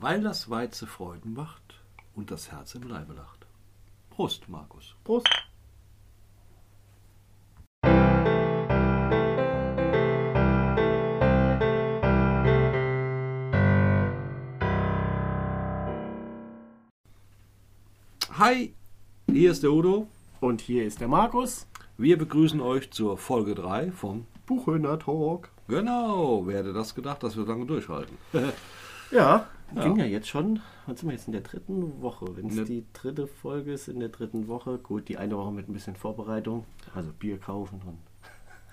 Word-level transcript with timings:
weil 0.00 0.20
das 0.20 0.50
Weize 0.50 0.86
Freuden 0.86 1.32
macht 1.32 1.80
und 2.14 2.30
das 2.30 2.52
Herz 2.52 2.74
im 2.74 2.82
Leibe 2.82 3.14
lacht. 3.14 3.46
Prost, 4.10 4.48
Markus. 4.48 4.94
Prost. 5.04 5.28
Hi, 18.38 18.74
hier 19.30 19.50
ist 19.50 19.62
der 19.62 19.72
Udo. 19.72 20.08
Und 20.40 20.60
hier 20.60 20.84
ist 20.84 21.00
der 21.00 21.08
Markus. 21.08 21.66
Wir 21.96 22.18
begrüßen 22.18 22.60
euch 22.60 22.90
zur 22.90 23.16
Folge 23.16 23.54
3 23.54 23.92
von 23.92 24.26
Buchhöhner 24.44 24.98
Talk. 24.98 25.48
Genau, 25.68 26.46
wer 26.46 26.58
hätte 26.58 26.74
das 26.74 26.94
gedacht, 26.94 27.22
dass 27.22 27.36
wir 27.36 27.46
lange 27.46 27.64
durchhalten? 27.64 28.18
Ja, 29.12 29.46
ging 29.74 29.96
ja 29.96 30.04
jetzt 30.04 30.28
schon. 30.28 30.60
Was 30.86 31.00
sind 31.00 31.08
wir 31.08 31.14
jetzt 31.16 31.26
in 31.26 31.32
der 31.32 31.42
dritten 31.42 32.00
Woche? 32.00 32.26
Wenn 32.36 32.46
es 32.48 32.54
Ne- 32.54 32.64
die 32.64 32.84
dritte 32.92 33.26
Folge 33.26 33.72
ist 33.72 33.88
in 33.88 34.00
der 34.00 34.08
dritten 34.10 34.48
Woche, 34.48 34.78
gut, 34.78 35.08
die 35.08 35.18
eine 35.18 35.36
Woche 35.36 35.52
mit 35.52 35.68
ein 35.68 35.72
bisschen 35.72 35.96
Vorbereitung, 35.96 36.64
also 36.94 37.10
Bier 37.18 37.38
kaufen 37.38 37.80
und. 37.84 37.98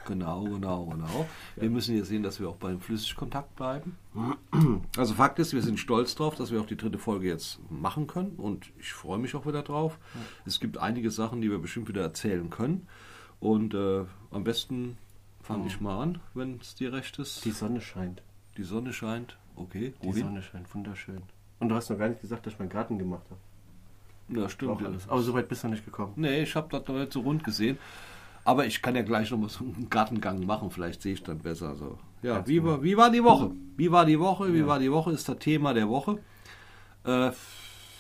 Genau, 0.06 0.44
genau, 0.44 0.86
genau. 0.88 1.26
Wir 1.56 1.70
müssen 1.70 1.96
jetzt 1.96 2.10
sehen, 2.10 2.24
dass 2.24 2.38
wir 2.42 2.50
auch 2.50 2.58
beim 2.58 2.82
Flüssigkontakt 2.82 3.56
bleiben. 3.56 3.96
Also 4.98 5.14
Fakt 5.14 5.40
ist, 5.40 5.54
wir 5.54 5.62
sind 5.62 5.80
stolz 5.80 6.14
drauf, 6.16 6.36
dass 6.36 6.52
wir 6.52 6.60
auch 6.60 6.66
die 6.66 6.76
dritte 6.76 6.98
Folge 7.00 7.28
jetzt 7.28 7.60
machen 7.72 8.06
können 8.08 8.32
und 8.36 8.70
ich 8.78 8.92
freue 8.92 9.18
mich 9.18 9.34
auch 9.34 9.46
wieder 9.48 9.64
drauf. 9.64 9.98
Es 10.46 10.60
gibt 10.60 10.78
einige 10.78 11.10
Sachen, 11.10 11.40
die 11.42 11.50
wir 11.50 11.58
bestimmt 11.60 11.88
wieder 11.88 12.02
erzählen 12.02 12.50
können 12.50 12.86
und 13.40 13.74
äh, 13.76 14.04
am 14.30 14.44
besten 14.44 14.98
fange 15.42 15.68
ich 15.68 15.80
mal 15.80 16.02
an, 16.02 16.20
wenn 16.34 16.60
es 16.60 16.76
dir 16.76 16.92
recht 16.92 17.18
ist. 17.18 17.46
Die 17.46 17.52
Sonne 17.52 17.80
scheint. 17.80 18.22
Die 18.58 18.64
Sonne 18.64 18.92
scheint, 18.94 19.38
okay. 19.56 19.94
Die 20.02 20.08
Wohin? 20.08 20.24
Sonne 20.24 20.42
scheint, 20.42 20.74
wunderschön. 20.74 21.22
Und 21.60 21.70
du 21.70 21.76
hast 21.76 21.90
noch 21.90 21.98
gar 21.98 22.10
nicht 22.10 22.22
gesagt, 22.22 22.46
dass 22.46 22.54
ich 22.54 22.60
meinen 22.60 22.70
Garten 22.70 22.98
gemacht 22.98 23.24
habe. 23.30 24.40
Ja, 24.40 24.50
stimmt. 24.50 24.72
Auch 24.72 24.82
alles. 24.82 25.08
Aber 25.08 25.22
so 25.22 25.34
weit 25.34 25.48
bist 25.48 25.64
du 25.64 25.68
nicht 25.68 25.86
gekommen. 25.86 26.14
Nee, 26.16 26.44
ich 26.44 26.56
habe 26.56 26.68
das 26.70 26.88
noch 26.88 26.96
nicht 26.96 27.14
so 27.14 27.22
rund 27.22 27.44
gesehen. 27.44 27.78
Aber 28.46 28.66
ich 28.66 28.82
kann 28.82 28.96
ja 28.96 29.04
gleich 29.04 29.32
noch 29.32 29.38
mal 29.38 29.50
so 29.50 29.64
einen 29.64 29.88
Gartengang 29.90 30.46
machen, 30.46 30.70
vielleicht 30.70 31.02
sehe 31.02 31.14
ich 31.14 31.24
dann 31.24 31.40
besser. 31.40 31.76
So. 31.76 31.98
Ja, 32.22 32.36
Ganz 32.36 32.48
wie, 32.48 32.56
genau. 32.56 32.72
war, 32.72 32.84
wie 32.84 32.98
war 32.98 33.10
die 33.10 33.24
Woche? 33.24 33.52
Wie 33.78 33.92
war 33.92 34.06
die 34.06 34.20
Woche? 34.20 34.54
Wie 34.54 34.66
war 34.68 34.80
die 34.80 34.92
Woche? 34.92 35.12
Ist 35.12 35.30
das 35.30 35.38
Thema 35.40 35.74
der 35.74 35.88
Woche. 35.88 36.20
Äh, 37.06 37.32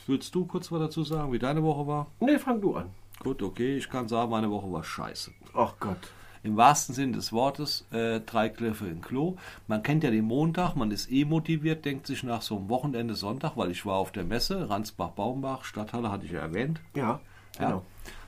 willst 0.08 0.34
du 0.36 0.46
kurz 0.46 0.72
was 0.72 0.80
dazu 0.80 1.04
sagen, 1.04 1.32
wie 1.32 1.40
deine 1.40 1.64
Woche 1.64 1.88
war? 1.88 2.08
Nee, 2.20 2.38
fang 2.40 2.60
du 2.60 2.76
an. 2.76 2.90
Gut, 3.20 3.42
okay, 3.42 3.78
ich 3.78 3.90
kann 3.90 4.08
sagen, 4.08 4.30
meine 4.32 4.50
Woche 4.50 4.72
war 4.72 4.84
scheiße. 4.84 5.32
Ach 5.54 5.76
Gott. 5.80 6.12
Im 6.44 6.58
wahrsten 6.58 6.94
Sinne 6.94 7.14
des 7.14 7.32
Wortes, 7.32 7.86
äh, 7.92 8.20
drei 8.20 8.50
Griffe 8.50 8.86
im 8.88 9.02
Klo. 9.02 9.38
Man 9.68 9.82
kennt 9.82 10.04
ja 10.04 10.12
den 10.12 10.26
Montag, 10.26 10.76
man 10.76 10.92
ist 10.92 11.10
eh 11.12 11.24
motiviert, 11.26 11.86
denkt 11.86 12.06
sich 12.06 12.24
nach 12.24 12.42
so 12.42 12.58
einem 12.58 12.68
Wochenende 12.70 13.16
Sonntag, 13.16 13.54
weil 13.56 13.72
ich 13.72 13.86
war 13.86 13.96
auf 13.96 14.12
der 14.12 14.26
Messe, 14.26 14.70
Ransbach-Baumbach, 14.70 15.64
Stadthalle 15.64 16.12
hatte 16.12 16.26
ich 16.26 16.32
ja 16.34 16.42
erwähnt. 16.42 16.82
Ja, 16.96 17.20
Ja. 17.60 17.66
genau. 17.68 17.82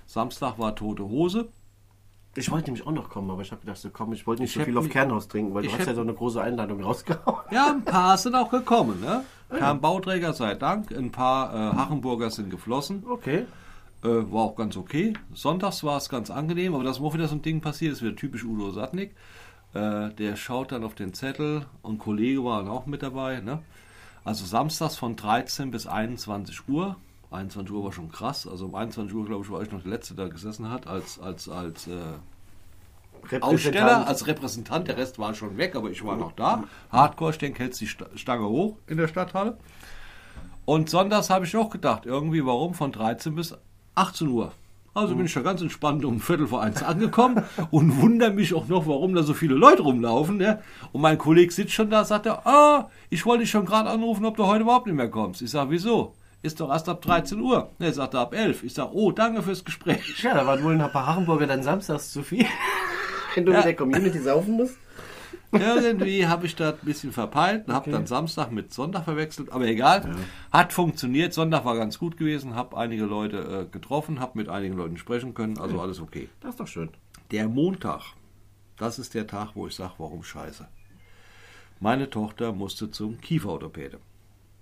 Samstag 0.07 0.57
war 0.59 0.75
tote 0.75 1.03
Hose. 1.03 1.49
Ich 2.37 2.51
wollte 2.51 2.65
nämlich 2.67 2.85
auch 2.85 2.91
noch 2.91 3.09
kommen, 3.09 3.31
aber 3.31 3.41
ich 3.41 3.51
habe 3.51 3.61
gedacht, 3.61 3.77
so 3.77 3.89
komm, 3.89 4.11
ich 4.13 4.27
wollte 4.27 4.41
nicht 4.41 4.51
Ich 4.55 4.57
so 4.61 4.65
viel 4.65 4.77
auf 4.77 4.89
Kernhaus 4.89 5.27
trinken, 5.27 5.53
weil 5.53 5.63
du 5.63 5.71
hast 5.71 5.85
ja 5.87 5.93
so 5.93 6.01
eine 6.01 6.13
große 6.13 6.41
Einladung 6.41 6.83
rausgehauen. 6.83 7.39
Ja, 7.51 7.71
ein 7.71 7.83
paar 7.83 8.17
sind 8.17 8.35
auch 8.35 8.49
gekommen. 8.49 8.99
Ne? 9.01 9.23
Kam 9.57 9.79
Bauträger 9.79 10.33
sei 10.33 10.53
Dank, 10.55 10.91
ein 10.91 11.11
paar 11.11 11.53
äh, 11.53 11.75
Hachenburger 11.77 12.29
sind 12.29 12.49
geflossen. 12.49 13.03
Okay. 13.09 13.45
Äh, 14.05 14.31
war 14.31 14.43
auch 14.43 14.55
ganz 14.55 14.77
okay. 14.77 15.13
Sonntags 15.33 15.83
war 15.83 15.97
es 15.97 16.09
ganz 16.09 16.29
angenehm, 16.29 16.75
aber 16.75 16.83
das, 16.83 17.01
wo 17.01 17.13
wieder 17.13 17.27
so 17.27 17.35
ein 17.35 17.41
Ding 17.41 17.59
passiert, 17.61 17.93
ist 17.93 18.01
wieder 18.03 18.15
typisch 18.15 18.43
Udo 18.45 18.71
Satnik. 18.71 19.15
Äh, 19.73 20.09
der 20.11 20.35
schaut 20.35 20.71
dann 20.71 20.83
auf 20.83 20.93
den 20.95 21.13
Zettel 21.13 21.65
und 21.81 21.97
Kollege 21.97 22.43
war 22.43 22.59
dann 22.61 22.69
auch 22.71 22.85
mit 22.85 23.01
dabei. 23.01 23.39
Ne? 23.41 23.61
Also 24.23 24.45
samstags 24.45 24.95
von 24.95 25.15
13 25.15 25.71
bis 25.71 25.87
21 25.87 26.69
Uhr. 26.69 26.97
21 27.31 27.73
Uhr 27.73 27.83
war 27.83 27.91
schon 27.91 28.11
krass. 28.11 28.47
Also 28.47 28.65
um 28.65 28.75
21 28.75 29.13
Uhr, 29.15 29.25
glaube 29.25 29.43
ich, 29.43 29.51
war 29.51 29.61
ich 29.61 29.71
noch 29.71 29.81
der 29.81 29.91
Letzte, 29.91 30.13
der 30.13 30.29
gesessen 30.29 30.69
hat 30.69 30.87
als, 30.87 31.19
als, 31.19 31.49
als 31.49 31.87
äh, 31.87 31.91
Aussteller, 33.41 34.07
als 34.07 34.27
Repräsentant. 34.27 34.87
Der 34.87 34.97
Rest 34.97 35.17
war 35.19 35.33
schon 35.33 35.57
weg, 35.57 35.75
aber 35.75 35.89
ich 35.89 36.05
war 36.05 36.15
noch 36.15 36.31
da. 36.33 36.63
Hardcore, 36.91 37.31
ich 37.31 37.37
denke, 37.39 37.63
hält 37.63 37.79
die 37.79 37.87
Sta- 37.87 38.05
Stange 38.15 38.47
hoch 38.47 38.77
in 38.87 38.97
der 38.97 39.07
Stadthalle. 39.07 39.57
Und 40.65 40.89
sonntags 40.89 41.29
habe 41.29 41.45
ich 41.45 41.55
auch 41.57 41.69
gedacht, 41.69 42.05
irgendwie 42.05 42.45
warum 42.45 42.73
von 42.73 42.91
13 42.91 43.35
bis 43.35 43.57
18 43.95 44.27
Uhr. 44.27 44.51
Also 44.93 45.13
bin 45.15 45.25
ich 45.25 45.33
da 45.33 45.41
ganz 45.41 45.61
entspannt 45.61 46.05
um 46.05 46.21
Viertel 46.21 46.47
vor 46.47 46.61
eins 46.61 46.81
angekommen 46.81 47.43
und 47.71 48.01
wundere 48.01 48.31
mich 48.31 48.53
auch 48.53 48.67
noch, 48.69 48.87
warum 48.87 49.13
da 49.13 49.23
so 49.23 49.33
viele 49.33 49.55
Leute 49.55 49.81
rumlaufen. 49.81 50.37
Ne? 50.37 50.61
Und 50.93 51.01
mein 51.01 51.17
Kollege 51.17 51.51
sitzt 51.51 51.73
schon 51.73 51.89
da, 51.89 52.05
sagt 52.05 52.25
er, 52.27 52.47
ah, 52.47 52.89
ich 53.09 53.25
wollte 53.25 53.41
dich 53.43 53.51
schon 53.51 53.65
gerade 53.65 53.89
anrufen, 53.89 54.25
ob 54.25 54.37
du 54.37 54.45
heute 54.45 54.61
überhaupt 54.61 54.85
nicht 54.85 54.95
mehr 54.95 55.09
kommst. 55.09 55.41
Ich 55.41 55.51
sage, 55.51 55.69
wieso? 55.71 56.13
Ist 56.43 56.59
doch 56.61 56.69
erst 56.69 56.87
ab 56.87 57.01
13 57.01 57.41
Uhr. 57.41 57.71
Ne, 57.79 57.91
sagt 57.91 58.13
er 58.13 58.21
ab 58.21 58.33
11. 58.33 58.63
Ich 58.63 58.73
sage, 58.73 58.91
oh, 58.93 59.11
danke 59.11 59.41
fürs 59.41 59.65
Gespräch. 59.65 60.21
Ja, 60.23 60.33
da 60.33 60.45
waren 60.47 60.63
wohl 60.63 60.79
ein 60.79 60.91
paar 60.91 61.07
Hachenburger 61.07 61.47
dann 61.47 61.63
samstags 61.63 62.11
zu 62.11 62.23
viel. 62.23 62.45
Wenn 63.35 63.45
du 63.45 63.51
Ja. 63.51 63.57
mit 63.57 63.65
der 63.65 63.75
Community 63.75 64.19
saufen 64.19 64.53
musst. 64.55 64.77
Irgendwie 65.51 66.27
habe 66.27 66.45
ich 66.45 66.55
das 66.55 66.73
ein 66.73 66.85
bisschen 66.85 67.11
verpeilt 67.11 67.67
und 67.67 67.73
habe 67.73 67.83
Okay. 67.85 67.91
dann 67.91 68.05
Samstag 68.07 68.51
mit 68.51 68.73
Sonntag 68.73 69.03
verwechselt, 69.05 69.51
aber 69.51 69.65
egal. 69.65 70.15
Hat 70.51 70.73
funktioniert. 70.73 71.33
Sonntag 71.33 71.65
war 71.65 71.75
ganz 71.75 71.97
gut 71.99 72.17
gewesen, 72.17 72.55
habe 72.55 72.75
einige 72.77 73.05
Leute 73.05 73.65
äh, 73.67 73.71
getroffen, 73.71 74.19
habe 74.19 74.37
mit 74.37 74.49
einigen 74.49 74.75
Leuten 74.75 74.97
sprechen 74.97 75.33
können, 75.33 75.57
also 75.59 75.79
alles 75.79 75.99
okay. 75.99 76.29
Das 76.41 76.51
ist 76.51 76.59
doch 76.59 76.67
schön. 76.67 76.89
Der 77.31 77.47
Montag, 77.47 78.01
das 78.77 78.99
ist 78.99 79.13
der 79.13 79.27
Tag, 79.27 79.51
wo 79.55 79.67
ich 79.67 79.75
sage, 79.75 79.93
warum 79.97 80.23
scheiße. 80.23 80.67
Meine 81.79 82.09
Tochter 82.09 82.53
musste 82.53 82.89
zum 82.91 83.19
Kieferorthopäde. 83.19 83.99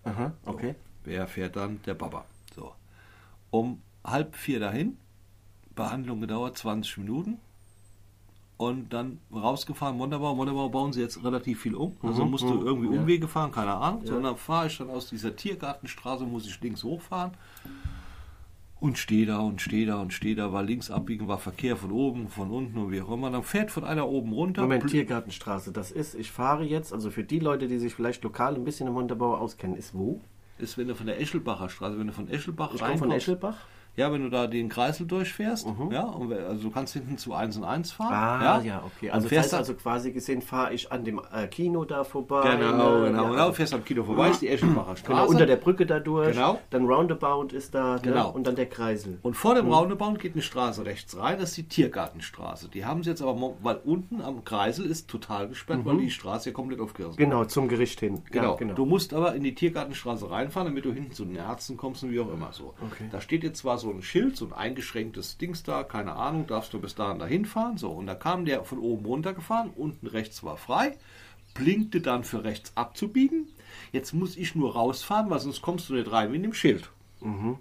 Aha, 0.03 0.33
okay. 0.45 0.75
Wer 1.03 1.27
fährt 1.27 1.55
dann? 1.55 1.81
Der 1.85 1.93
Papa. 1.93 2.25
So. 2.55 2.73
Um 3.51 3.81
halb 4.03 4.35
vier 4.35 4.59
dahin. 4.59 4.97
Behandlung 5.75 6.21
gedauert 6.21 6.57
20 6.57 6.97
Minuten. 6.99 7.39
Und 8.57 8.93
dann 8.93 9.19
rausgefahren, 9.33 9.97
wunderbar, 9.97 10.37
wunderbar, 10.37 10.69
bauen 10.69 10.93
sie 10.93 11.01
jetzt 11.01 11.23
relativ 11.23 11.61
viel 11.61 11.75
um. 11.75 11.97
Also 12.01 12.23
Mhm, 12.23 12.31
musst 12.31 12.43
du 12.43 12.53
mhm, 12.53 12.65
irgendwie. 12.65 12.87
Umwege 12.87 13.27
fahren, 13.27 13.51
keine 13.51 13.73
Ahnung. 13.73 14.01
Ja. 14.03 14.13
Sondern 14.13 14.37
fahre 14.37 14.67
ich 14.67 14.77
dann 14.77 14.89
aus 14.89 15.09
dieser 15.09 15.35
Tiergartenstraße, 15.35 16.23
muss 16.25 16.45
ich 16.45 16.61
links 16.61 16.83
hochfahren. 16.83 17.31
Und 18.79 18.97
stehe 18.97 19.25
da 19.25 19.39
und 19.39 19.61
stehe 19.61 19.85
da 19.85 20.01
und 20.01 20.13
stehe 20.13 20.35
da, 20.35 20.51
weil 20.51 20.65
links 20.65 20.91
abbiegen 20.91 21.27
war 21.27 21.37
Verkehr 21.37 21.77
von 21.77 21.91
oben, 21.91 22.27
von 22.27 22.51
unten 22.51 22.77
und 22.77 22.91
wie 22.91 23.01
auch 23.01 23.11
immer. 23.11 23.31
Dann 23.31 23.43
fährt 23.43 23.71
von 23.71 23.85
einer 23.85 24.07
oben 24.07 24.33
runter. 24.33 24.61
Moment, 24.61 24.89
Tiergartenstraße, 24.89 25.71
das 25.71 25.91
ist, 25.91 26.15
ich 26.15 26.31
fahre 26.31 26.63
jetzt, 26.63 26.93
also 26.93 27.09
für 27.09 27.23
die 27.23 27.39
Leute, 27.39 27.67
die 27.67 27.79
sich 27.79 27.95
vielleicht 27.95 28.23
lokal 28.23 28.55
ein 28.55 28.65
bisschen 28.65 28.87
im 28.87 28.95
Unterbau 28.97 29.37
auskennen, 29.37 29.77
ist 29.77 29.93
wo? 29.93 30.19
ist, 30.57 30.77
wenn 30.77 30.87
du 30.87 30.95
von 30.95 31.07
der 31.07 31.19
Eschelbacher 31.19 31.69
Straße, 31.69 31.97
wenn 31.99 32.07
du 32.07 32.13
von 32.13 32.29
Eschelbach 32.29 32.73
Ich 32.73 32.81
komme 32.81 32.97
von 32.97 33.11
Eschelbach. 33.11 33.57
Ja, 33.95 34.11
wenn 34.11 34.23
du 34.23 34.29
da 34.29 34.47
den 34.47 34.69
Kreisel 34.69 35.05
durchfährst, 35.05 35.67
ja, 35.91 36.01
und, 36.03 36.33
also 36.33 36.63
du 36.63 36.71
kannst 36.71 36.93
hinten 36.93 37.17
zu 37.19 37.33
1 37.33 37.57
und 37.57 37.63
1 37.63 37.91
fahren. 37.91 38.13
Ah, 38.13 38.61
ja, 38.63 38.83
okay. 38.83 39.09
Und 39.09 39.13
Also, 39.13 39.27
fährst 39.27 39.53
also 39.53 39.75
quasi 39.75 40.11
gesehen, 40.11 40.41
fahre 40.41 40.73
ich 40.73 40.91
an 40.91 41.03
dem 41.05 41.21
äh, 41.31 41.47
Kino 41.47 41.85
da 41.85 42.03
vorbei. 42.03 42.41
Genau, 42.57 42.99
ne? 43.01 43.07
genau, 43.07 43.23
Ja, 43.25 43.29
genau. 43.29 43.51
Fährst 43.53 43.73
am 43.73 43.85
Kino 43.85 44.03
vorbei, 44.03 44.29
ist 44.31 44.41
die 44.41 44.49
Eschenbacher 44.49 44.95
Straße. 44.95 45.19
Genau, 45.21 45.27
unter 45.29 45.45
der 45.45 45.57
Brücke 45.57 45.85
da 45.85 45.99
durch. 45.99 46.31
Genau. 46.35 46.59
Dann 46.71 46.85
Roundabout 46.85 47.55
ist 47.55 47.75
da. 47.75 47.97
Genau. 48.01 48.29
Ne? 48.29 48.33
Und 48.33 48.47
dann 48.47 48.55
der 48.55 48.65
Kreisel. 48.65 49.19
und 49.21 49.35
vor 49.35 49.53
dem 49.53 49.71
Roundabout 49.71 50.15
geht 50.15 50.33
eine 50.33 50.41
Straße 50.41 50.85
rechts 50.85 51.15
rein, 51.17 51.37
das 51.39 51.49
ist 51.49 51.57
die 51.57 51.67
Tiergartenstraße. 51.67 52.69
Die 52.69 52.85
haben 52.85 53.03
sie 53.03 53.11
jetzt 53.11 53.21
aber, 53.21 53.53
weil 53.61 53.79
unten 53.83 54.21
am 54.21 54.43
Kreisel 54.43 54.85
ist 54.85 55.07
total 55.07 55.47
gesperrt, 55.47 55.81
weil 55.85 55.97
die 55.97 56.09
Straße 56.09 56.45
hier 56.45 56.53
komplett 56.53 56.79
aufgerissen 56.79 57.17
Genau, 57.17 57.45
zum 57.45 57.67
Gericht 57.67 57.99
hin. 57.99 58.21
Genau. 58.31 58.51
Ja, 58.51 58.55
genau. 58.55 58.73
Du 58.73 58.85
musst 58.85 59.13
aber 59.13 59.35
in 59.35 59.43
die 59.43 59.53
Tiergartenstraße 59.53 60.29
reinfahren, 60.31 60.67
damit 60.69 60.85
du 60.85 60.91
hinten 60.91 61.11
zu 61.11 61.25
den 61.25 61.35
Ärzten 61.35 61.77
kommst 61.77 62.03
und 62.03 62.11
wie 62.11 62.19
auch 62.19 62.31
immer 62.31 62.51
so. 62.53 62.73
Okay. 62.81 63.05
Da 63.11 63.21
steht 63.21 63.43
jetzt 63.43 63.59
zwar 63.59 63.77
so 63.77 63.82
ein 63.91 64.01
Schild, 64.01 64.37
so 64.37 64.45
ein 64.45 64.53
eingeschränktes 64.53 65.37
Dings 65.37 65.63
da, 65.63 65.83
keine 65.83 66.13
Ahnung, 66.13 66.47
darfst 66.47 66.73
du 66.73 66.79
bis 66.79 66.95
dahin 66.95 67.19
dahin 67.19 67.45
fahren. 67.45 67.77
So, 67.77 67.91
und 67.91 68.07
da 68.07 68.15
kam 68.15 68.45
der 68.45 68.63
von 68.63 68.79
oben 68.79 69.05
runter 69.05 69.33
gefahren, 69.33 69.71
unten 69.75 70.07
rechts 70.07 70.43
war 70.43 70.57
frei, 70.57 70.97
blinkte 71.53 72.01
dann 72.01 72.23
für 72.23 72.43
rechts 72.43 72.71
abzubiegen. 72.75 73.47
Jetzt 73.91 74.13
muss 74.13 74.37
ich 74.37 74.55
nur 74.55 74.73
rausfahren, 74.73 75.29
weil 75.29 75.39
sonst 75.39 75.61
kommst 75.61 75.89
du 75.89 75.93
nicht 75.93 76.11
rein 76.11 76.33
in 76.33 76.43
dem 76.43 76.53
Schild. 76.53 76.89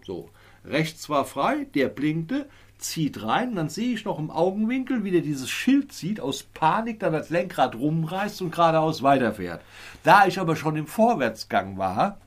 So, 0.05 0.31
rechts 0.64 1.08
war 1.08 1.25
frei, 1.25 1.67
der 1.75 1.88
blinkte, 1.88 2.49
zieht 2.79 3.23
rein, 3.23 3.55
dann 3.55 3.69
sehe 3.69 3.94
ich 3.94 4.05
noch 4.05 4.19
im 4.19 4.31
Augenwinkel, 4.31 5.05
wie 5.05 5.12
der 5.12 5.20
dieses 5.20 5.49
Schild 5.49 5.93
zieht, 5.93 6.20
aus 6.20 6.43
Panik 6.43 6.99
dann 7.00 7.12
das 7.12 7.31
Lenkrad 7.31 7.76
rumreißt 7.76 8.43
und 8.43 8.50
geradeaus 8.50 9.02
weiterfährt. 9.02 9.62
Da 10.02 10.26
ich 10.26 10.41
aber 10.41 10.56
schon 10.56 10.76
im 10.76 10.87
Vorwärtsgang 10.88 11.79
war, 11.79 12.19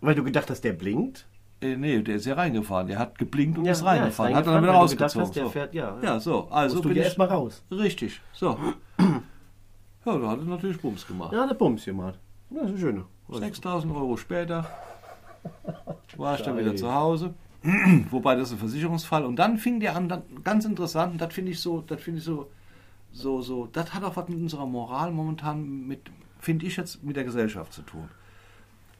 Weil 0.00 0.14
du 0.14 0.24
gedacht 0.24 0.50
hast, 0.50 0.62
der 0.62 0.72
blinkt. 0.72 1.26
Äh, 1.62 1.76
nee, 1.76 2.00
der 2.02 2.16
ist 2.16 2.26
ja 2.26 2.34
reingefahren, 2.34 2.86
der 2.86 2.98
hat 2.98 3.18
geblinkt 3.18 3.58
und 3.58 3.64
Ja, 3.64 3.72
ist 3.72 3.82
ja, 3.82 3.88
reingefahren, 3.88 4.32
ist 4.32 4.38
hat 4.38 4.46
dann 4.46 4.62
wieder 4.62 4.72
reingefahren, 4.72 4.98
du 4.98 5.18
rausgezogen. 5.18 5.26
hast, 5.26 5.36
der 5.36 5.44
so. 5.44 5.50
fährt- 5.50 5.74
ja, 5.74 5.96
ja, 6.02 6.14
ja. 6.14 6.20
so, 6.20 6.48
also 6.50 6.74
Musst 6.76 6.84
du 6.84 6.88
bin 6.88 6.96
ja 6.96 7.02
ich 7.02 7.06
erst 7.08 7.18
mal 7.18 7.28
raus. 7.28 7.62
Richtig, 7.70 8.20
so. 8.32 8.56
Ja, 10.06 10.16
da 10.16 10.28
hat 10.30 10.38
er 10.38 10.44
natürlich 10.46 10.80
Bums 10.80 11.06
gemacht. 11.06 11.30
Ja, 11.34 11.46
der 11.46 11.54
Bums 11.54 11.86
mal. 11.88 12.14
Das 12.48 12.70
ist 12.70 12.80
schön. 12.80 13.04
6000 13.28 13.94
Euro 13.94 14.16
später 14.16 14.66
war 16.16 16.34
ich 16.36 16.42
dann 16.42 16.56
wieder 16.58 16.74
zu 16.74 16.92
Hause. 16.92 17.34
Wobei 18.10 18.34
das 18.34 18.48
ist 18.48 18.54
ein 18.54 18.58
Versicherungsfall. 18.60 19.24
Und 19.26 19.36
dann 19.36 19.58
fing 19.58 19.78
der 19.78 19.94
an, 19.96 20.08
dann, 20.08 20.22
ganz 20.42 20.64
interessant, 20.64 21.20
das 21.20 21.34
finde 21.34 21.52
ich 21.52 21.60
so, 21.60 21.82
das 21.82 22.00
finde 22.00 22.18
ich 22.18 22.24
so, 22.24 22.50
so, 23.12 23.42
so, 23.42 23.66
das 23.70 23.92
hat 23.92 24.02
auch 24.02 24.16
was 24.16 24.28
mit 24.28 24.38
unserer 24.38 24.64
Moral 24.66 25.10
momentan 25.12 25.86
mit, 25.86 26.10
finde 26.38 26.64
ich 26.66 26.76
jetzt, 26.78 27.02
mit 27.04 27.16
der 27.16 27.24
Gesellschaft 27.24 27.72
zu 27.74 27.82
tun. 27.82 28.08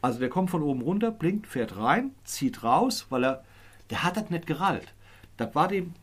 Also 0.01 0.19
der 0.19 0.29
kommt 0.29 0.49
von 0.49 0.63
oben 0.63 0.81
runter, 0.81 1.11
blinkt, 1.11 1.47
fährt 1.47 1.77
rein, 1.77 2.11
zieht 2.23 2.63
raus, 2.63 3.05
weil 3.09 3.23
er, 3.23 3.43
der 3.89 4.03
hat 4.03 4.17
das 4.17 4.29
nicht 4.29 4.47
gerallt. 4.47 4.93
Das 5.37 5.53
war 5.53 5.67
dem, 5.67 5.93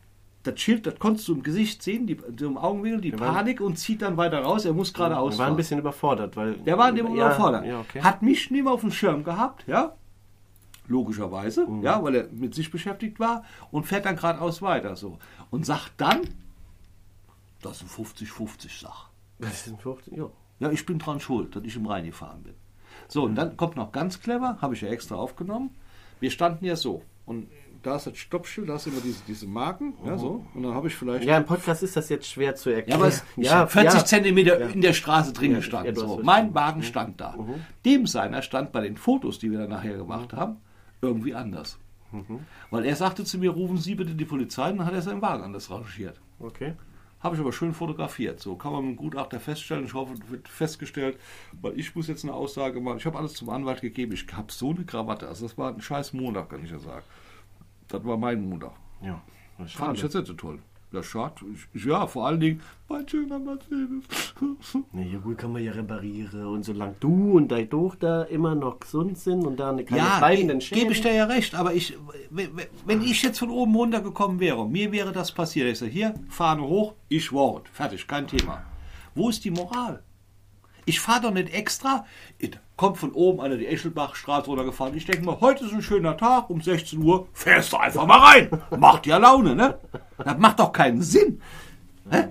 das 0.43 0.59
Schild, 0.59 0.85
das 0.85 0.97
konntest 0.99 1.27
du 1.27 1.33
im 1.35 1.43
Gesicht 1.43 1.83
sehen, 1.83 2.07
die, 2.07 2.17
im 2.41 2.57
Augenwinkel, 2.57 3.01
die 3.01 3.19
war- 3.19 3.33
Panik 3.33 3.59
und 3.59 3.77
zieht 3.77 4.01
dann 4.01 4.15
weiter 4.15 4.39
raus. 4.41 4.63
Er 4.63 4.71
muss 4.73 4.93
geradeaus 4.93 5.37
war 5.37 5.47
ein 5.47 5.57
bisschen 5.57 5.79
überfordert, 5.79 6.37
weil. 6.37 6.53
Der 6.59 6.77
war 6.77 6.89
in 6.89 6.95
dem 6.95 7.07
ja, 7.07 7.13
überfordert. 7.27 7.65
Ja, 7.65 7.79
okay. 7.81 8.01
Hat 8.01 8.21
mich 8.21 8.49
nicht 8.51 8.63
mehr 8.63 8.71
auf 8.71 8.81
dem 8.81 8.91
Schirm 8.91 9.23
gehabt, 9.25 9.65
ja. 9.67 9.93
Logischerweise, 10.87 11.67
Mhm. 11.67 11.83
ja, 11.83 12.01
weil 12.03 12.15
er 12.15 12.27
mit 12.31 12.55
sich 12.55 12.71
beschäftigt 12.71 13.19
war 13.19 13.43
und 13.69 13.85
fährt 13.85 14.05
dann 14.05 14.15
geradeaus 14.15 14.61
weiter 14.61 14.95
so. 14.95 15.19
Und 15.51 15.65
sagt 15.65 15.91
dann, 15.97 16.21
das 17.61 17.81
ist 17.81 17.99
ein 17.99 18.05
50-50-Sach. 18.05 19.09
das 19.39 19.67
ist 19.67 19.73
ein 19.73 19.77
15, 19.77 20.15
ja. 20.17 20.29
Ja, 20.59 20.71
ich 20.71 20.85
bin 20.85 20.97
dran 20.99 21.19
schuld, 21.19 21.55
dass 21.55 21.63
ich 21.63 21.75
im 21.75 21.85
Rhein 21.85 22.05
gefahren 22.05 22.43
bin. 22.43 22.53
So, 23.09 23.23
und 23.23 23.35
dann 23.35 23.57
kommt 23.57 23.75
noch 23.75 23.91
ganz 23.91 24.21
clever, 24.21 24.57
habe 24.61 24.75
ich 24.75 24.81
ja 24.81 24.87
extra 24.89 25.15
aufgenommen. 25.15 25.71
Wir 26.21 26.31
standen 26.31 26.63
ja 26.63 26.75
so. 26.77 27.01
Und 27.25 27.47
da 27.83 27.95
ist 27.95 28.07
das 28.07 28.17
Stoppschild, 28.17 28.69
da 28.69 28.77
du 28.77 28.89
immer 28.89 29.01
diese, 29.01 29.21
diese 29.27 29.47
Marken, 29.47 29.93
ja, 30.05 30.17
so. 30.17 30.45
Und 30.53 30.63
dann 30.63 30.73
habe 30.73 30.87
ich 30.87 30.95
vielleicht. 30.95 31.23
Ja, 31.25 31.37
im 31.37 31.45
Podcast 31.45 31.81
ist 31.81 31.95
das 31.95 32.09
jetzt 32.09 32.27
schwer 32.27 32.53
zu 32.55 32.69
Ja, 32.69 32.77
erklären. 32.77 32.99
aber 32.99 33.07
es 33.09 33.23
ja, 33.37 33.65
40 33.67 33.99
ja. 33.99 34.05
Zentimeter 34.05 34.59
Ja. 34.59 34.67
in 34.67 34.81
der 34.81 34.93
Straße 34.93 35.33
drin 35.33 35.51
Ja, 35.51 35.57
gestanden. 35.57 35.95
ja, 35.95 35.99
so. 36.01 36.19
Mein 36.23 36.53
Wagen 36.53 36.83
stand 36.83 37.19
da. 37.21 37.35
Dem 37.85 38.05
seiner 38.05 38.41
stand 38.41 38.71
bei 38.71 38.81
den 38.81 38.97
Fotos, 38.97 39.39
die 39.39 39.49
wir 39.51 39.59
dann 39.59 39.69
nachher 39.69 39.97
gemacht 39.97 40.33
haben, 40.33 40.57
irgendwie 41.01 41.33
anders. 41.35 41.77
Weil 42.71 42.85
er 42.85 42.95
sagte 42.95 43.23
zu 43.23 43.37
mir, 43.37 43.51
rufen 43.51 43.77
Sie 43.77 43.95
bitte 43.95 44.13
die 44.15 44.25
Polizei, 44.25 44.71
und 44.71 44.79
dann 44.79 44.87
hat 44.87 44.93
er 44.93 45.01
seinen 45.01 45.21
Wagen 45.21 45.43
anders 45.43 45.69
rangiert. 45.71 46.19
Okay. 46.39 46.73
Habe 47.19 47.35
ich 47.35 47.41
aber 47.41 47.51
schön 47.51 47.73
fotografiert. 47.73 48.39
So 48.39 48.55
kann 48.55 48.71
man 48.71 48.85
mit 48.85 48.91
dem 48.95 48.97
Gutachter 48.97 49.39
feststellen. 49.39 49.85
Ich 49.85 49.93
hoffe, 49.93 50.13
es 50.13 50.29
wird 50.29 50.47
festgestellt, 50.47 51.19
weil 51.61 51.77
ich 51.77 51.93
muss 51.95 52.07
jetzt 52.07 52.23
eine 52.23 52.33
Aussage 52.33 52.79
machen. 52.79 52.97
Ich 52.97 53.05
habe 53.05 53.17
alles 53.17 53.33
zum 53.33 53.49
Anwalt 53.49 53.81
gegeben. 53.81 54.13
Ich 54.13 54.25
habe 54.31 54.51
so 54.51 54.71
eine 54.71 54.85
Krawatte. 54.85 55.27
Also 55.27 55.45
das 55.45 55.57
war 55.57 55.73
ein 55.73 55.81
scheiß 55.81 56.13
Montag, 56.13 56.49
kann 56.49 56.63
ich 56.63 56.71
ja 56.71 56.79
sagen. 56.79 57.03
Das 57.89 58.05
war 58.05 58.17
mein 58.17 58.47
Montag. 58.47 58.71
Ja. 59.01 59.21
Fand 59.67 59.97
ich 59.97 60.03
jetzt 60.03 60.15
nicht 60.15 60.27
so 60.27 60.33
toll. 60.33 60.59
Ja, 60.91 61.03
schade. 61.03 61.35
Ja, 61.73 62.07
vor 62.07 62.25
allen 62.25 62.39
Dingen, 62.39 62.61
mein 62.87 63.07
schöner 63.07 63.37
Mercedes. 63.37 64.03
Na 64.91 65.01
ja, 65.03 65.19
gut, 65.19 65.37
kann 65.37 65.51
man 65.51 65.63
ja 65.63 65.71
reparieren. 65.71 66.47
Und 66.47 66.63
solange 66.63 66.95
du 66.99 67.33
und 67.37 67.49
deine 67.51 67.69
Tochter 67.69 68.27
immer 68.29 68.55
noch 68.55 68.79
gesund 68.79 69.19
sind 69.19 69.45
und 69.45 69.59
da 69.59 69.69
eine 69.69 69.85
keine 69.85 70.01
ja, 70.01 70.17
bleibenden 70.17 70.57
ge 70.57 70.79
gebe 70.79 70.93
ich 70.93 71.01
dir 71.01 71.13
ja 71.13 71.25
recht, 71.25 71.53
aber 71.53 71.75
ich, 71.75 71.95
wenn 72.31 73.01
ich 73.03 73.21
jetzt 73.21 73.37
von 73.37 73.51
oben 73.51 73.75
runtergekommen 73.75 74.39
wäre, 74.39 74.67
mir 74.67 74.91
wäre 74.91 75.11
das 75.11 75.31
passiert, 75.31 75.67
ich 75.67 75.77
sage, 75.77 75.91
hier, 75.91 76.15
Fahne 76.27 76.63
hoch, 76.63 76.95
ich 77.07 77.31
wort, 77.31 77.69
fertig, 77.69 78.07
kein 78.07 78.25
Thema. 78.25 78.63
Wo 79.13 79.29
ist 79.29 79.45
die 79.45 79.51
Moral? 79.51 80.01
Ich 80.85 80.99
fahre 80.99 81.21
doch 81.21 81.31
nicht 81.31 81.53
extra, 81.53 82.05
kommt 82.79 82.97
von 82.97 83.11
oben 83.11 83.41
einer 83.41 83.57
die 83.57 83.67
Eschelbachstraße 83.67 84.45
runtergefahren, 84.47 84.95
ich 84.95 85.03
denke 85.05 85.25
mal, 85.25 85.37
heute 85.41 85.65
ist 85.65 85.73
ein 85.73 85.81
schöner 85.81 86.15
Tag, 86.15 86.49
um 86.49 86.61
16 86.61 87.03
Uhr, 87.03 87.27
fährst 87.33 87.73
du 87.73 87.77
einfach 87.77 88.05
mal 88.07 88.19
rein. 88.19 88.49
Macht 88.79 89.05
ja 89.05 89.17
Laune, 89.17 89.53
ne? 89.53 89.77
Das 90.17 90.37
macht 90.37 90.61
doch 90.61 90.71
keinen 90.71 91.01
Sinn. 91.01 91.41
Ja. 92.09 92.29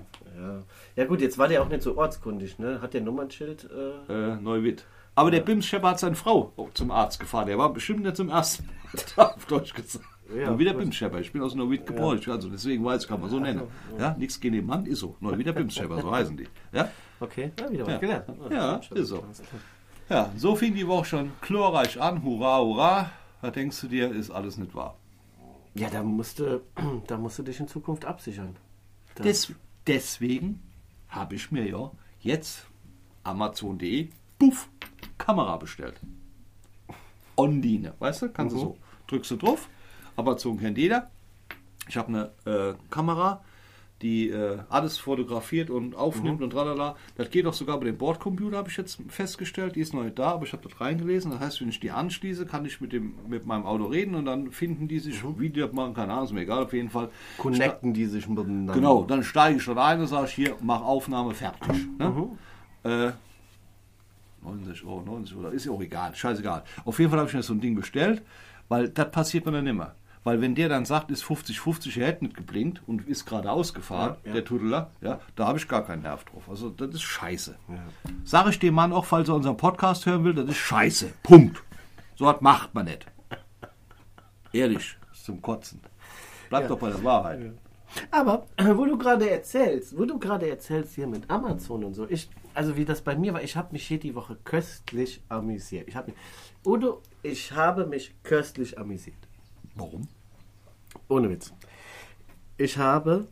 ja 0.97 1.05
gut, 1.05 1.21
jetzt 1.21 1.37
war 1.37 1.49
der 1.49 1.63
auch 1.63 1.69
nicht 1.69 1.83
so 1.83 1.99
ortskundig, 1.99 2.59
ne? 2.59 2.81
Hat 2.81 2.95
der 2.95 3.03
Nummernschild? 3.03 3.69
Äh, 4.09 4.13
Äh, 4.13 4.37
Neuwitt. 4.41 4.87
Aber 5.15 5.31
der 5.31 5.41
Bimschepper 5.41 5.91
hat 5.91 5.99
seine 5.99 6.15
Frau 6.17 6.51
zum 6.73 6.91
Arzt 6.93 7.21
gefahren. 7.21 7.47
Der 7.47 7.59
war 7.59 7.71
bestimmt 7.71 8.03
nicht 8.05 8.17
zum 8.17 8.31
ersten 8.31 8.71
Mal 9.17 9.27
auf 9.35 9.45
Deutsch 9.45 9.75
gesagt. 9.75 10.03
Ja, 10.35 10.43
Ja, 10.45 10.59
wieder 10.59 10.73
gut. 10.73 10.81
Bimschepper. 10.81 11.21
Ich 11.21 11.31
bin 11.31 11.43
aus 11.43 11.55
Neuwied 11.57 11.85
geboren. 11.87 12.19
Also 12.27 12.49
deswegen 12.49 12.83
weiß 12.87 13.03
ich, 13.03 13.09
kann 13.09 13.21
man 13.21 13.29
so 13.29 13.39
nennen. 13.39 13.65
Ja, 13.99 14.15
nichts 14.19 14.41
gegen 14.41 14.55
den 14.55 14.65
Mann, 14.67 14.87
ist 14.87 15.01
so. 15.01 15.15
Neuwieder 15.21 15.53
Bimschepper, 15.53 16.01
so 16.01 16.11
heißen 16.11 16.39
die. 16.39 16.49
Ja? 16.73 16.89
okay, 17.21 17.51
ja, 17.61 17.71
wieder 17.71 17.85
was 17.87 17.93
Ja. 17.93 17.99
gelernt. 17.99 18.25
Ja, 18.51 18.81
ist 18.95 19.09
so. 19.09 19.25
Ja, 20.09 20.33
so 20.37 20.57
fing 20.57 20.75
die 20.75 20.87
Woche 20.87 21.05
schon 21.05 21.33
glorreich 21.41 22.01
an. 22.01 22.23
Hurra, 22.23 22.61
hurra. 22.61 23.11
Da 23.43 23.51
denkst 23.51 23.81
du 23.81 23.89
dir, 23.89 24.11
ist 24.11 24.31
alles 24.31 24.57
nicht 24.57 24.75
wahr. 24.75 24.97
Ja, 25.75 25.91
da 25.91 26.03
musst, 26.03 26.39
du, 26.39 26.63
da 27.07 27.17
musst 27.17 27.39
du 27.39 27.43
dich 27.43 27.61
in 27.61 27.69
Zukunft 27.69 28.05
absichern. 28.05 28.57
Da, 29.15 29.25
Des, 29.25 29.53
deswegen 29.87 30.63
habe 31.09 31.35
ich 31.35 31.51
mir 31.51 31.69
ja 31.69 31.91
jetzt 32.21 32.67
Amazon.de, 33.25 34.09
puff, 34.39 34.69
Kamera 35.19 35.57
bestellt. 35.57 36.01
Online, 37.37 37.95
weißt 37.99 38.23
du? 38.23 38.29
Kannst 38.31 38.57
du 38.57 38.61
so. 38.61 38.77
Drückst 39.07 39.31
du 39.31 39.37
drauf. 39.37 39.69
Amazon 40.17 40.59
kennt 40.59 40.77
jeder. 40.79 41.11
Ich 41.89 41.97
habe 41.97 42.09
eine 42.09 42.31
äh, 42.45 42.75
Kamera, 42.91 43.45
die 44.03 44.31
äh, 44.31 44.59
alles 44.69 44.99
fotografiert 44.99 45.71
und 45.71 45.97
aufnimmt 45.97 46.41
und 46.41 46.51
tralala. 46.51 46.97
Das 47.17 47.31
geht 47.31 47.47
auch 47.47 47.53
sogar 47.53 47.79
bei 47.79 47.87
dem 47.87 47.99
Bordcomputer, 47.99 48.57
habe 48.57 48.69
ich 48.69 48.77
jetzt 48.77 49.01
festgestellt. 49.09 49.75
Die 49.75 49.81
ist 49.81 49.93
noch 49.93 50.05
nicht 50.05 50.19
da, 50.19 50.33
aber 50.33 50.45
ich 50.45 50.53
habe 50.53 50.69
das 50.69 50.81
reingelesen. 50.81 51.33
Das 51.33 51.41
heißt, 51.41 51.61
wenn 51.61 51.69
ich 51.69 51.81
die 51.81 51.91
anschließe, 51.91 52.47
kann 52.47 52.65
ich 52.65 52.81
mit, 52.81 52.93
dem, 52.93 53.15
mit 53.29 53.47
meinem 53.47 53.67
Auto 53.67 53.87
reden 53.87 54.15
und 54.15 54.27
dann 54.27 54.53
finden 54.53 54.87
die 54.87 55.01
sich, 55.01 55.23
wie 55.39 55.51
die 55.51 55.61
das 55.61 55.73
machen, 55.73 55.95
keine 55.95 56.13
Ahnung, 56.13 56.27
ist 56.27 56.33
mir 56.33 56.43
egal, 56.43 56.65
auf 56.65 56.73
jeden 56.73 56.91
Fall. 56.91 57.11
connecten 57.39 57.93
die 57.93 58.07
sich 58.07 58.29
miteinander. 58.29 58.75
Genau, 58.75 59.03
dann 59.03 59.25
steige 59.25 59.59
ich 59.59 59.65
dort 59.65 59.79
ein 59.79 60.01
und 60.01 60.07
sage, 60.07 60.29
hier, 60.29 60.55
mach 60.61 60.83
Aufnahme, 60.83 61.35
fertig. 61.35 61.87
Ne? 61.99 62.29
Äh, 62.85 63.13
90 64.43 64.85
Euro, 64.85 65.03
90 65.03 65.37
Euro, 65.37 65.49
ist 65.49 65.67
ja 65.67 65.73
auch 65.73 65.83
egal, 65.83 66.15
scheißegal. 66.15 66.63
Auf 66.85 66.99
jeden 66.99 67.11
Fall 67.11 67.19
habe 67.19 67.29
ich 67.29 67.35
mir 67.35 67.43
so 67.43 67.53
ein 67.53 67.61
Ding 67.61 67.75
bestellt, 67.75 68.23
weil 68.69 68.89
das 68.89 69.11
passiert 69.11 69.45
mir 69.47 69.53
dann 69.53 69.67
immer. 69.67 69.95
Weil 70.29 70.43
wenn 70.43 70.55
der 70.55 70.69
dann 70.69 70.85
sagt, 70.85 71.11
ist 71.11 71.25
50-50, 71.25 71.99
er 71.99 72.09
hätte 72.09 72.25
nicht 72.27 72.37
geblinkt 72.37 72.83
und 72.87 73.09
ist 73.09 73.25
gerade 73.25 73.51
ausgefahren, 73.51 74.17
Ja, 74.25 74.29
ja. 74.29 74.33
der 74.35 74.45
Tudeler, 74.45 74.91
ja, 75.01 75.21
da 75.37 75.47
habe 75.47 75.57
ich 75.57 75.67
gar 75.67 75.87
keinen 75.87 76.03
Nerv 76.03 76.23
drauf. 76.27 76.51
Also 76.51 76.69
das 76.69 76.91
ist 76.91 77.01
scheiße. 77.01 77.57
Sage 78.25 78.51
ich 78.51 78.59
dem 78.59 78.75
Mann 78.75 78.93
auch, 78.93 79.07
falls 79.07 79.31
er 79.31 79.37
unseren 79.37 79.57
Podcast 79.57 80.05
hören 80.05 80.25
will, 80.25 80.35
das 80.35 80.47
ist 80.51 80.59
scheiße. 80.59 81.15
Punkt. 81.23 81.63
So 82.17 82.27
was 82.27 82.43
macht 82.43 82.75
man 82.75 82.85
nicht. 82.85 83.07
Ehrlich, 84.53 84.99
zum 85.15 85.41
Kotzen. 85.41 85.81
Bleibt 86.51 86.65
Ja. 86.65 86.69
doch 86.69 86.79
bei 86.79 86.91
der 86.91 87.03
Wahrheit. 87.03 87.53
Aber 88.11 88.47
äh, 88.59 88.77
wo 88.77 88.85
du 88.85 88.99
gerade 88.99 89.31
erzählst, 89.31 89.97
wo 89.97 90.05
du 90.05 90.19
gerade 90.19 90.47
erzählst 90.51 90.95
hier 90.95 91.07
mit 91.07 91.31
Amazon 91.31 91.85
und 91.85 91.95
so, 91.95 92.07
ich, 92.07 92.29
also 92.53 92.77
wie 92.77 92.85
das 92.85 93.01
bei 93.01 93.17
mir 93.17 93.33
war, 93.33 93.43
ich 93.43 93.57
habe 93.57 93.69
mich 93.73 93.87
hier 93.87 93.99
die 93.99 94.15
Woche 94.15 94.37
köstlich 94.45 95.23
amüsiert. 95.31 95.89
Ich 95.89 95.97
habe 95.97 96.11
mich, 96.11 96.21
Udo, 96.67 97.01
ich 97.23 97.51
habe 97.53 97.87
mich 97.87 98.15
köstlich 98.25 98.79
amüsiert. 98.79 99.17
Warum? 99.75 100.07
Ohne 101.09 101.31
Witz. 101.31 101.53
Ich 102.57 102.79
habe 102.79 103.29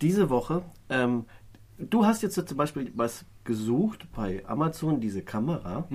diese 0.00 0.30
Woche, 0.30 0.62
ähm, 0.88 1.26
du 1.78 2.04
hast 2.04 2.22
jetzt 2.22 2.34
zum 2.34 2.56
Beispiel 2.56 2.92
was 2.94 3.24
gesucht 3.48 4.06
bei 4.14 4.44
Amazon, 4.46 5.00
diese 5.00 5.22
Kamera. 5.22 5.86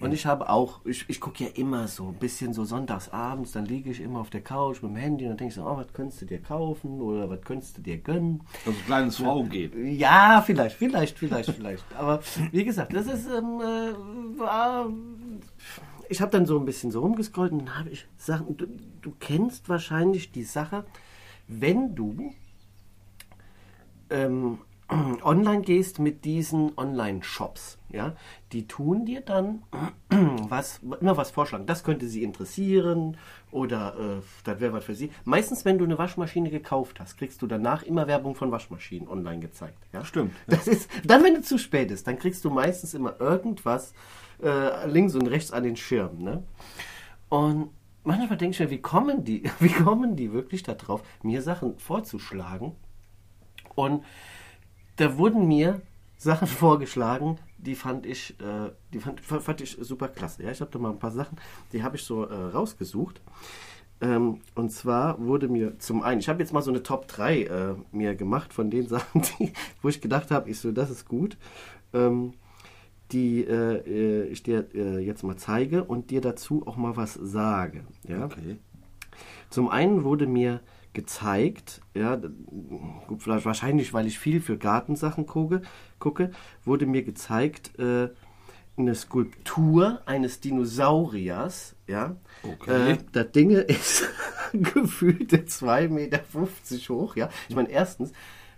Und 0.00 0.12
ich 0.12 0.24
habe 0.24 0.48
auch, 0.48 0.86
ich, 0.86 1.04
ich 1.08 1.20
gucke 1.20 1.42
ja 1.42 1.50
immer 1.54 1.88
so 1.88 2.08
ein 2.08 2.14
bisschen 2.14 2.54
so 2.54 2.64
sonntagsabends, 2.64 3.50
dann 3.50 3.66
liege 3.66 3.90
ich 3.90 4.00
immer 4.00 4.20
auf 4.20 4.30
der 4.30 4.40
Couch 4.40 4.80
mit 4.80 4.92
dem 4.92 4.96
Handy 4.96 5.24
und 5.24 5.30
dann 5.30 5.38
denke 5.38 5.50
ich 5.50 5.56
so, 5.56 5.66
oh, 5.66 5.76
was 5.76 5.92
könntest 5.92 6.22
du 6.22 6.26
dir 6.26 6.40
kaufen 6.40 7.00
oder 7.00 7.28
was 7.28 7.40
könntest 7.40 7.76
du 7.76 7.82
dir 7.82 7.98
gönnen? 7.98 8.42
Also 8.64 8.78
kleines 8.86 9.16
Frauen 9.16 9.48
geht. 9.48 9.74
Ja, 9.74 10.44
vielleicht, 10.46 10.76
vielleicht, 10.76 11.18
vielleicht, 11.18 11.50
vielleicht. 11.50 11.84
Aber 11.98 12.20
wie 12.52 12.64
gesagt, 12.64 12.94
das 12.94 13.06
ist, 13.06 13.26
ähm, 13.26 13.60
äh, 13.60 14.38
war, 14.38 14.90
ich 16.10 16.20
habe 16.20 16.32
dann 16.32 16.44
so 16.44 16.58
ein 16.58 16.64
bisschen 16.64 16.90
so 16.90 17.00
rumgescrollt 17.00 17.52
und 17.52 17.66
dann 17.66 17.78
habe 17.78 17.90
ich 17.90 18.06
Sachen, 18.16 18.56
du, 18.56 18.66
du 19.00 19.12
kennst 19.20 19.68
wahrscheinlich 19.68 20.32
die 20.32 20.42
Sache, 20.42 20.84
wenn 21.46 21.94
du 21.94 22.34
ähm, 24.10 24.58
online 25.22 25.62
gehst 25.62 25.98
mit 25.98 26.24
diesen 26.24 26.76
Online-Shops, 26.76 27.78
ja, 27.90 28.14
die 28.52 28.66
tun 28.66 29.04
dir 29.04 29.20
dann 29.20 29.62
was, 30.48 30.80
immer 31.00 31.16
was 31.16 31.30
vorschlagen. 31.30 31.66
Das 31.66 31.84
könnte 31.84 32.08
sie 32.08 32.22
interessieren 32.22 33.16
oder 33.50 33.94
äh, 33.98 34.22
das 34.44 34.60
wäre 34.60 34.72
was 34.72 34.84
für 34.84 34.94
sie. 34.94 35.10
Meistens, 35.24 35.64
wenn 35.64 35.78
du 35.78 35.84
eine 35.84 35.98
Waschmaschine 35.98 36.50
gekauft 36.50 37.00
hast, 37.00 37.18
kriegst 37.18 37.40
du 37.42 37.46
danach 37.46 37.82
immer 37.82 38.06
Werbung 38.06 38.34
von 38.34 38.50
Waschmaschinen 38.50 39.08
online 39.08 39.40
gezeigt. 39.40 39.78
Ja? 39.92 40.04
Stimmt, 40.04 40.34
Das 40.46 40.66
ist, 40.66 40.90
dann, 41.04 41.22
wenn 41.22 41.36
es 41.36 41.46
zu 41.46 41.58
spät 41.58 41.90
ist, 41.90 42.06
dann 42.06 42.18
kriegst 42.18 42.44
du 42.44 42.50
meistens 42.50 42.94
immer 42.94 43.20
irgendwas 43.20 43.92
äh, 44.42 44.86
links 44.88 45.14
und 45.14 45.26
rechts 45.26 45.52
an 45.52 45.64
den 45.64 45.76
Schirm. 45.76 46.22
Ne? 46.22 46.42
Und 47.28 47.70
manchmal 48.02 48.38
denke 48.38 48.54
ich 48.54 48.60
mir, 48.60 48.70
wie 48.70 48.82
kommen 48.82 49.24
die, 49.24 49.44
wie 49.60 49.68
kommen 49.68 50.16
die 50.16 50.32
wirklich 50.32 50.62
darauf, 50.62 51.02
mir 51.22 51.42
Sachen 51.42 51.78
vorzuschlagen? 51.78 52.72
Und 53.76 54.04
da 55.00 55.16
wurden 55.16 55.48
mir 55.48 55.80
Sachen 56.18 56.46
vorgeschlagen, 56.62 57.38
die 57.58 57.74
fand 57.74 58.06
ich, 58.06 58.38
äh, 58.40 58.70
die 58.92 59.00
fand, 59.00 59.20
fand 59.20 59.60
ich 59.60 59.76
super 59.80 60.08
klasse. 60.08 60.42
Ja, 60.42 60.50
ich 60.50 60.60
habe 60.60 60.70
da 60.70 60.78
mal 60.78 60.90
ein 60.90 60.98
paar 60.98 61.10
Sachen, 61.10 61.38
die 61.72 61.82
habe 61.82 61.96
ich 61.96 62.04
so 62.04 62.24
äh, 62.24 62.34
rausgesucht. 62.34 63.20
Ähm, 64.02 64.40
und 64.54 64.70
zwar 64.70 65.22
wurde 65.22 65.48
mir 65.48 65.78
zum 65.78 66.02
einen, 66.02 66.20
ich 66.20 66.28
habe 66.28 66.40
jetzt 66.40 66.52
mal 66.52 66.62
so 66.62 66.70
eine 66.70 66.82
Top 66.82 67.06
3 67.08 67.42
äh, 67.42 67.74
mir 67.92 68.14
gemacht 68.14 68.52
von 68.52 68.70
den 68.70 68.88
Sachen, 68.88 69.22
die, 69.22 69.52
wo 69.82 69.88
ich 69.88 70.00
gedacht 70.00 70.30
habe, 70.30 70.50
ich 70.50 70.58
so, 70.58 70.72
das 70.72 70.90
ist 70.90 71.06
gut, 71.06 71.36
ähm, 71.92 72.34
die 73.12 73.44
äh, 73.44 73.76
äh, 73.86 74.24
ich 74.28 74.42
dir 74.42 74.68
äh, 74.74 74.98
jetzt 74.98 75.22
mal 75.22 75.36
zeige 75.36 75.84
und 75.84 76.10
dir 76.10 76.20
dazu 76.20 76.66
auch 76.66 76.76
mal 76.76 76.96
was 76.96 77.14
sage. 77.14 77.84
Ja? 78.06 78.26
Okay. 78.26 78.56
Zum 79.50 79.68
einen 79.68 80.04
wurde 80.04 80.26
mir 80.26 80.60
gezeigt, 80.92 81.80
ja, 81.94 82.16
gut, 83.06 83.22
vielleicht 83.22 83.46
wahrscheinlich, 83.46 83.94
weil 83.94 84.06
ich 84.06 84.18
viel 84.18 84.40
für 84.40 84.58
Gartensachen 84.58 85.26
gucke, 85.26 85.62
gucke 85.98 86.30
wurde 86.64 86.86
mir 86.86 87.02
gezeigt, 87.02 87.78
äh, 87.78 88.08
eine 88.76 88.94
Skulptur 88.94 90.00
eines 90.06 90.40
Dinosauriers, 90.40 91.76
ja. 91.86 92.16
Okay. 92.42 92.92
Äh, 92.92 92.98
das 93.12 93.30
Ding 93.32 93.50
ist 93.50 94.08
gefühlte 94.52 95.38
2,50 95.38 95.88
Meter 95.88 96.20
hoch, 96.88 97.16
ja. 97.16 97.28
Ich 97.48 97.54
meine, 97.54 97.70
erstens, 97.70 98.12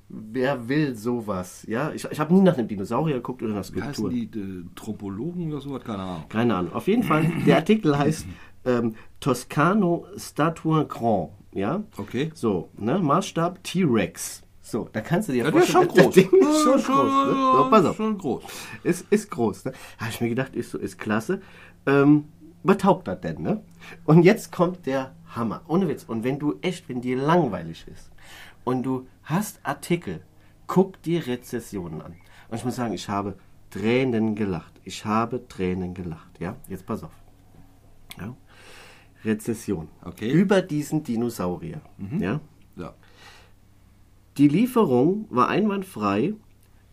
wer 0.09 0.69
will 0.69 0.95
sowas, 0.95 1.65
ja? 1.69 1.93
Ich, 1.93 2.05
ich 2.05 2.21
habe 2.21 2.33
nie 2.35 2.41
nach 2.41 2.57
einem 2.57 2.69
Dinosaurier 2.69 3.17
geguckt 3.17 3.43
oder 3.43 3.55
nach 3.55 3.73
Wie 3.73 3.83
heißen 3.83 3.95
Skulptur. 3.95 4.11
die 4.11 4.25
äh, 4.39 4.65
Tropologen 4.75 5.53
oder 5.53 5.61
so? 5.61 5.79
Keine 5.79 6.03
Ahnung. 6.03 6.25
Keine 6.29 6.55
Ahnung. 6.55 6.73
Auf 6.73 6.87
jeden 6.87 7.03
Fall, 7.03 7.31
der 7.47 7.57
Artikel 7.57 7.99
heißt 7.99 8.27
ähm, 8.65 8.95
Toscano 9.21 10.07
Statue 10.17 10.87
Grand, 10.87 11.31
ja. 11.53 11.83
Okay. 11.97 12.31
So, 12.35 12.69
ne, 12.77 12.99
Maßstab 12.99 13.63
T-Rex. 13.65 14.43
So, 14.65 14.89
da 14.93 15.01
kannst 15.01 15.29
du 15.29 15.33
dir 15.33 15.45
Ja, 15.45 15.51
der 15.51 15.63
ist 15.63 15.71
schon 15.71 15.87
das- 15.87 15.95
das 15.95 16.05
groß. 16.05 16.15
Ding 16.15 16.31
ist 16.41 16.63
schon 16.63 16.79
schon- 16.79 16.95
groß. 16.95 17.27
Ne? 17.27 17.53
So, 17.57 17.71
pass 17.71 17.85
auf. 17.85 17.97
Schon 17.97 18.19
groß. 18.19 18.43
Ist, 18.85 19.07
ist 19.11 19.31
groß, 19.31 19.65
ne? 19.67 19.73
Habe 19.99 20.11
ich 20.11 20.21
mir 20.21 20.29
gedacht, 20.29 20.55
ist 20.55 20.71
so, 20.71 20.79
ist 20.79 20.99
klasse. 20.99 21.41
Ähm, 21.87 22.29
was 22.63 22.77
taugt 22.79 23.09
das 23.09 23.21
denn, 23.21 23.43
ne? 23.43 23.61
Und 24.05 24.23
jetzt 24.23 24.53
kommt 24.53 24.87
der 24.87 25.15
Hammer. 25.35 25.63
Ohne 25.67 25.89
Witz. 25.89 26.05
Und 26.05 26.23
wenn 26.23 26.39
du 26.39 26.59
echt, 26.63 26.89
wenn 26.89 27.01
dir 27.01 27.17
langweilig 27.17 27.87
ist 27.93 28.13
und 28.65 28.85
du 28.85 29.09
hast 29.25 29.59
Artikel, 29.65 30.23
guck 30.69 31.03
dir 31.03 31.27
Rezessionen 31.27 32.01
an. 32.01 32.15
Und 32.49 32.57
ich 32.57 32.65
muss 32.65 32.77
sagen, 32.77 32.95
ich 32.95 33.09
habe 33.09 33.35
Tränen 33.71 34.37
gelacht. 34.37 34.73
Ich 34.85 35.05
habe 35.05 35.49
Tränen 35.49 35.93
gelacht, 35.93 36.39
ja? 36.39 36.55
Jetzt 36.69 36.87
pass 36.87 37.03
auf. 37.03 37.11
Ja? 38.21 38.35
Rezession. 39.25 39.89
Okay. 40.05 40.31
Über 40.31 40.63
diesen 40.63 41.05
Dinosaurier, 41.05 41.81
ja? 42.19 42.41
Ja. 42.77 42.95
Die 44.39 44.49
Lieferung 44.49 45.27
war 45.31 45.49
einwandfrei, 45.49 46.35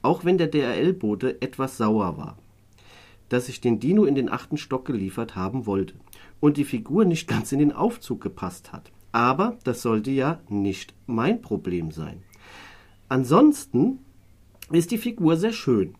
auch 0.02 0.26
wenn 0.26 0.38
der 0.38 0.48
DRL-Bote 0.48 1.42
etwas 1.42 1.78
sauer 1.78 2.18
war, 2.18 2.38
dass 3.30 3.50
ich 3.50 3.62
den 3.62 3.80
Dino 3.80 4.06
in 4.06 4.16
den 4.16 4.30
achten 4.30 4.58
Stock 4.58 4.86
geliefert 4.86 5.36
haben 5.36 5.66
wollte 5.66 5.94
und 6.40 6.58
die 6.58 6.66
Figur 6.66 7.06
nicht 7.06 7.28
ganz 7.28 7.52
in 7.52 7.60
den 7.60 7.72
Aufzug 7.72 8.22
gepasst 8.22 8.72
hat. 8.72 8.92
Aber 9.12 9.58
das 9.64 9.82
sollte 9.82 10.12
ja 10.12 10.40
nicht 10.50 10.94
mein 11.08 11.42
Problem 11.42 11.92
sein. 11.92 12.24
Ansonsten 13.08 14.00
ist 14.72 14.92
die 14.92 14.98
Figur 14.98 15.36
sehr 15.38 15.54
schön 15.54 15.96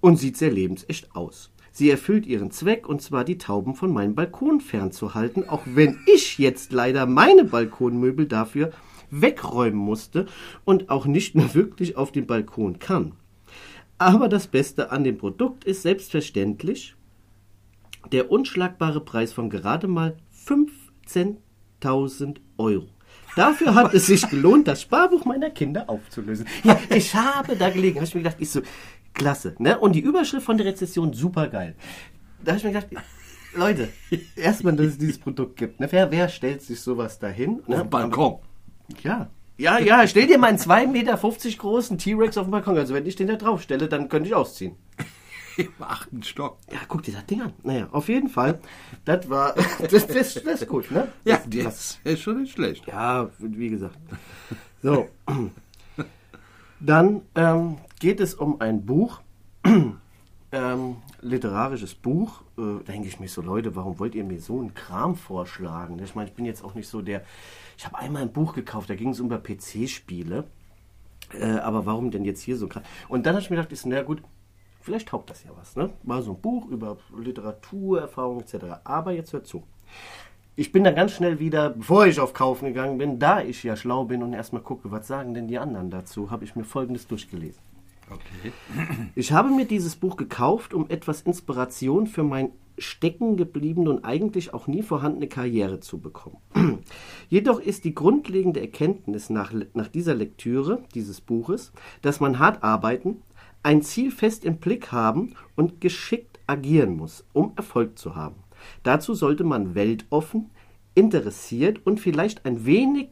und 0.00 0.16
sieht 0.16 0.36
sehr 0.36 0.50
lebensecht 0.50 1.14
aus. 1.14 1.50
Sie 1.76 1.90
erfüllt 1.90 2.24
ihren 2.24 2.50
Zweck, 2.50 2.88
und 2.88 3.02
zwar 3.02 3.22
die 3.22 3.36
Tauben 3.36 3.74
von 3.74 3.92
meinem 3.92 4.14
Balkon 4.14 4.62
fernzuhalten, 4.62 5.46
auch 5.46 5.60
wenn 5.66 5.98
ich 6.06 6.38
jetzt 6.38 6.72
leider 6.72 7.04
meine 7.04 7.44
Balkonmöbel 7.44 8.24
dafür 8.24 8.70
wegräumen 9.10 9.78
musste 9.78 10.24
und 10.64 10.88
auch 10.88 11.04
nicht 11.04 11.34
mehr 11.34 11.52
wirklich 11.52 11.98
auf 11.98 12.12
den 12.12 12.26
Balkon 12.26 12.78
kann. 12.78 13.12
Aber 13.98 14.30
das 14.30 14.46
Beste 14.46 14.90
an 14.90 15.04
dem 15.04 15.18
Produkt 15.18 15.64
ist 15.64 15.82
selbstverständlich 15.82 16.96
der 18.10 18.30
unschlagbare 18.30 19.02
Preis 19.02 19.34
von 19.34 19.50
gerade 19.50 19.86
mal 19.86 20.16
15.000 20.46 22.36
Euro. 22.56 22.88
Dafür 23.36 23.74
hat 23.74 23.92
es 23.92 24.06
sich 24.06 24.26
gelohnt, 24.30 24.66
das 24.66 24.80
Sparbuch 24.80 25.26
meiner 25.26 25.50
Kinder 25.50 25.90
aufzulösen. 25.90 26.46
Ja, 26.64 26.80
ich 26.88 27.14
habe 27.14 27.54
da 27.54 27.68
gelegen, 27.68 27.96
habe 27.96 28.06
ich 28.06 28.14
mir 28.14 28.22
gedacht, 28.22 28.38
ich 28.40 28.48
so, 28.48 28.62
klasse. 29.16 29.54
Ne? 29.58 29.78
Und 29.78 29.92
die 29.92 30.00
Überschrift 30.00 30.46
von 30.46 30.56
der 30.56 30.66
Rezession, 30.66 31.12
super 31.12 31.48
geil. 31.48 31.74
Da 32.44 32.52
habe 32.52 32.58
ich 32.58 32.64
mir 32.64 32.72
gedacht, 32.72 32.88
Leute, 33.54 33.88
erstmal, 34.36 34.76
dass 34.76 34.86
es 34.86 34.98
dieses 34.98 35.18
Produkt 35.18 35.56
gibt. 35.56 35.80
Ne? 35.80 35.88
Wer, 35.90 36.10
wer 36.10 36.28
stellt 36.28 36.62
sich 36.62 36.80
sowas 36.80 37.18
dahin? 37.18 37.60
Auf 37.62 37.68
Ne? 37.68 37.76
dem 37.78 37.90
Balkon. 37.90 38.38
Ja. 39.02 39.28
Ja, 39.58 39.78
ja, 39.78 40.06
stell 40.06 40.26
dir 40.26 40.36
mal 40.38 40.48
einen 40.48 40.58
2,50 40.58 40.86
Meter 40.92 41.16
großen 41.56 41.96
T-Rex 41.98 42.36
auf 42.36 42.46
dem 42.46 42.50
Balkon. 42.50 42.76
Also 42.76 42.92
wenn 42.92 43.06
ich 43.06 43.16
den 43.16 43.26
da 43.28 43.36
drauf 43.36 43.62
stelle, 43.62 43.88
dann 43.88 44.08
könnte 44.10 44.28
ich 44.28 44.34
ausziehen. 44.34 44.76
Im 45.56 45.68
achten 45.80 46.22
Stock. 46.22 46.58
Ja, 46.70 46.80
guck 46.86 47.02
dir 47.04 47.14
das 47.14 47.24
Ding 47.24 47.40
an. 47.40 47.54
Naja, 47.62 47.88
auf 47.90 48.08
jeden 48.10 48.28
Fall. 48.28 48.58
Das 49.06 49.30
war. 49.30 49.54
Das, 49.90 50.06
das, 50.06 50.34
das 50.34 50.60
ist 50.60 50.68
gut, 50.68 50.90
ne? 50.90 51.08
Ja, 51.24 51.40
Das- 51.46 51.98
das 52.04 52.12
ist 52.12 52.20
schon 52.20 52.42
nicht 52.42 52.52
schlecht. 52.52 52.86
Ja, 52.86 53.30
wie 53.38 53.70
gesagt. 53.70 53.96
So. 54.82 55.08
Dann 56.80 57.22
ähm, 57.34 57.78
geht 58.00 58.20
es 58.20 58.34
um 58.34 58.60
ein 58.60 58.84
Buch, 58.84 59.20
ähm, 60.52 60.96
literarisches 61.20 61.94
Buch. 61.94 62.42
Äh, 62.58 62.84
denke 62.84 63.08
ich 63.08 63.20
mir 63.20 63.28
so, 63.28 63.42
Leute, 63.42 63.76
warum 63.76 63.98
wollt 63.98 64.14
ihr 64.14 64.24
mir 64.24 64.40
so 64.40 64.60
einen 64.60 64.74
Kram 64.74 65.16
vorschlagen? 65.16 65.98
Ich 66.02 66.14
meine, 66.14 66.28
ich 66.28 66.34
bin 66.34 66.44
jetzt 66.44 66.64
auch 66.64 66.74
nicht 66.74 66.88
so 66.88 67.02
der. 67.02 67.22
Ich 67.76 67.84
habe 67.84 67.98
einmal 67.98 68.22
ein 68.22 68.32
Buch 68.32 68.54
gekauft, 68.54 68.90
da 68.90 68.94
ging 68.94 69.10
es 69.10 69.20
um 69.20 69.28
PC-Spiele. 69.28 70.44
Äh, 71.32 71.44
aber 71.44 71.86
warum 71.86 72.10
denn 72.10 72.24
jetzt 72.24 72.42
hier 72.42 72.56
so 72.56 72.68
krass? 72.68 72.84
Und 73.08 73.26
dann 73.26 73.34
habe 73.34 73.42
ich 73.42 73.50
mir 73.50 73.56
gedacht, 73.56 73.72
ist, 73.72 73.86
na 73.86 74.02
gut, 74.02 74.22
vielleicht 74.80 75.08
taugt 75.08 75.30
das 75.30 75.42
ja 75.44 75.50
was. 75.56 75.76
Ne? 75.76 75.90
Mal 76.04 76.22
so 76.22 76.32
ein 76.32 76.40
Buch 76.40 76.66
über 76.68 76.98
Literatur, 77.16 78.00
Erfahrung 78.00 78.40
etc. 78.40 78.80
Aber 78.84 79.12
jetzt 79.12 79.32
hört 79.32 79.46
zu. 79.46 79.64
Ich 80.54 80.72
bin 80.72 80.84
da 80.84 80.90
ganz 80.90 81.12
schnell 81.12 81.38
wieder, 81.38 81.70
bevor 81.70 82.06
ich 82.06 82.18
auf 82.18 82.32
Kaufen 82.32 82.66
gegangen 82.66 82.96
bin, 82.96 83.18
da 83.18 83.42
ich 83.42 83.62
ja 83.62 83.76
schlau 83.76 84.04
bin 84.04 84.22
und 84.22 84.32
erstmal 84.32 84.62
gucke, 84.62 84.90
was 84.90 85.06
sagen 85.06 85.34
denn 85.34 85.48
die 85.48 85.58
anderen 85.58 85.90
dazu, 85.90 86.30
habe 86.30 86.44
ich 86.44 86.56
mir 86.56 86.64
folgendes 86.64 87.06
durchgelesen. 87.06 87.65
Okay. 88.10 88.52
Ich 89.14 89.32
habe 89.32 89.50
mir 89.50 89.64
dieses 89.64 89.96
Buch 89.96 90.16
gekauft, 90.16 90.74
um 90.74 90.88
etwas 90.88 91.22
Inspiration 91.22 92.06
für 92.06 92.22
mein 92.22 92.50
stecken 92.78 93.36
gebliebene 93.36 93.90
und 93.90 94.04
eigentlich 94.04 94.52
auch 94.52 94.66
nie 94.66 94.82
vorhandene 94.82 95.28
Karriere 95.28 95.80
zu 95.80 95.98
bekommen. 95.98 96.38
Jedoch 97.28 97.58
ist 97.58 97.84
die 97.84 97.94
grundlegende 97.94 98.60
Erkenntnis 98.60 99.30
nach, 99.30 99.52
nach 99.74 99.88
dieser 99.88 100.14
Lektüre 100.14 100.82
dieses 100.94 101.20
Buches, 101.20 101.72
dass 102.02 102.20
man 102.20 102.38
hart 102.38 102.62
arbeiten, 102.62 103.22
ein 103.62 103.82
Ziel 103.82 104.10
fest 104.10 104.44
im 104.44 104.58
Blick 104.58 104.92
haben 104.92 105.34
und 105.54 105.80
geschickt 105.80 106.38
agieren 106.46 106.96
muss, 106.96 107.24
um 107.32 107.52
Erfolg 107.56 107.98
zu 107.98 108.14
haben. 108.14 108.36
Dazu 108.82 109.14
sollte 109.14 109.44
man 109.44 109.74
weltoffen, 109.74 110.50
interessiert 110.94 111.84
und 111.84 112.00
vielleicht 112.00 112.46
ein 112.46 112.64
wenig 112.64 113.08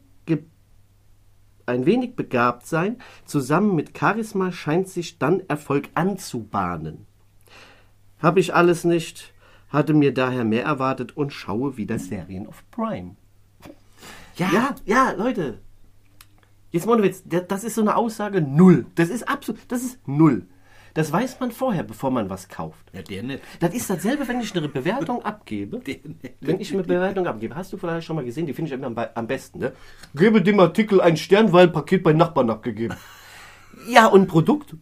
ein 1.66 1.86
wenig 1.86 2.16
begabt 2.16 2.66
sein, 2.66 2.96
zusammen 3.24 3.74
mit 3.74 3.96
Charisma 3.98 4.52
scheint 4.52 4.88
sich 4.88 5.18
dann 5.18 5.40
Erfolg 5.48 5.88
anzubahnen. 5.94 7.06
Habe 8.20 8.40
ich 8.40 8.54
alles 8.54 8.84
nicht, 8.84 9.32
hatte 9.68 9.94
mir 9.94 10.14
daher 10.14 10.44
mehr 10.44 10.64
erwartet 10.64 11.16
und 11.16 11.32
schaue 11.32 11.76
wieder 11.76 11.98
Serien 11.98 12.46
auf 12.46 12.62
Prime. 12.70 13.16
Ja, 14.36 14.50
ja, 14.52 14.74
ja 14.84 15.10
Leute. 15.12 15.58
Jetzt 16.70 16.86
mal 16.86 16.94
ohne 16.94 17.04
Witz, 17.04 17.22
der- 17.24 17.42
das 17.42 17.62
ist 17.64 17.76
so 17.76 17.82
eine 17.82 17.94
Aussage 17.96 18.40
null. 18.40 18.86
Das 18.96 19.08
ist 19.08 19.28
absolut, 19.28 19.60
das 19.68 19.82
ist 19.82 20.08
null. 20.08 20.46
Das 20.94 21.12
weiß 21.12 21.40
man 21.40 21.50
vorher, 21.50 21.82
bevor 21.82 22.10
man 22.10 22.30
was 22.30 22.48
kauft. 22.48 22.86
Ja, 22.92 23.02
der 23.02 23.22
nicht. 23.24 23.42
Das 23.60 23.74
ist 23.74 23.90
dasselbe, 23.90 24.26
wenn 24.28 24.40
ich 24.40 24.56
eine 24.56 24.68
Bewertung 24.68 25.24
abgebe. 25.24 25.80
Der 25.80 25.96
nicht. 26.04 26.36
Wenn 26.40 26.60
ich 26.60 26.72
eine 26.72 26.84
Bewertung 26.84 27.26
abgebe, 27.26 27.56
hast 27.56 27.72
du 27.72 27.76
vielleicht 27.76 28.06
schon 28.06 28.14
mal 28.16 28.24
gesehen, 28.24 28.46
die 28.46 28.54
finde 28.54 28.70
ich 28.70 28.78
immer 28.78 28.86
am, 28.86 28.96
am 29.14 29.26
besten. 29.26 29.58
Ne? 29.58 29.72
Gebe 30.14 30.40
dem 30.40 30.60
Artikel 30.60 31.00
einen 31.00 31.16
Stern, 31.16 31.52
weil 31.52 31.68
Paket 31.68 32.04
bei 32.04 32.12
Nachbarn 32.12 32.48
abgegeben. 32.48 32.94
ja, 33.88 34.06
und 34.06 34.28
Produkt? 34.28 34.76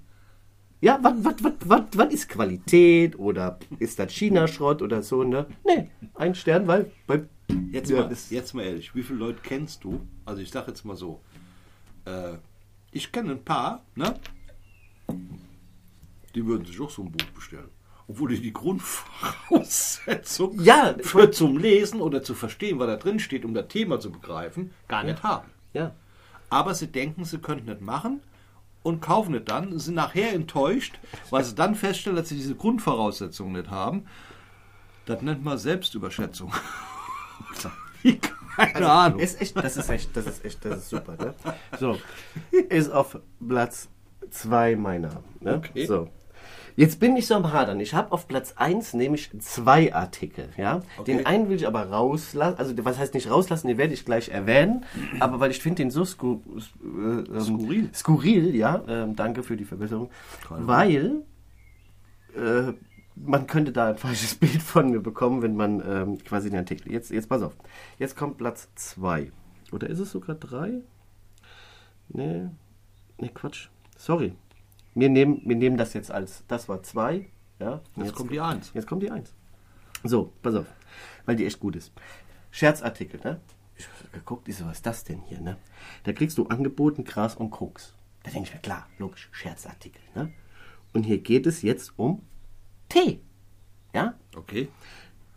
Ja, 0.83 0.99
was 1.02 2.12
ist 2.12 2.28
Qualität 2.28 3.19
oder 3.19 3.59
ist 3.78 3.99
das 3.99 4.12
China-Schrott 4.12 4.83
oder 4.83 5.02
so, 5.02 5.23
ne? 5.23 5.47
Nee, 5.64 5.88
ein 6.14 6.35
Stern, 6.35 6.66
weil 6.66 6.90
bei 7.07 7.23
Jetzt, 7.71 7.90
Ja, 7.90 8.02
mal, 8.02 8.16
jetzt 8.31 8.54
mal 8.54 8.64
ehrlich, 8.64 8.95
wie 8.95 9.02
viele 9.02 9.19
Leute 9.19 9.40
kennst 9.42 9.85
du? 9.85 10.00
Also 10.25 10.40
ich 10.42 10.50
sag 10.50 10.69
jetzt 10.69 10.85
mal 10.85 10.97
so, 10.97 11.21
äh, 12.04 12.35
ich 12.92 13.12
kenne 13.12 13.33
ein 13.33 13.45
paar, 13.45 13.85
ne? 13.95 14.14
Die 16.34 16.46
würden 16.46 16.64
sich 16.64 16.80
auch 16.80 16.90
so 16.90 17.02
ein 17.02 17.12
Buch 17.12 17.26
bestellen. 17.34 17.68
Obwohl 18.08 18.30
die 18.30 18.40
die 18.40 18.52
Grundvoraussetzung 18.52 20.60
Ja, 20.60 20.94
für 21.00 21.30
zum 21.30 21.56
Lesen 21.56 22.00
oder 22.00 22.22
zu 22.22 22.34
verstehen, 22.34 22.78
was 22.78 22.88
da 22.88 22.96
drin 22.96 23.20
steht, 23.20 23.44
um 23.44 23.54
das 23.54 23.68
Thema 23.68 24.00
zu 24.00 24.10
begreifen, 24.10 24.72
gar 24.88 25.04
nicht 25.04 25.22
haben. 25.22 25.48
Ja. 25.72 25.94
Aber 26.50 26.74
sie 26.74 26.88
denken, 26.88 27.24
sie 27.24 27.38
könnten 27.38 27.70
es 27.70 27.80
machen 27.80 28.20
und 28.82 29.00
kaufen 29.00 29.34
es 29.34 29.44
dann, 29.44 29.78
sind 29.78 29.94
nachher 29.94 30.34
enttäuscht, 30.34 30.98
weil 31.30 31.44
sie 31.44 31.54
dann 31.54 31.74
feststellen, 31.74 32.16
dass 32.16 32.28
sie 32.28 32.36
diese 32.36 32.54
Grundvoraussetzungen 32.54 33.52
nicht 33.52 33.70
haben. 33.70 34.06
Das 35.06 35.22
nennt 35.22 35.44
man 35.44 35.58
Selbstüberschätzung. 35.58 36.52
Keine 38.56 38.90
Ahnung. 38.90 39.20
Ist 39.20 39.40
echt, 39.40 39.56
das 39.56 39.76
ist 39.76 39.88
echt, 39.88 40.16
das 40.16 40.26
ist 40.26 40.44
echt, 40.44 40.64
das 40.64 40.78
ist 40.78 40.90
super, 40.90 41.16
ne? 41.16 41.34
So, 41.80 41.98
ist 42.50 42.90
auf 42.90 43.18
Platz 43.46 43.88
2 44.30 44.76
meiner, 44.76 45.22
ne? 45.40 45.56
Okay. 45.56 45.86
So. 45.86 46.08
Jetzt 46.76 47.00
bin 47.00 47.17
ich 47.17 47.26
so 47.26 47.35
am 47.35 47.52
Hadern. 47.52 47.81
Ich 47.81 47.95
habe 47.95 48.12
auf 48.12 48.29
Platz 48.29 48.55
1 48.57 48.95
nämlich 48.95 49.31
zwei 49.41 49.95
Artikel, 49.95 50.49
ja? 50.57 50.83
Okay. 50.97 51.17
Den 51.17 51.26
einen 51.26 51.49
will 51.49 51.57
ich 51.57 51.67
aber 51.67 51.91
rauslassen, 51.91 52.59
also 52.59 52.75
was 52.85 52.99
heißt 52.99 53.14
nicht 53.14 53.31
rauslassen, 53.31 53.69
den 53.69 53.79
werde 53.79 53.95
ich 53.95 54.05
gleich 54.05 54.29
erwähnen, 54.29 54.85
aber 55.21 55.41
weil 55.41 55.50
ich 55.50 55.61
finde 55.61 55.83
den 55.83 55.91
so 55.91 56.05
sku 56.05 56.41
äh, 56.83 56.88
ähm, 56.88 57.41
Skurril. 57.41 57.91
Skurril, 57.95 58.55
ja, 58.55 58.83
ähm, 58.88 59.17
danke 59.17 59.43
für 59.43 59.57
die 59.57 59.64
Verbesserung, 59.64 60.11
Keine 60.49 60.67
weil 60.67 61.23
äh, 62.37 62.73
man 63.14 63.47
könnte 63.47 63.73
da 63.73 63.91
ein 63.91 63.99
falsches 63.99 64.35
Bild 64.37 64.62
von 64.62 64.91
mir 64.91 65.00
bekommen, 65.00 65.43
wenn 65.43 65.57
man 65.57 65.83
ähm, 65.87 66.19
quasi 66.25 66.50
den 66.50 66.59
Artikel. 66.59 66.91
Jetzt, 66.91 67.11
jetzt 67.11 67.29
pass 67.29 67.43
auf. 67.43 67.55
Jetzt 67.99 68.17
kommt 68.17 68.38
Platz 68.38 68.69
2. 68.75 69.31
Oder 69.73 69.88
ist 69.88 69.99
es 69.99 70.12
sogar 70.12 70.37
3? 70.37 70.81
Nee. 72.09 72.49
Nee, 73.19 73.31
Quatsch. 73.33 73.69
Sorry. 73.97 74.35
Wir 74.94 75.08
nehmen, 75.08 75.42
wir 75.44 75.56
nehmen 75.56 75.76
das 75.76 75.94
jetzt 75.94 76.11
als. 76.11 76.44
Das 76.49 76.68
war 76.68 76.82
2. 76.82 77.28
Ja? 77.58 77.80
Jetzt 77.96 78.14
kommt 78.14 78.32
die 78.32 78.40
Eins. 78.40 78.70
Jetzt 78.75 78.87
kommt 78.87 79.02
die 79.02 79.11
Eins. 79.11 79.34
So, 80.04 80.32
pass 80.42 80.54
auf, 80.54 80.66
weil 81.26 81.37
die 81.37 81.46
echt 81.46 81.61
gut 81.61 81.76
ist. 81.76 81.92
Scherzartikel, 82.50 83.20
ne? 83.22 83.40
Ich 83.76 83.87
hab 83.87 84.12
geguckt, 84.12 84.49
ich 84.49 84.56
so, 84.56 84.66
was 84.66 84.78
ist 84.78 84.87
das 84.87 85.04
denn 85.04 85.22
hier, 85.22 85.40
ne? 85.40 85.56
Da 86.04 86.12
kriegst 86.12 86.37
du 86.38 86.46
angeboten 86.46 87.04
Gras 87.04 87.37
und 87.37 87.50
Koks. 87.50 87.94
Da 88.22 88.30
denke 88.30 88.49
ich 88.49 88.54
mir, 88.54 88.61
klar, 88.61 88.87
logisch, 88.99 89.28
Scherzartikel, 89.32 90.02
ne? 90.14 90.32
Und 90.92 91.04
hier 91.04 91.18
geht 91.18 91.46
es 91.46 91.62
jetzt 91.62 91.92
um 91.96 92.22
Tee. 92.88 93.20
Ja? 93.94 94.14
Okay. 94.37 94.68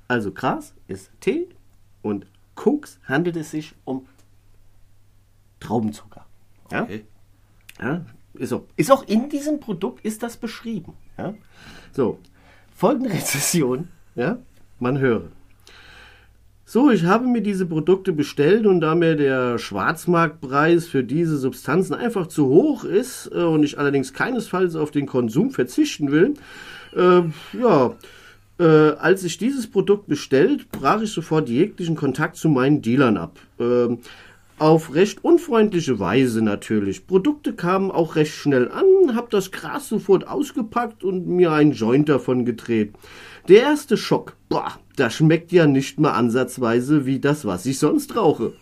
Also 0.07 0.31
Gras 0.31 0.73
ist 0.87 1.11
Tee 1.21 1.47
und 2.01 2.27
Koks 2.55 2.99
handelt 3.03 3.35
es 3.37 3.51
sich 3.51 3.75
um 3.85 4.07
Traubenzucker. 5.59 6.25
Ja? 6.71 6.83
okay. 6.83 7.05
Ja, 7.79 8.05
ist, 8.39 8.53
auch, 8.53 8.63
ist 8.75 8.91
auch 8.91 9.07
in 9.07 9.29
diesem 9.29 9.59
Produkt 9.59 10.05
ist 10.05 10.23
das 10.23 10.37
beschrieben. 10.37 10.93
Ja? 11.17 11.33
So, 11.91 12.19
folgende 12.75 13.09
Rezession, 13.13 13.89
ja, 14.15 14.37
man 14.79 14.99
höre. 14.99 15.29
So, 16.67 16.89
ich 16.89 17.03
habe 17.03 17.27
mir 17.27 17.41
diese 17.41 17.67
Produkte 17.67 18.11
bestellt 18.11 18.65
und 18.65 18.81
da 18.81 18.95
mir 18.95 19.15
der 19.15 19.59
Schwarzmarktpreis 19.59 20.87
für 20.87 21.03
diese 21.03 21.37
Substanzen 21.37 21.93
einfach 21.93 22.25
zu 22.25 22.47
hoch 22.47 22.83
ist 22.83 23.29
äh, 23.31 23.43
und 23.43 23.63
ich 23.63 23.77
allerdings 23.77 24.13
keinesfalls 24.13 24.75
auf 24.75 24.89
den 24.89 25.05
Konsum 25.05 25.51
verzichten 25.51 26.11
will, 26.11 26.33
äh, 26.95 27.21
ja, 27.59 27.95
äh, 28.57 28.63
als 28.97 29.23
ich 29.23 29.37
dieses 29.37 29.67
Produkt 29.67 30.07
bestellt, 30.07 30.71
brach 30.71 31.01
ich 31.01 31.11
sofort 31.11 31.49
jeglichen 31.49 31.95
Kontakt 31.95 32.35
zu 32.35 32.49
meinen 32.49 32.81
Dealern 32.81 33.17
ab. 33.17 33.37
Ähm, 33.59 33.99
auf 34.57 34.93
recht 34.93 35.23
unfreundliche 35.23 35.99
Weise 35.99 36.41
natürlich. 36.41 37.07
Produkte 37.07 37.53
kamen 37.53 37.91
auch 37.91 38.15
recht 38.15 38.33
schnell 38.33 38.71
an, 38.71 39.15
hab 39.15 39.29
das 39.29 39.51
Gras 39.51 39.89
sofort 39.89 40.27
ausgepackt 40.27 41.03
und 41.03 41.27
mir 41.27 41.51
einen 41.51 41.73
Joint 41.73 42.09
davon 42.09 42.45
gedreht. 42.45 42.93
Der 43.47 43.61
erste 43.61 43.97
Schock, 43.97 44.37
boah, 44.49 44.79
das 44.95 45.13
schmeckt 45.15 45.51
ja 45.51 45.67
nicht 45.67 45.99
mal 45.99 46.13
ansatzweise 46.13 47.05
wie 47.05 47.19
das, 47.19 47.45
was 47.45 47.65
ich 47.65 47.79
sonst 47.79 48.15
rauche. 48.15 48.53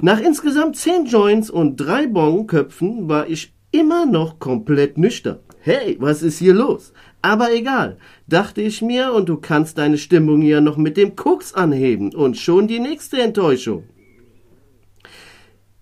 Nach 0.00 0.20
insgesamt 0.20 0.76
zehn 0.76 1.06
Joints 1.06 1.50
und 1.50 1.76
drei 1.76 2.06
Bonköpfen 2.06 3.08
war 3.08 3.28
ich 3.28 3.52
immer 3.70 4.06
noch 4.06 4.38
komplett 4.38 4.98
nüchtern. 4.98 5.38
Hey, 5.60 5.96
was 6.00 6.22
ist 6.22 6.38
hier 6.38 6.54
los? 6.54 6.92
Aber 7.20 7.52
egal, 7.52 7.98
dachte 8.26 8.60
ich 8.62 8.80
mir, 8.80 9.12
und 9.12 9.28
du 9.28 9.36
kannst 9.36 9.78
deine 9.78 9.98
Stimmung 9.98 10.42
ja 10.42 10.60
noch 10.60 10.76
mit 10.76 10.96
dem 10.96 11.16
Koks 11.16 11.52
anheben 11.52 12.14
und 12.14 12.36
schon 12.36 12.68
die 12.68 12.78
nächste 12.78 13.20
Enttäuschung. 13.20 13.84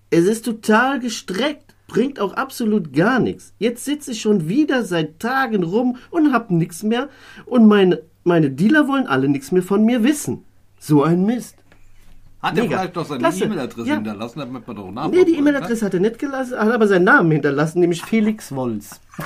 Es 0.09 0.25
ist 0.25 0.45
total 0.45 0.99
gestreckt, 0.99 1.75
bringt 1.87 2.19
auch 2.19 2.33
absolut 2.33 2.93
gar 2.93 3.19
nichts. 3.19 3.53
Jetzt 3.59 3.85
sitze 3.85 4.11
ich 4.11 4.21
schon 4.21 4.47
wieder 4.47 4.83
seit 4.85 5.19
Tagen 5.19 5.63
rum 5.63 5.97
und 6.11 6.33
hab 6.33 6.49
nix 6.51 6.83
mehr 6.83 7.09
und 7.45 7.67
meine, 7.67 8.01
meine 8.23 8.49
Dealer 8.51 8.87
wollen 8.87 9.07
alle 9.07 9.27
nichts 9.27 9.51
mehr 9.51 9.63
von 9.63 9.83
mir 9.83 10.03
wissen. 10.03 10.43
So 10.79 11.03
ein 11.03 11.25
Mist. 11.25 11.55
Hat 12.41 12.57
er 12.57 12.65
vielleicht 12.65 12.95
doch 12.95 13.05
seine. 13.05 13.27
E-Mail-Adresse 13.27 13.87
Ja. 13.87 13.95
hinterlassen, 13.95 14.39
damit 14.39 14.67
man 14.67 14.75
doch 14.75 14.91
nachgucken 14.91 15.17
Nee, 15.17 15.25
die 15.25 15.31
kann, 15.33 15.41
E-Mail-Adresse 15.41 15.85
hat 15.85 15.93
er 15.93 15.99
nicht 15.99 16.19
gelassen, 16.19 16.57
hat 16.59 16.71
aber 16.71 16.87
seinen 16.87 17.03
Namen 17.05 17.31
hinterlassen, 17.31 17.79
nämlich 17.79 18.01
Felix 18.03 18.53
Wolz. 18.55 18.99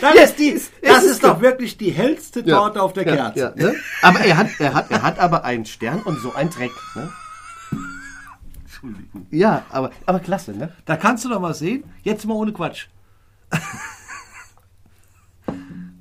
Das, 0.00 0.14
Ja, 0.14 0.22
ist, 0.24 0.38
die, 0.38 0.52
es 0.52 0.70
das 0.82 1.04
ist 1.04 1.10
ist 1.12 1.24
doch 1.24 1.40
wirklich 1.40 1.78
die 1.78 1.90
hellste 1.90 2.44
Torte 2.44 2.82
auf 2.82 2.92
der 2.92 3.06
Ja, 3.06 3.30
Kerze. 3.30 3.54
ja, 3.58 3.66
ne? 3.66 3.74
Aber 4.02 4.18
er 4.20 4.36
hat, 4.36 4.48
er, 4.58 4.74
hat, 4.74 4.90
er 4.90 5.02
hat 5.02 5.18
aber 5.18 5.44
einen 5.44 5.64
Stern 5.64 6.02
und 6.02 6.20
so 6.20 6.34
einen 6.34 6.50
Dreck. 6.50 6.70
Ne? 6.94 7.10
Entschuldigung. 8.88 9.26
Ja, 9.30 9.64
aber, 9.70 9.90
aber 10.06 10.20
klasse, 10.20 10.52
ne? 10.52 10.72
Da 10.84 10.96
kannst 10.96 11.24
du 11.24 11.28
doch 11.28 11.40
mal 11.40 11.54
sehen. 11.54 11.84
Jetzt 12.02 12.26
mal 12.26 12.34
ohne 12.34 12.52
Quatsch. 12.52 12.88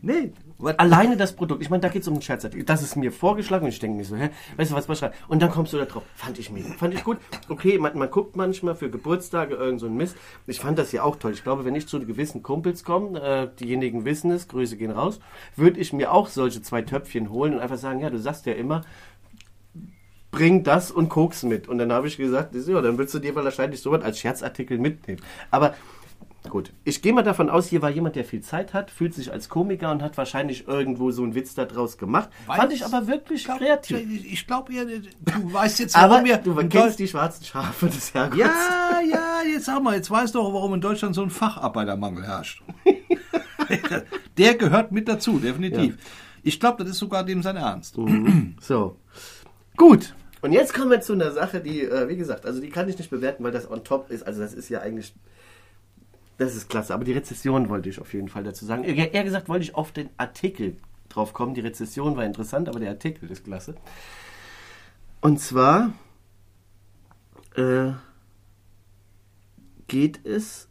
nee. 0.01 0.33
Was? 0.57 0.79
Alleine 0.79 1.17
das 1.17 1.35
Produkt, 1.35 1.61
ich 1.61 1.69
meine, 1.69 1.81
da 1.81 1.89
geht 1.89 2.03
es 2.03 2.07
um 2.07 2.13
einen 2.13 2.21
Scherzartikel. 2.21 2.65
Das 2.65 2.81
ist 2.81 2.95
mir 2.95 3.11
vorgeschlagen 3.11 3.65
und 3.65 3.71
ich 3.71 3.79
denke 3.79 3.97
mir 3.97 4.05
so, 4.05 4.15
hä, 4.15 4.29
weißt 4.55 4.71
du 4.71 4.75
was, 4.75 4.87
was 4.87 4.99
schreibt? 4.99 5.17
Und 5.27 5.41
dann 5.41 5.51
kommst 5.51 5.73
du 5.73 5.77
da 5.77 5.83
drauf. 5.85 6.03
Fand 6.15 6.39
ich 6.39 6.49
mega. 6.49 6.69
Fand 6.77 6.93
ich 6.93 7.03
gut. 7.03 7.17
Okay, 7.49 7.77
man, 7.77 7.97
man 7.97 8.09
guckt 8.09 8.37
manchmal 8.37 8.75
für 8.75 8.89
Geburtstage 8.89 9.55
irgend 9.55 9.81
so 9.81 9.87
einen 9.87 9.97
Mist. 9.97 10.15
Ich 10.47 10.61
fand 10.61 10.79
das 10.79 10.93
ja 10.93 11.03
auch 11.03 11.17
toll. 11.17 11.33
Ich 11.33 11.43
glaube, 11.43 11.65
wenn 11.65 11.75
ich 11.75 11.87
zu 11.87 11.99
gewissen 11.99 12.41
Kumpels 12.41 12.85
komme, 12.85 13.21
äh, 13.21 13.49
diejenigen 13.59 14.05
wissen 14.05 14.31
es, 14.31 14.47
Grüße 14.47 14.77
gehen 14.77 14.91
raus, 14.91 15.19
würde 15.57 15.79
ich 15.79 15.91
mir 15.91 16.13
auch 16.13 16.29
solche 16.29 16.61
zwei 16.61 16.83
Töpfchen 16.83 17.29
holen 17.29 17.55
und 17.55 17.59
einfach 17.59 17.77
sagen, 17.77 17.99
ja, 17.99 18.09
du 18.09 18.17
sagst 18.17 18.45
ja 18.45 18.53
immer, 18.53 18.81
bring 20.35 20.63
das 20.63 20.91
und 20.91 21.09
Koks 21.09 21.43
mit. 21.43 21.67
Und 21.67 21.77
dann 21.77 21.91
habe 21.91 22.07
ich 22.07 22.17
gesagt, 22.17 22.53
ja, 22.53 22.81
dann 22.81 22.97
willst 22.97 23.13
du 23.13 23.19
dir 23.19 23.33
wahrscheinlich 23.35 23.81
sowas 23.81 24.03
als 24.03 24.19
Scherzartikel 24.19 24.77
mitnehmen. 24.77 25.21
Aber 25.49 25.73
gut, 26.49 26.71
ich 26.83 27.01
gehe 27.01 27.13
mal 27.13 27.23
davon 27.23 27.49
aus, 27.49 27.67
hier 27.67 27.81
war 27.81 27.89
jemand, 27.89 28.15
der 28.15 28.25
viel 28.25 28.41
Zeit 28.41 28.73
hat, 28.73 28.91
fühlt 28.91 29.13
sich 29.13 29.31
als 29.31 29.49
Komiker 29.49 29.91
und 29.91 30.01
hat 30.03 30.17
wahrscheinlich 30.17 30.67
irgendwo 30.67 31.09
so 31.11 31.23
einen 31.23 31.33
Witz 31.35 31.55
daraus 31.55 31.97
gemacht. 31.97 32.29
Weiß- 32.47 32.55
Fand 32.57 32.73
ich 32.73 32.85
aber 32.85 33.07
wirklich 33.07 33.45
kreativ. 33.45 33.97
Ich, 34.25 34.45
glaube, 34.45 34.71
du 34.73 35.53
weißt 35.53 35.79
jetzt, 35.79 35.95
Aber 35.97 36.15
warum 36.15 36.25
wir. 36.25 36.37
du 36.37 36.53
kennst 36.67 36.99
die 36.99 37.07
schwarzen 37.07 37.45
Schafe 37.45 37.87
des 37.87 38.13
Herrgotts. 38.13 38.37
Ja, 38.39 38.99
ja, 39.09 39.41
jetzt 39.51 39.65
sag 39.65 39.81
mal, 39.81 39.95
jetzt 39.95 40.11
weißt 40.11 40.35
du 40.35 40.41
auch, 40.41 40.53
warum 40.53 40.73
in 40.75 40.81
Deutschland 40.81 41.15
so 41.15 41.23
ein 41.23 41.29
Facharbeitermangel 41.31 42.23
herrscht. 42.25 42.61
Der 44.37 44.55
gehört 44.55 44.91
mit 44.91 45.07
dazu, 45.07 45.39
definitiv. 45.39 45.97
Ich 46.43 46.59
glaube, 46.59 46.83
das 46.83 46.91
ist 46.91 46.99
sogar 46.99 47.23
dem 47.23 47.41
sein 47.41 47.55
Ernst. 47.55 47.97
So. 48.59 48.97
Gut. 49.77 50.13
Und 50.45 50.51
jetzt 50.51 50.75
kommen 50.75 50.91
wir 50.91 51.01
zu 51.01 51.13
einer 51.13 51.31
Sache, 51.31 51.59
die, 51.59 51.81
äh, 51.81 52.07
wie 52.07 52.17
gesagt, 52.17 52.45
also 52.45 52.61
die 52.61 52.69
kann 52.69 52.87
ich 52.87 52.99
nicht 52.99 53.09
bewerten, 53.09 53.43
weil 53.43 53.51
das 53.51 53.67
on 53.67 53.83
top 53.83 54.11
ist. 54.11 54.21
Also 54.21 54.41
das 54.41 54.53
ist 54.53 54.69
ja 54.69 54.79
eigentlich, 54.79 55.15
das 56.37 56.55
ist 56.55 56.69
klasse. 56.69 56.93
Aber 56.93 57.03
die 57.03 57.13
Rezession 57.13 57.67
wollte 57.67 57.89
ich 57.89 57.99
auf 57.99 58.13
jeden 58.13 58.29
Fall 58.29 58.43
dazu 58.43 58.63
sagen. 58.63 58.83
Eher 58.83 59.11
eher 59.11 59.23
gesagt 59.23 59.49
wollte 59.49 59.63
ich 59.63 59.73
auf 59.73 59.91
den 59.91 60.07
Artikel 60.17 60.77
drauf 61.09 61.33
kommen. 61.33 61.55
Die 61.55 61.61
Rezession 61.61 62.15
war 62.15 62.25
interessant, 62.25 62.69
aber 62.69 62.79
der 62.79 62.91
Artikel 62.91 63.31
ist 63.31 63.43
klasse. 63.43 63.73
Und 65.19 65.39
zwar 65.39 65.93
äh, 67.55 67.93
geht 69.87 70.27
es, 70.27 70.67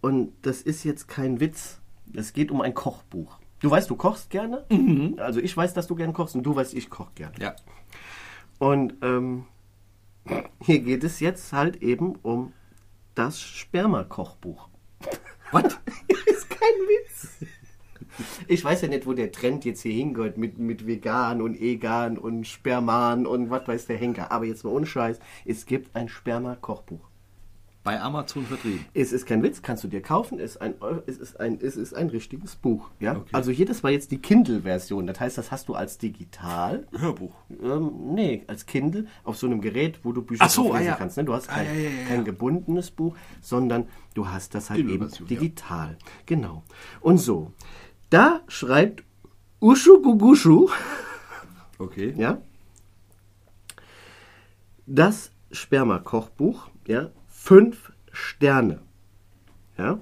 und 0.00 0.32
das 0.42 0.62
ist 0.62 0.82
jetzt 0.82 1.06
kein 1.06 1.38
Witz, 1.38 1.78
es 2.12 2.32
geht 2.32 2.50
um 2.50 2.60
ein 2.60 2.74
Kochbuch. 2.74 3.38
Du 3.60 3.70
weißt, 3.70 3.88
du 3.88 3.94
kochst 3.94 4.30
gerne. 4.30 4.66
Also 5.18 5.38
ich 5.38 5.56
weiß, 5.56 5.74
dass 5.74 5.86
du 5.86 5.94
gerne 5.94 6.12
kochst 6.12 6.34
und 6.34 6.42
du 6.42 6.56
weißt, 6.56 6.74
ich 6.74 6.90
koche 6.90 7.12
gerne. 7.14 7.36
Ja. 7.38 7.54
Und 8.62 8.94
ähm, 9.02 9.46
hier 10.60 10.78
geht 10.78 11.02
es 11.02 11.18
jetzt 11.18 11.52
halt 11.52 11.82
eben 11.82 12.14
um 12.22 12.52
das 13.16 13.40
Sperma-Kochbuch. 13.40 14.68
Was? 15.50 15.64
ist 16.26 16.48
kein 16.48 16.60
Witz. 16.60 17.44
Ich 18.46 18.64
weiß 18.64 18.82
ja 18.82 18.88
nicht, 18.88 19.04
wo 19.04 19.14
der 19.14 19.32
Trend 19.32 19.64
jetzt 19.64 19.82
hier 19.82 19.92
hingehört 19.92 20.38
mit, 20.38 20.58
mit 20.58 20.86
vegan 20.86 21.42
und 21.42 21.60
egan 21.60 22.16
und 22.16 22.46
Sperman 22.46 23.26
und 23.26 23.50
was 23.50 23.66
weiß 23.66 23.86
der 23.86 23.96
Henker. 23.96 24.30
Aber 24.30 24.44
jetzt 24.44 24.62
mal 24.62 24.70
ohne 24.70 24.86
Scheiß, 24.86 25.18
es 25.44 25.66
gibt 25.66 25.96
ein 25.96 26.08
Sperma-Kochbuch. 26.08 27.11
Bei 27.84 28.00
Amazon 28.00 28.46
vertrieben. 28.46 28.84
Es 28.94 29.12
ist 29.12 29.26
kein 29.26 29.42
Witz, 29.42 29.60
kannst 29.60 29.82
du 29.82 29.88
dir 29.88 30.00
kaufen. 30.02 30.38
Es 30.38 30.52
ist 30.52 30.60
ein, 30.62 30.74
es 31.06 31.18
ist 31.18 31.40
ein, 31.40 31.58
es 31.60 31.76
ist 31.76 31.94
ein 31.94 32.10
richtiges 32.10 32.54
Buch. 32.54 32.90
Ja? 33.00 33.16
Okay. 33.16 33.30
Also 33.32 33.50
hier, 33.50 33.66
das 33.66 33.82
war 33.82 33.90
jetzt 33.90 34.12
die 34.12 34.18
Kindle-Version. 34.18 35.06
Das 35.08 35.18
heißt, 35.18 35.36
das 35.36 35.50
hast 35.50 35.68
du 35.68 35.74
als 35.74 35.98
digital. 35.98 36.86
Hörbuch. 36.96 37.34
Ähm, 37.60 37.90
nee, 38.14 38.44
als 38.46 38.66
Kindle 38.66 39.06
auf 39.24 39.36
so 39.36 39.48
einem 39.48 39.60
Gerät, 39.60 39.98
wo 40.04 40.12
du 40.12 40.22
Bücher 40.22 40.44
Ach 40.44 40.50
so, 40.50 40.62
lesen 40.64 40.76
ah 40.76 40.80
ja. 40.82 40.94
kannst. 40.94 41.16
Ne? 41.16 41.24
Du 41.24 41.32
hast 41.34 41.48
Ah, 41.50 41.54
kein, 41.54 41.66
ja, 41.66 41.72
ja, 41.72 41.90
ja, 41.90 42.06
kein 42.06 42.24
gebundenes 42.24 42.92
Buch, 42.92 43.16
sondern 43.40 43.88
du 44.14 44.28
hast 44.28 44.54
das 44.54 44.70
halt 44.70 44.86
eben 44.88 45.10
digital. 45.28 45.98
Genau. 46.26 46.62
Und 47.00 47.18
so, 47.18 47.50
da 48.10 48.42
schreibt 48.46 49.02
Ushu 49.60 50.00
Gugushu, 50.02 50.68
Okay. 51.78 52.14
ja, 52.16 52.38
das 54.86 55.30
Sperma-Kochbuch, 55.50 56.68
ja, 56.86 57.10
fünf 57.42 57.92
Sterne. 58.12 58.80
Ja. 59.76 59.98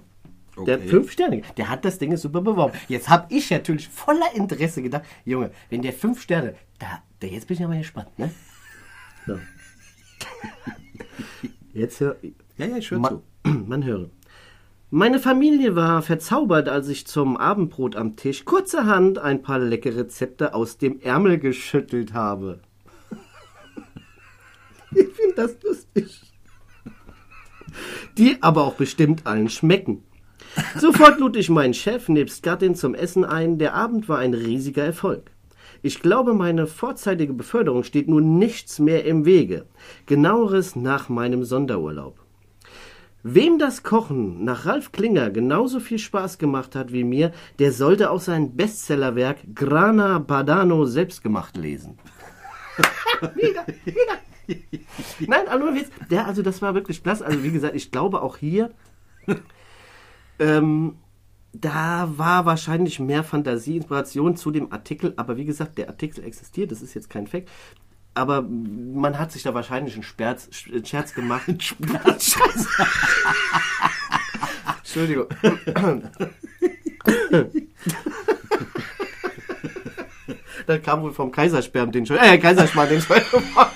Der 0.67 0.77
Okay. 0.79 0.89
fünf 0.89 1.11
Sterne. 1.11 1.41
Der 1.57 1.71
hat 1.71 1.85
das 1.87 1.99
Ding 1.99 2.15
super 2.19 2.43
beworben. 2.43 2.75
Jetzt 2.89 3.09
habe 3.09 3.33
ich 3.35 3.51
natürlich 3.51 3.89
voller 3.89 4.35
Interesse 4.35 4.83
gedacht, 4.83 5.05
Junge, 5.25 5.51
wenn 5.71 5.81
der 5.81 5.95
fünf 5.95 6.21
Sterne, 6.21 6.55
da, 6.79 7.03
da 7.21 7.27
jetzt 7.27 7.47
bin 7.47 7.57
ich 7.57 7.65
aber 7.65 7.77
gespannt, 7.77 8.19
ne? 8.19 8.31
So. 9.27 9.39
Jetzt 11.73 12.01
hör, 12.01 12.17
Ja, 12.59 12.67
ja, 12.67 12.77
ich 12.77 12.91
höre 12.91 12.99
Ma 12.99 13.09
zu. 13.09 13.23
man 13.67 13.85
höre. 13.85 14.11
Meine 14.91 15.19
Familie 15.21 15.77
war 15.77 16.03
verzaubert, 16.03 16.69
als 16.69 16.89
ich 16.89 17.07
zum 17.07 17.37
Abendbrot 17.37 17.95
am 17.97 18.17
Tisch 18.17 18.45
kurzerhand 18.45 19.19
ein 19.19 19.41
paar 19.41 19.61
leckere 19.61 19.99
Rezepte 19.99 20.53
aus 20.53 20.79
dem 20.79 21.01
Ärmel 21.01 21.39
geschüttelt 21.39 22.13
habe. 22.13 22.61
ich 24.91 25.09
finde 25.09 25.35
das 25.37 25.57
lustig. 25.63 26.30
Die 28.19 28.39
aber 28.43 28.65
auch 28.65 28.75
bestimmt 28.75 29.27
allen 29.27 29.49
schmecken. 29.49 30.03
Sofort 30.77 31.19
lud 31.21 31.37
ich 31.37 31.49
meinen 31.49 31.75
Chef 31.75 32.09
nebst 32.09 32.43
Gattin 32.43 32.75
zum 32.75 32.95
Essen 32.95 33.25
ein. 33.25 33.59
Der 33.59 33.75
Abend 33.75 34.09
war 34.09 34.19
ein 34.19 34.35
riesiger 34.35 34.85
Erfolg. 34.85 35.31
Ich 35.83 36.01
glaube, 36.01 36.35
meine 36.35 36.67
vorzeitige 36.67 37.33
Beförderung 37.33 37.85
steht 37.85 38.09
nun 38.09 38.39
nichts 38.39 38.79
mehr 38.79 39.05
im 39.05 39.25
Wege. 39.25 39.67
Genaueres 40.07 40.77
nach 40.77 41.09
meinem 41.09 41.45
Sonderurlaub. 41.45 42.19
Wem 43.23 43.59
das 43.59 43.83
Kochen 43.83 44.45
nach 44.45 44.65
Ralf 44.65 44.93
Klinger 44.93 45.31
genauso 45.31 45.79
viel 45.79 45.99
Spaß 45.99 46.39
gemacht 46.39 46.75
hat 46.75 46.93
wie 46.93 47.05
mir, 47.05 47.33
der 47.59 47.73
sollte 47.73 48.11
auch 48.11 48.21
sein 48.21 48.57
Bestsellerwerk 48.57 49.39
Grana 49.55 50.21
Padano 50.21 50.87
selbstgemacht 50.87 51.57
lesen. 51.57 51.99
mega, 53.37 53.65
mega. 53.85 54.19
Nein, 55.21 55.49
aber 55.49 55.59
nur 55.59 55.75
Witz. 55.75 55.89
Der, 56.11 56.27
also 56.27 56.43
das 56.43 56.63
war 56.63 56.75
wirklich 56.75 57.03
klasse. 57.03 57.25
Also 57.25 57.43
wie 57.43 57.51
gesagt, 57.51 57.75
ich 57.75 57.91
glaube 57.91 58.23
auch 58.23 58.37
hier, 58.37 58.71
ähm, 60.39 60.97
da 61.53 62.09
war 62.17 62.47
wahrscheinlich 62.47 63.01
mehr 63.01 63.25
Fantasie, 63.25 63.77
Inspiration 63.77 64.37
zu 64.37 64.51
dem 64.51 64.73
Artikel. 64.73 65.13
Aber 65.17 65.37
wie 65.37 65.45
gesagt, 65.45 65.79
der 65.79 65.89
Artikel 65.89 66.25
existiert, 66.25 66.71
das 66.71 66.83
ist 66.83 66.95
jetzt 66.95 67.11
kein 67.11 67.27
Fake. 67.27 67.49
Aber 68.15 68.43
man 68.43 69.19
hat 69.19 69.33
sich 69.33 69.43
da 69.43 69.55
wahrscheinlich 69.55 69.95
einen 69.95 70.03
Sperz, 70.03 70.49
einen 70.71 70.85
Scherz 70.85 71.15
gemacht. 71.15 71.63
Sperz. 71.63 72.37
Entschuldigung. 74.79 75.27
da 80.67 80.79
kam 80.79 81.03
wohl 81.03 81.13
vom 81.13 81.31
Kaisersperm 81.31 81.93
den 81.93 82.07
schon, 82.07 82.17
äh, 82.17 82.39
Kaiserschmarrn 82.39 82.89
den 82.89 83.01
schon 83.01 83.17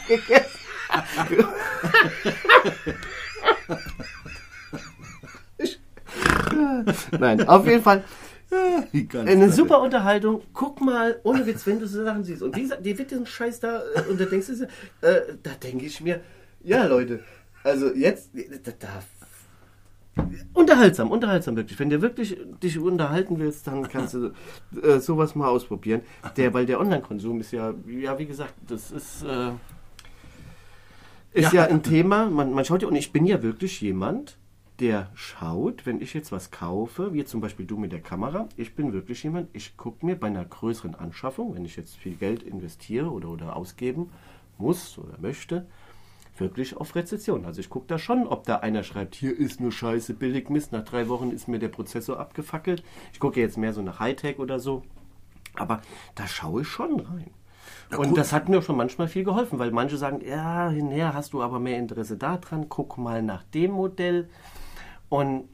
gegessen. 0.09 0.59
Nein, 7.19 7.49
auf 7.49 7.67
jeden 7.67 7.83
Fall. 7.83 8.05
Eine 9.15 9.51
super 9.51 9.81
Unterhaltung. 9.81 10.43
Guck 10.53 10.81
mal, 10.81 11.19
ohne 11.25 11.45
Witz, 11.47 11.67
wenn 11.67 11.81
du 11.81 11.87
so 11.87 12.05
Sachen 12.05 12.25
siehst. 12.25 12.43
Und 12.43 12.55
gesagt, 12.55 12.87
dir 12.87 12.97
wird 12.97 13.11
diesen 13.11 13.27
Scheiß 13.27 13.61
da, 13.61 13.83
äh, 13.95 14.03
und 14.09 14.21
da 14.21 14.27
denkst 14.27 14.47
du, 14.47 14.53
äh, 15.07 15.23
da 15.43 15.51
denke 15.63 15.87
ich 15.87 16.01
mir, 16.01 16.21
ja 16.63 16.87
Leute, 16.87 17.21
also 17.65 17.93
jetzt, 17.93 18.31
da, 18.65 18.73
da, 18.79 19.03
unterhaltsam, 20.53 21.11
unterhaltsam 21.11 21.57
wirklich. 21.57 21.79
Wenn 21.79 21.91
du 21.91 22.01
wirklich 22.01 22.39
dich 22.63 22.79
unterhalten 22.79 23.39
willst, 23.39 23.67
dann 23.67 23.89
kannst 23.89 24.15
du 24.15 24.33
äh, 24.83 25.01
sowas 25.01 25.35
mal 25.35 25.49
ausprobieren. 25.49 26.03
Der, 26.37 26.55
weil 26.55 26.67
der 26.67 26.81
Online-Konsum 26.81 27.41
ist 27.41 27.53
ja, 27.53 27.75
ja, 27.87 28.19
wie 28.19 28.27
gesagt, 28.27 28.55
das 28.69 28.93
ist, 28.93 29.25
äh, 29.25 29.51
ist 31.35 31.53
ja. 31.53 31.65
Ja. 31.65 31.69
ein 31.69 31.83
Thema. 31.83 32.31
Man, 32.31 32.53
man 32.53 32.65
schaut 32.65 32.83
ja, 32.83 32.89
und 32.89 32.97
ich 32.97 33.13
bin 33.13 33.27
ja 33.27 33.43
wirklich 33.43 33.81
jemand, 33.81 34.39
der 34.81 35.11
schaut, 35.15 35.87
wenn 35.87 36.01
ich 36.01 36.15
jetzt 36.15 36.33
was 36.33 36.51
kaufe, 36.51 37.13
wie 37.13 37.25
zum 37.25 37.41
Beispiel 37.41 37.67
du 37.67 37.77
mit 37.77 37.93
der 37.93 38.01
Kamera, 38.01 38.49
ich 38.57 38.75
bin 38.75 38.93
wirklich 38.93 39.23
jemand, 39.23 39.49
ich 39.53 39.77
gucke 39.77 40.05
mir 40.05 40.17
bei 40.17 40.29
einer 40.29 40.45
größeren 40.45 40.95
Anschaffung, 40.95 41.55
wenn 41.55 41.65
ich 41.65 41.77
jetzt 41.77 41.97
viel 41.97 42.15
Geld 42.15 42.43
investiere 42.43 43.11
oder, 43.11 43.29
oder 43.29 43.57
ausgeben 43.57 44.11
muss 44.59 44.99
oder 44.99 45.19
möchte, 45.21 45.67
wirklich 46.37 46.77
auf 46.77 46.95
Rezession. 46.97 47.45
Also 47.45 47.61
ich 47.61 47.71
gucke 47.71 47.87
da 47.87 47.99
schon, 47.99 48.27
ob 48.27 48.45
da 48.45 48.57
einer 48.57 48.83
schreibt, 48.83 49.15
hier 49.15 49.37
ist 49.37 49.61
nur 49.61 49.71
Scheiße, 49.71 50.15
billig 50.15 50.51
Mist, 50.51 50.73
nach 50.73 50.85
drei 50.85 51.09
Wochen 51.09 51.31
ist 51.31 51.47
mir 51.47 51.59
der 51.59 51.69
Prozessor 51.69 52.19
abgefackelt. 52.19 52.83
Ich 53.13 53.21
gucke 53.21 53.41
jetzt 53.41 53.59
mehr 53.59 53.73
so 53.73 53.83
nach 53.83 54.01
Hightech 54.01 54.39
oder 54.39 54.59
so. 54.59 54.83
Aber 55.55 55.83
da 56.17 56.27
schaue 56.27 56.63
ich 56.63 56.69
schon 56.69 56.99
rein. 56.99 57.31
Und 57.97 58.17
das 58.17 58.33
hat 58.33 58.49
mir 58.49 58.63
schon 58.63 58.77
manchmal 58.77 59.09
viel 59.09 59.25
geholfen, 59.25 59.59
weil 59.59 59.71
manche 59.71 59.97
sagen, 59.97 60.21
ja, 60.27 60.69
hinher 60.69 61.15
hast 61.15 61.33
du 61.33 61.43
aber 61.43 61.59
mehr 61.61 61.79
Interesse 61.79 62.17
daran, 62.17 62.69
guck 62.69 62.99
mal 62.99 63.23
nach 63.23 63.45
dem 63.45 63.73
Modell. 63.73 64.29
Und 65.09 65.49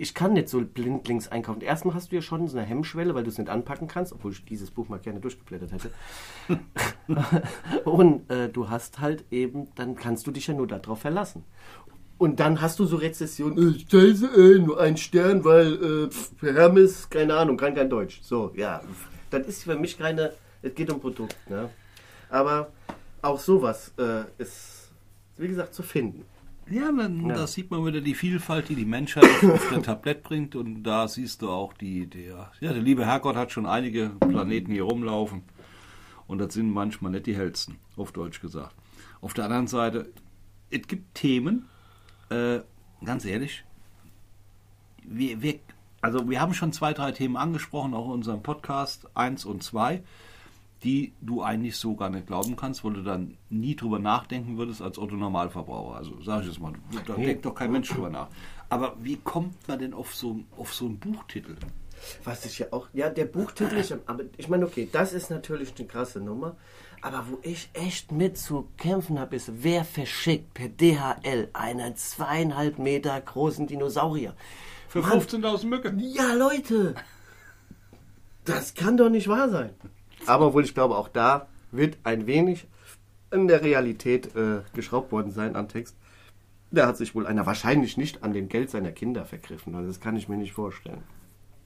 ich 0.00 0.14
kann 0.14 0.32
nicht 0.32 0.48
so 0.48 0.62
blindlings 0.62 1.28
einkaufen. 1.28 1.60
Erstmal 1.60 1.94
hast 1.94 2.10
du 2.10 2.16
ja 2.16 2.22
schon 2.22 2.48
so 2.48 2.56
eine 2.56 2.66
Hemmschwelle, 2.66 3.14
weil 3.14 3.22
du 3.22 3.28
es 3.28 3.36
nicht 3.36 3.50
anpacken 3.50 3.86
kannst, 3.86 4.14
obwohl 4.14 4.32
ich 4.32 4.44
dieses 4.46 4.70
Buch 4.70 4.88
mal 4.88 4.98
gerne 4.98 5.20
durchgeblättert 5.20 5.72
hätte. 5.72 5.90
und 7.84 8.30
äh, 8.30 8.48
du 8.48 8.70
hast 8.70 9.00
halt 9.00 9.24
eben, 9.30 9.68
dann 9.74 9.96
kannst 9.96 10.26
du 10.26 10.30
dich 10.30 10.46
ja 10.46 10.54
nur 10.54 10.66
darauf 10.66 11.00
verlassen. 11.00 11.44
Und 12.16 12.40
dann 12.40 12.62
hast 12.62 12.78
du 12.78 12.86
so 12.86 12.96
Rezession, 12.96 13.58
äh, 13.58 13.78
Scheiße, 13.78 14.26
äh, 14.26 14.58
nur 14.58 14.80
ein 14.80 14.96
Stern, 14.96 15.44
weil 15.44 16.08
äh, 16.42 16.50
Hermes, 16.50 17.10
keine 17.10 17.34
Ahnung, 17.34 17.58
kann 17.58 17.74
kein 17.74 17.90
Deutsch. 17.90 18.20
So, 18.22 18.52
ja. 18.54 18.80
Das 19.30 19.46
ist 19.46 19.64
für 19.64 19.76
mich 19.76 19.98
keine, 19.98 20.32
es 20.62 20.74
geht 20.74 20.90
um 20.90 21.00
Produkt. 21.00 21.36
Ne? 21.48 21.70
Aber 22.28 22.70
auch 23.22 23.38
sowas 23.38 23.92
äh, 23.98 24.22
ist, 24.38 24.90
wie 25.36 25.48
gesagt, 25.48 25.74
zu 25.74 25.82
finden. 25.82 26.24
Ja, 26.70 26.92
dann, 26.92 27.26
Ja. 27.26 27.34
da 27.34 27.46
sieht 27.46 27.70
man 27.70 27.84
wieder 27.84 28.00
die 28.00 28.14
Vielfalt, 28.14 28.68
die 28.68 28.76
die 28.76 28.84
Menschheit 28.84 29.24
auf 29.44 29.68
der 29.70 29.82
Tablett 29.82 30.22
bringt. 30.22 30.54
Und 30.54 30.84
da 30.84 31.08
siehst 31.08 31.42
du 31.42 31.50
auch, 31.50 31.72
die, 31.72 32.06
der, 32.06 32.50
ja, 32.60 32.72
der 32.72 32.82
liebe 32.82 33.04
Herrgott 33.06 33.34
hat 33.36 33.50
schon 33.50 33.66
einige 33.66 34.10
Planeten 34.20 34.70
hier 34.72 34.84
rumlaufen. 34.84 35.42
Und 36.28 36.38
das 36.38 36.54
sind 36.54 36.70
manchmal 36.70 37.10
nicht 37.10 37.26
die 37.26 37.34
hellsten, 37.36 37.78
auf 37.96 38.12
Deutsch 38.12 38.40
gesagt. 38.40 38.72
Auf 39.20 39.34
der 39.34 39.44
anderen 39.46 39.66
Seite, 39.66 40.12
es 40.70 40.86
gibt 40.86 41.16
Themen, 41.16 41.68
äh, 42.30 42.60
ganz 43.04 43.24
ehrlich, 43.24 43.64
wir, 45.02 45.42
wir, 45.42 45.58
also 46.00 46.28
wir 46.30 46.40
haben 46.40 46.54
schon 46.54 46.72
zwei, 46.72 46.92
drei 46.92 47.10
Themen 47.10 47.36
angesprochen, 47.36 47.94
auch 47.94 48.06
in 48.06 48.12
unserem 48.12 48.42
Podcast 48.44 49.08
1 49.16 49.44
und 49.44 49.64
2, 49.64 50.04
die 50.82 51.12
du 51.20 51.42
eigentlich 51.42 51.76
so 51.76 51.94
gar 51.94 52.08
nicht 52.10 52.26
glauben 52.26 52.56
kannst, 52.56 52.84
weil 52.84 52.94
du 52.94 53.02
dann 53.02 53.36
nie 53.50 53.76
drüber 53.76 53.98
nachdenken 53.98 54.56
würdest 54.56 54.80
als 54.80 54.98
Otto 54.98 55.14
Normalverbraucher. 55.14 55.96
Also 55.96 56.20
sag 56.22 56.40
ich 56.42 56.48
jetzt 56.48 56.60
mal, 56.60 56.72
da 57.06 57.16
Nee. 57.16 57.26
denkt 57.26 57.44
doch 57.44 57.54
kein 57.54 57.70
Mensch 57.72 57.88
drüber 57.90 58.08
nach. 58.10 58.28
Aber 58.70 58.96
wie 59.02 59.16
kommt 59.16 59.68
man 59.68 59.78
denn 59.78 59.92
auf 59.92 60.14
so, 60.14 60.40
auf 60.56 60.72
so 60.72 60.86
einen 60.86 60.98
Buchtitel? 60.98 61.56
Was 62.24 62.46
ich 62.46 62.58
ja 62.60 62.66
auch, 62.70 62.88
ja, 62.94 63.10
der 63.10 63.26
Buchtitel 63.26 63.76
ist, 63.76 63.92
aber 64.06 64.24
ich 64.38 64.48
meine, 64.48 64.64
okay, 64.64 64.88
das 64.90 65.12
ist 65.12 65.28
natürlich 65.30 65.74
eine 65.76 65.86
krasse 65.86 66.18
Nummer, 66.18 66.56
aber 67.02 67.26
wo 67.28 67.38
ich 67.42 67.68
echt 67.74 68.10
mit 68.10 68.38
zu 68.38 68.68
kämpfen 68.78 69.18
habe, 69.18 69.36
ist, 69.36 69.50
wer 69.62 69.84
verschickt 69.84 70.54
per 70.54 70.68
DHL 70.68 71.48
einen 71.52 71.96
zweieinhalb 71.96 72.78
Meter 72.78 73.20
großen 73.20 73.66
Dinosaurier? 73.66 74.34
Für 74.88 75.02
Mann, 75.02 75.20
15.000 75.20 75.66
Mücken. 75.66 75.98
Ja, 75.98 76.32
Leute, 76.32 76.94
das 78.44 78.74
kann 78.74 78.96
doch 78.96 79.10
nicht 79.10 79.28
wahr 79.28 79.50
sein. 79.50 79.70
Aber 80.26 80.48
obwohl 80.48 80.64
ich 80.64 80.74
glaube, 80.74 80.96
auch 80.96 81.08
da 81.08 81.48
wird 81.70 81.98
ein 82.04 82.26
wenig 82.26 82.66
in 83.32 83.48
der 83.48 83.62
Realität 83.62 84.34
äh, 84.34 84.62
geschraubt 84.74 85.12
worden 85.12 85.30
sein 85.30 85.56
an 85.56 85.68
Text. 85.68 85.96
Da 86.70 86.86
hat 86.86 86.96
sich 86.96 87.14
wohl 87.14 87.26
einer 87.26 87.46
wahrscheinlich 87.46 87.96
nicht 87.96 88.22
an 88.22 88.32
dem 88.32 88.48
Geld 88.48 88.70
seiner 88.70 88.92
Kinder 88.92 89.24
vergriffen. 89.24 89.74
Also 89.74 89.88
das 89.88 90.00
kann 90.00 90.16
ich 90.16 90.28
mir 90.28 90.36
nicht 90.36 90.52
vorstellen. 90.52 91.02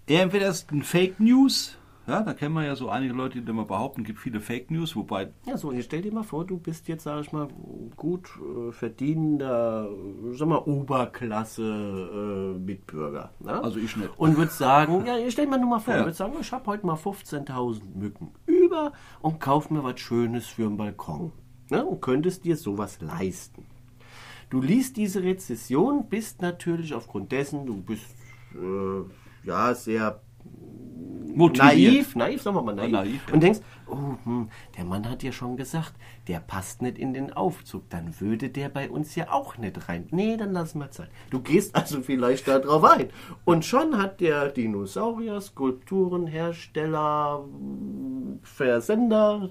Ja, 0.09 0.21
entweder 0.21 0.49
ist 0.49 0.71
ein 0.71 0.83
Fake 0.83 1.21
News, 1.21 1.79
ja, 2.07 2.23
da 2.23 2.35
kennen 2.35 2.55
wir 2.55 2.65
ja 2.65 2.77
so 2.77 2.89
einige 2.89 3.15
Leute, 3.15 3.41
die 3.41 3.51
immer 3.51 3.65
behaupten, 3.65 4.03
es 4.03 4.07
gibt 4.07 4.19
viele 4.19 4.41
Fake 4.41 4.71
News, 4.71 4.95
wobei 4.97 5.31
Ja, 5.47 5.57
so, 5.57 5.69
und 5.69 5.77
jetzt 5.77 5.87
stell 5.87 6.03
dir 6.03 6.13
mal 6.13 6.23
vor, 6.23 6.45
du 6.45 6.59
bist 6.59 6.87
jetzt, 6.89 7.05
sag 7.05 7.21
ich 7.23 7.33
mal, 7.33 7.49
gut 7.97 8.29
äh, 8.69 8.73
verdienender, 8.73 9.89
sag 10.33 10.49
mal, 10.49 10.59
Oberklasse 10.59 12.55
äh, 12.57 12.59
Mitbürger. 12.59 13.31
Ne? 13.41 13.63
Also 13.63 13.79
ich 13.79 13.97
nicht. 13.97 14.11
Und 14.19 14.37
würdest 14.37 14.59
sagen, 14.59 15.05
ja, 15.07 15.15
stell 15.31 15.47
dir 15.47 15.51
mal 15.51 15.61
nur 15.61 15.71
mal 15.71 15.79
vor, 15.81 15.95
Ja. 15.95 16.01
würdest 16.01 16.19
sagen, 16.19 16.35
ich 16.41 16.53
habe 16.53 16.67
heute 16.67 16.87
mal 16.87 16.97
15.000 16.97 17.81
Mücken 17.95 18.33
über 18.47 18.93
und 19.21 19.41
kauf 19.41 19.71
mir 19.71 19.83
was 19.85 20.01
Schönes 20.01 20.47
für 20.47 20.63
den 20.65 20.77
Balkon. 20.77 21.33
Ne? 21.71 21.85
Und 21.85 22.01
könntest 22.03 22.45
dir 22.45 22.57
sowas 22.57 23.01
leisten. 23.01 23.65
Du 24.51 24.61
liest 24.61 24.97
diese 24.99 25.23
Rezession, 25.23 26.07
bist 26.09 26.43
natürlich 26.43 26.95
aufgrund 26.95 27.33
dessen, 27.33 27.67
du 27.67 27.81
bist 27.83 28.15
äh, 28.55 29.47
ja 29.47 29.75
sehr 29.75 30.21
motiviert. 31.37 31.93
naiv, 31.93 32.17
naiv, 32.17 32.43
sagen 32.43 32.57
wir 32.57 32.63
mal 32.63 32.75
naiv. 32.75 32.93
Ja, 32.93 33.03
naiv, 33.03 33.23
ja. 33.27 33.35
Und 33.35 33.43
denkst, 33.43 33.61
oh, 33.87 34.15
hm, 34.25 34.49
der 34.77 34.85
Mann 34.85 35.09
hat 35.09 35.23
ja 35.23 35.33
schon 35.33 35.57
gesagt, 35.57 35.95
der 36.29 36.41
passt 36.41 36.83
nicht 36.83 36.99
in 36.99 37.15
den 37.15 37.33
Aufzug, 37.33 37.89
dann 37.91 38.21
würde 38.21 38.51
der 38.51 38.69
bei 38.69 38.91
uns 38.91 39.15
ja 39.15 39.31
auch 39.31 39.57
nicht 39.59 39.89
rein. 39.89 40.09
Nee, 40.11 40.37
dann 40.37 40.53
lass 40.53 40.75
mal 40.75 40.91
Zeit. 40.91 41.11
Du 41.31 41.41
gehst 41.41 41.77
also 41.77 42.01
vielleicht 42.01 42.49
da 42.49 42.59
drauf 42.59 42.83
ein. 42.85 43.11
Und 43.45 43.65
schon 43.65 43.99
hat 43.99 44.21
der 44.21 44.49
Dinosaurier, 44.49 45.41
Skulpturenhersteller, 45.41 47.45
Versender 48.43 49.51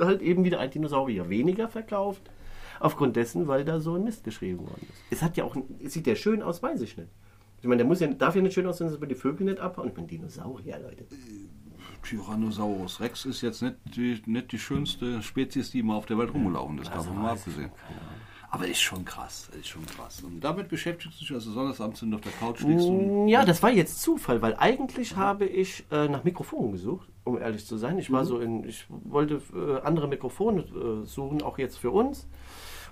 halt 0.00 0.22
eben 0.22 0.44
wieder 0.44 0.60
ein 0.60 0.70
Dinosaurier 0.70 1.28
weniger 1.28 1.68
verkauft. 1.68 2.22
Aufgrund 2.78 3.16
dessen, 3.16 3.48
weil 3.48 3.64
da 3.64 3.80
so 3.80 3.94
ein 3.94 4.04
Mist 4.04 4.24
geschrieben 4.24 4.60
worden 4.60 4.86
ist. 4.90 5.02
Es 5.10 5.22
hat 5.22 5.38
ja 5.38 5.44
auch, 5.44 5.56
es 5.82 5.94
sieht 5.94 6.06
ja 6.06 6.14
schön 6.14 6.42
aus, 6.42 6.62
weiß 6.62 6.82
ich 6.82 6.98
nicht. 6.98 7.08
Ich 7.66 7.68
meine, 7.68 7.78
der 7.78 7.86
muss 7.86 7.98
ja, 7.98 8.06
darf 8.06 8.36
ja 8.36 8.42
nicht 8.42 8.54
schön 8.54 8.64
aussehen, 8.68 8.88
dass 8.88 9.00
wir 9.00 9.08
die 9.08 9.16
Vögel 9.16 9.44
nicht 9.44 9.58
abhauen. 9.58 9.88
Ich 9.88 9.94
bin 9.94 10.06
Dinosaurier, 10.06 10.78
Leute. 10.78 11.04
Tyrannosaurus 12.04 13.00
Rex 13.00 13.24
ist 13.24 13.40
jetzt 13.40 13.60
nicht 13.60 13.74
die, 13.86 14.22
nicht 14.26 14.52
die 14.52 14.58
schönste 14.60 15.20
Spezies, 15.20 15.72
die 15.72 15.82
mal 15.82 15.96
auf 15.96 16.06
der 16.06 16.16
Welt 16.16 16.32
rumgelaufen 16.32 16.78
ist, 16.78 16.94
davon 16.94 17.20
mal 17.20 17.34
ich 17.34 17.40
abgesehen. 17.40 17.72
Aber 18.50 18.68
ist 18.68 18.80
schon 18.80 19.04
krass, 19.04 19.50
ist 19.58 19.66
schon 19.66 19.84
krass. 19.84 20.22
Und 20.22 20.44
damit 20.44 20.68
beschäftigst 20.68 21.20
du 21.20 21.24
dich 21.24 21.34
also 21.34 21.50
sonntagsabends, 21.50 22.02
wenn 22.02 22.12
du 22.12 22.18
auf 22.18 22.22
der 22.22 22.32
Couch 22.34 22.60
liegst 22.60 22.86
und 22.86 23.26
Ja, 23.26 23.44
das 23.44 23.60
war 23.64 23.72
jetzt 23.72 24.00
Zufall, 24.00 24.40
weil 24.42 24.54
eigentlich 24.54 25.16
habe 25.16 25.46
ich 25.46 25.84
äh, 25.90 26.06
nach 26.06 26.22
Mikrofonen 26.22 26.70
gesucht, 26.70 27.08
um 27.24 27.36
ehrlich 27.36 27.66
zu 27.66 27.76
sein. 27.78 27.98
Ich 27.98 28.12
war 28.12 28.24
so 28.24 28.38
in, 28.38 28.62
ich 28.62 28.86
wollte 28.88 29.42
äh, 29.52 29.80
andere 29.84 30.06
Mikrofone 30.06 30.60
äh, 30.60 31.04
suchen, 31.04 31.42
auch 31.42 31.58
jetzt 31.58 31.78
für 31.78 31.90
uns, 31.90 32.28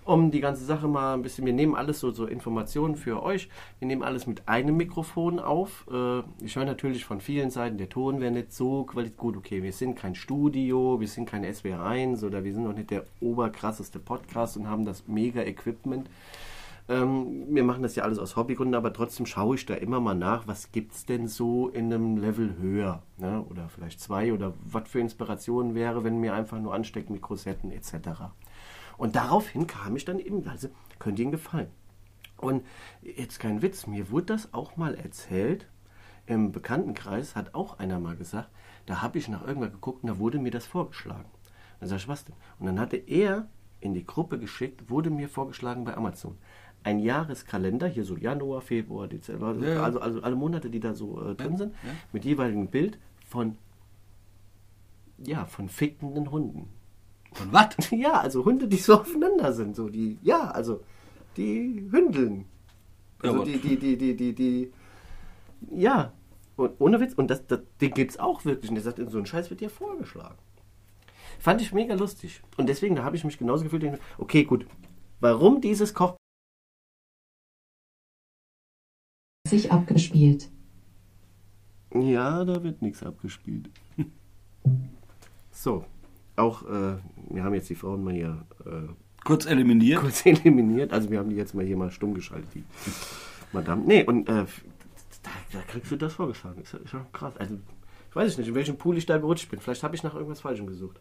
um 0.04 0.30
die 0.30 0.40
ganze 0.40 0.64
Sache 0.64 0.86
mal 0.86 1.14
ein 1.14 1.22
bisschen. 1.22 1.46
Wir 1.46 1.52
nehmen 1.52 1.74
alles 1.74 2.00
so, 2.00 2.10
so 2.10 2.26
Informationen 2.26 2.96
für 2.96 3.22
euch. 3.22 3.48
Wir 3.78 3.88
nehmen 3.88 4.02
alles 4.02 4.26
mit 4.26 4.48
einem 4.48 4.76
Mikrofon 4.76 5.38
auf. 5.38 5.86
Äh, 5.90 6.22
ich 6.44 6.56
höre 6.56 6.64
natürlich 6.66 7.04
von 7.04 7.20
vielen 7.20 7.50
Seiten, 7.50 7.78
der 7.78 7.88
Ton 7.88 8.20
wäre 8.20 8.32
nicht 8.32 8.52
so 8.52 8.84
qualitativ 8.84 9.14
gut. 9.16 9.36
Okay, 9.36 9.62
wir 9.62 9.72
sind 9.72 9.96
kein 9.96 10.14
Studio, 10.14 10.98
wir 11.00 11.08
sind 11.08 11.26
kein 11.26 11.44
SWR1 11.44 12.24
oder 12.24 12.44
wir 12.44 12.52
sind 12.52 12.66
auch 12.66 12.74
nicht 12.74 12.90
der 12.90 13.04
oberkrasseste 13.20 13.98
Podcast 13.98 14.56
und 14.56 14.68
haben 14.68 14.84
das 14.84 15.06
mega 15.06 15.42
Equipment. 15.42 16.08
Ähm, 16.86 17.46
wir 17.48 17.64
machen 17.64 17.82
das 17.82 17.96
ja 17.96 18.02
alles 18.02 18.18
aus 18.18 18.36
Hobbygründen, 18.36 18.74
aber 18.74 18.92
trotzdem 18.92 19.24
schaue 19.24 19.54
ich 19.54 19.64
da 19.64 19.74
immer 19.74 20.00
mal 20.00 20.14
nach, 20.14 20.46
was 20.46 20.70
gibt 20.70 20.92
es 20.92 21.06
denn 21.06 21.28
so 21.28 21.68
in 21.68 21.92
einem 21.92 22.18
Level 22.18 22.56
höher? 22.58 23.02
Ne? 23.16 23.42
Oder 23.48 23.68
vielleicht 23.68 24.00
zwei 24.00 24.32
oder 24.32 24.52
was 24.64 24.88
für 24.88 25.00
Inspirationen 25.00 25.74
wäre, 25.74 26.04
wenn 26.04 26.18
mir 26.18 26.34
einfach 26.34 26.58
nur 26.58 26.74
Ansteckmikros 26.74 27.46
hätten, 27.46 27.70
etc. 27.70 28.32
Und 28.96 29.16
daraufhin 29.16 29.66
kam 29.66 29.96
ich 29.96 30.04
dann 30.04 30.18
eben, 30.18 30.46
also 30.48 30.68
könnte 30.98 31.22
Ihnen 31.22 31.32
gefallen. 31.32 31.68
Und 32.36 32.64
jetzt 33.02 33.40
kein 33.40 33.62
Witz, 33.62 33.86
mir 33.86 34.10
wurde 34.10 34.26
das 34.26 34.52
auch 34.52 34.76
mal 34.76 34.94
erzählt. 34.94 35.68
Im 36.26 36.52
Bekanntenkreis 36.52 37.36
hat 37.36 37.54
auch 37.54 37.78
einer 37.78 38.00
mal 38.00 38.16
gesagt, 38.16 38.48
da 38.86 39.02
habe 39.02 39.18
ich 39.18 39.28
nach 39.28 39.46
irgendwas 39.46 39.72
geguckt 39.72 40.02
und 40.02 40.08
da 40.08 40.18
wurde 40.18 40.38
mir 40.38 40.50
das 40.50 40.66
vorgeschlagen. 40.66 41.26
Dann 41.80 41.88
sag 41.88 41.96
ich, 41.98 42.08
was 42.08 42.24
denn? 42.24 42.34
Und 42.58 42.66
dann 42.66 42.80
hatte 42.80 42.96
er 42.96 43.48
in 43.80 43.94
die 43.94 44.06
Gruppe 44.06 44.38
geschickt, 44.38 44.88
wurde 44.90 45.10
mir 45.10 45.28
vorgeschlagen 45.28 45.84
bei 45.84 45.96
Amazon. 45.96 46.38
Ein 46.82 46.98
Jahreskalender, 46.98 47.86
hier 47.86 48.04
so 48.04 48.16
Januar, 48.16 48.60
Februar, 48.60 49.08
Dezember, 49.08 49.48
also, 49.48 49.62
Ja, 49.62 49.74
ja. 49.74 49.82
also, 49.82 50.00
also 50.00 50.22
alle 50.22 50.36
Monate, 50.36 50.70
die 50.70 50.80
da 50.80 50.94
so 50.94 51.20
äh, 51.22 51.34
drin 51.34 51.52
Ja, 51.52 51.58
sind, 51.58 51.74
mit 52.12 52.24
jeweiligen 52.24 52.68
Bild 52.68 52.98
von, 53.26 53.56
ja, 55.18 55.46
von 55.46 55.68
fickenden 55.68 56.30
Hunden. 56.30 56.68
Von 57.34 57.52
was? 57.52 57.68
Ja, 57.90 58.14
also 58.20 58.44
Hunde, 58.44 58.66
die 58.68 58.76
so 58.76 58.94
aufeinander 59.00 59.52
sind, 59.52 59.76
so 59.76 59.88
die, 59.88 60.18
ja, 60.22 60.50
also 60.50 60.82
die 61.36 61.88
Hündeln. 61.90 62.46
Ja, 63.22 63.30
Also 63.30 63.36
aber- 63.42 63.44
die, 63.44 63.58
die, 63.58 63.76
die, 63.78 63.96
die, 63.96 64.14
die, 64.16 64.32
die, 64.34 64.72
ja, 65.72 66.12
und 66.56 66.72
ohne 66.80 67.00
Witz, 67.00 67.14
und 67.14 67.28
das, 67.28 67.46
das, 67.46 67.60
den 67.80 67.90
gibt's 67.92 68.18
auch 68.18 68.44
wirklich, 68.44 68.70
und 68.70 68.76
der 68.76 68.84
sagt, 68.84 69.00
so 69.10 69.18
ein 69.18 69.26
Scheiß 69.26 69.50
wird 69.50 69.60
dir 69.60 69.70
vorgeschlagen. 69.70 70.36
Fand 71.40 71.60
ich 71.60 71.72
mega 71.72 71.94
lustig. 71.94 72.42
Und 72.56 72.68
deswegen, 72.68 72.94
da 72.94 73.02
habe 73.04 73.16
ich 73.16 73.24
mich 73.24 73.38
genauso 73.38 73.64
gefühlt, 73.64 73.82
denke, 73.82 73.98
okay, 74.18 74.44
gut, 74.44 74.66
warum 75.20 75.60
dieses 75.60 75.92
Koch 75.94 76.14
sich 79.48 79.72
abgespielt. 79.72 80.50
Ja, 81.92 82.44
da 82.44 82.62
wird 82.62 82.82
nichts 82.82 83.02
abgespielt. 83.02 83.70
So, 85.56 85.84
auch, 86.36 86.62
äh, 86.62 86.96
wir 87.30 87.44
haben 87.44 87.54
jetzt 87.54 87.70
die 87.70 87.74
Frauen 87.74 88.04
mal 88.04 88.14
hier 88.14 88.44
äh, 88.66 88.88
Kurz 89.24 89.46
eliminiert. 89.46 90.00
kurz 90.00 90.26
eliminiert. 90.26 90.92
Also 90.92 91.10
wir 91.10 91.18
haben 91.18 91.30
die 91.30 91.36
jetzt 91.36 91.54
mal 91.54 91.64
hier 91.64 91.76
mal 91.76 91.90
stumm 91.90 92.14
geschaltet, 92.14 92.48
die 92.54 92.64
Madame. 93.52 93.82
Nee, 93.86 94.04
und 94.04 94.28
äh, 94.28 94.44
da, 95.22 95.30
da 95.52 95.60
kriegst 95.62 95.90
du 95.90 95.96
das 95.96 96.12
vorgeschlagen. 96.14 96.60
Ist, 96.60 96.74
ist 96.74 96.94
krass. 97.12 97.36
Also, 97.38 97.56
ich 98.10 98.16
weiß 98.16 98.38
nicht, 98.38 98.48
in 98.48 98.54
welchem 98.54 98.76
Pool 98.76 98.98
ich 98.98 99.06
da 99.06 99.18
gerutscht 99.18 99.48
bin. 99.50 99.60
Vielleicht 99.60 99.82
habe 99.82 99.94
ich 99.96 100.02
nach 100.02 100.14
irgendwas 100.14 100.40
Falschem 100.40 100.66
gesucht. 100.66 101.00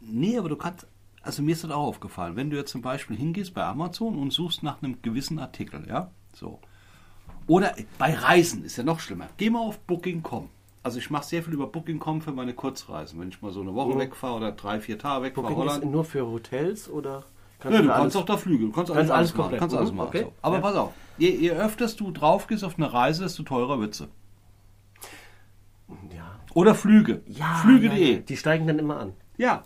Nee, 0.00 0.38
aber 0.38 0.48
du 0.48 0.56
kannst. 0.56 0.86
Also 1.22 1.42
mir 1.42 1.52
ist 1.52 1.64
das 1.64 1.70
auch 1.70 1.86
aufgefallen. 1.86 2.36
Wenn 2.36 2.50
du 2.50 2.56
jetzt 2.56 2.70
zum 2.70 2.82
Beispiel 2.82 3.16
hingehst 3.16 3.54
bei 3.54 3.64
Amazon 3.64 4.18
und 4.18 4.30
suchst 4.30 4.62
nach 4.62 4.82
einem 4.82 5.00
gewissen 5.00 5.38
Artikel, 5.38 5.86
ja, 5.88 6.10
so. 6.34 6.58
Oder 7.46 7.74
bei 7.98 8.12
Reisen 8.12 8.64
ist 8.64 8.76
ja 8.76 8.84
noch 8.84 9.00
schlimmer. 9.00 9.28
Geh 9.38 9.48
mal 9.48 9.60
auf 9.60 9.78
Booking.com. 9.80 10.50
Also 10.84 10.98
ich 10.98 11.10
mache 11.10 11.24
sehr 11.24 11.42
viel 11.42 11.54
über 11.54 11.66
Booking.com 11.66 12.20
für 12.20 12.30
meine 12.32 12.52
Kurzreisen. 12.54 13.18
Wenn 13.18 13.30
ich 13.30 13.40
mal 13.42 13.50
so 13.52 13.62
eine 13.62 13.74
Woche 13.74 13.98
wegfahre 13.98 14.36
oder 14.36 14.52
drei, 14.52 14.80
vier 14.80 14.98
Tage 14.98 15.24
wegfahre, 15.24 15.48
Booking 15.48 15.66
ist 15.66 15.72
Holland. 15.76 15.90
nur 15.92 16.04
für 16.04 16.26
Hotels 16.26 16.88
oder 16.90 17.24
Ja, 17.64 17.70
du 17.70 17.88
da 17.88 17.94
kannst 17.96 18.16
auch 18.18 18.26
da 18.26 18.36
Flüge, 18.36 18.66
du 18.66 18.70
kannst, 18.72 18.92
Kannst 18.92 19.10
alles, 19.10 19.32
alles 19.32 19.34
machen, 19.34 19.56
kannst 19.58 19.74
alles 19.74 19.90
Mhm, 19.90 19.96
machen. 19.96 20.08
okay. 20.08 20.22
So. 20.24 20.32
Aber 20.42 20.56
Ja. 20.56 20.60
pass 20.60 20.74
auf, 20.76 20.92
je, 21.16 21.30
je 21.30 21.50
öfter 21.52 21.86
du 21.88 22.10
drauf 22.12 22.46
gehst 22.46 22.62
auf 22.64 22.74
eine 22.76 22.92
Reise, 22.92 23.22
desto 23.22 23.42
teurer 23.44 23.80
wird 23.80 23.94
sie. 23.94 24.08
Ja. 26.14 26.38
Oder 26.54 26.74
Flüge. 26.74 27.22
Ja, 27.26 27.54
Flüge.de. 27.62 28.20
Die 28.22 28.36
steigen 28.36 28.66
dann 28.66 28.78
immer 28.78 28.98
an. 28.98 29.14
Ja. 29.36 29.64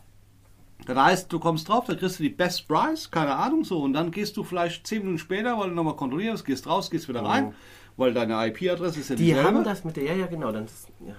Das 0.87 0.97
heißt, 0.97 1.33
du 1.33 1.41
kommst 1.41 1.69
drauf, 1.69 1.85
da 1.87 1.95
kriegst 1.97 2.19
du 2.19 2.23
die 2.23 2.29
Best 2.31 2.69
Price, 2.69 3.11
keine 3.11 3.35
Ahnung 3.35 3.65
so, 3.65 3.83
und 3.83 3.93
dann 3.93 4.11
gehst 4.13 4.37
du 4.37 4.45
vielleicht 4.45 4.87
zehn 4.87 5.01
Minuten 5.01 5.19
später, 5.19 5.59
weil 5.59 5.69
du 5.71 5.75
nochmal 5.75 5.97
kontrollierst, 5.97 6.45
gehst 6.45 6.67
raus, 6.69 6.89
gehst 6.91 7.09
wieder 7.09 7.25
rein, 7.25 7.53
weil 7.99 8.15
deine 8.15 8.47
IP-Adresse 8.47 9.01
ist 9.01 9.11
ja 9.11 9.17
Die 9.17 9.35
haben 9.37 9.63
das 9.65 9.85
mit 9.85 9.97
der, 9.97 10.05
ja, 10.05 10.15
ja, 10.15 10.27
genau. 10.27 10.51
Dann 10.53 10.65
ist, 10.65 10.89
ja. 11.07 11.15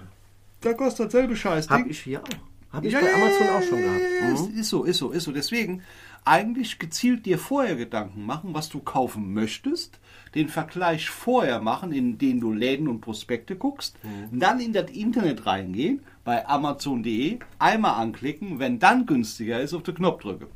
Da 0.62 0.72
kostet 0.74 1.06
dasselbe 1.06 1.36
Scheiß. 1.36 1.70
Hab 1.70 1.86
ich 1.86 2.00
hier 2.00 2.20
auch. 2.22 2.28
Habe 2.72 2.86
ich 2.86 2.94
bei 2.94 3.00
Amazon 3.14 3.48
auch 3.48 3.62
schon 3.62 3.82
gehabt. 3.82 4.00
Ist, 4.34 4.52
Mhm. 4.52 4.58
ist 4.60 4.68
so, 4.68 4.84
ist 4.84 4.98
so, 4.98 5.10
ist 5.10 5.24
so. 5.24 5.32
Deswegen 5.32 5.82
eigentlich 6.24 6.78
gezielt 6.78 7.26
dir 7.26 7.38
vorher 7.38 7.74
Gedanken 7.76 8.24
machen, 8.24 8.54
was 8.54 8.68
du 8.68 8.78
kaufen 8.80 9.32
möchtest, 9.34 9.98
den 10.34 10.48
Vergleich 10.48 11.10
vorher 11.10 11.60
machen, 11.60 11.92
in 11.92 12.18
den 12.18 12.38
du 12.40 12.52
Läden 12.52 12.86
und 12.88 13.00
Prospekte 13.00 13.56
guckst, 13.56 13.96
Mhm. 14.04 14.38
dann 14.38 14.60
in 14.60 14.72
das 14.72 14.90
Internet 14.90 15.46
reingehen, 15.46 16.00
bei 16.24 16.46
amazon.de, 16.46 17.40
einmal 17.58 18.00
anklicken, 18.00 18.58
wenn 18.60 18.78
dann 18.78 19.04
günstiger 19.06 19.60
ist, 19.60 19.74
auf 19.74 19.82
den 19.82 19.96
Knopf 19.96 20.22
drücke. 20.22 20.46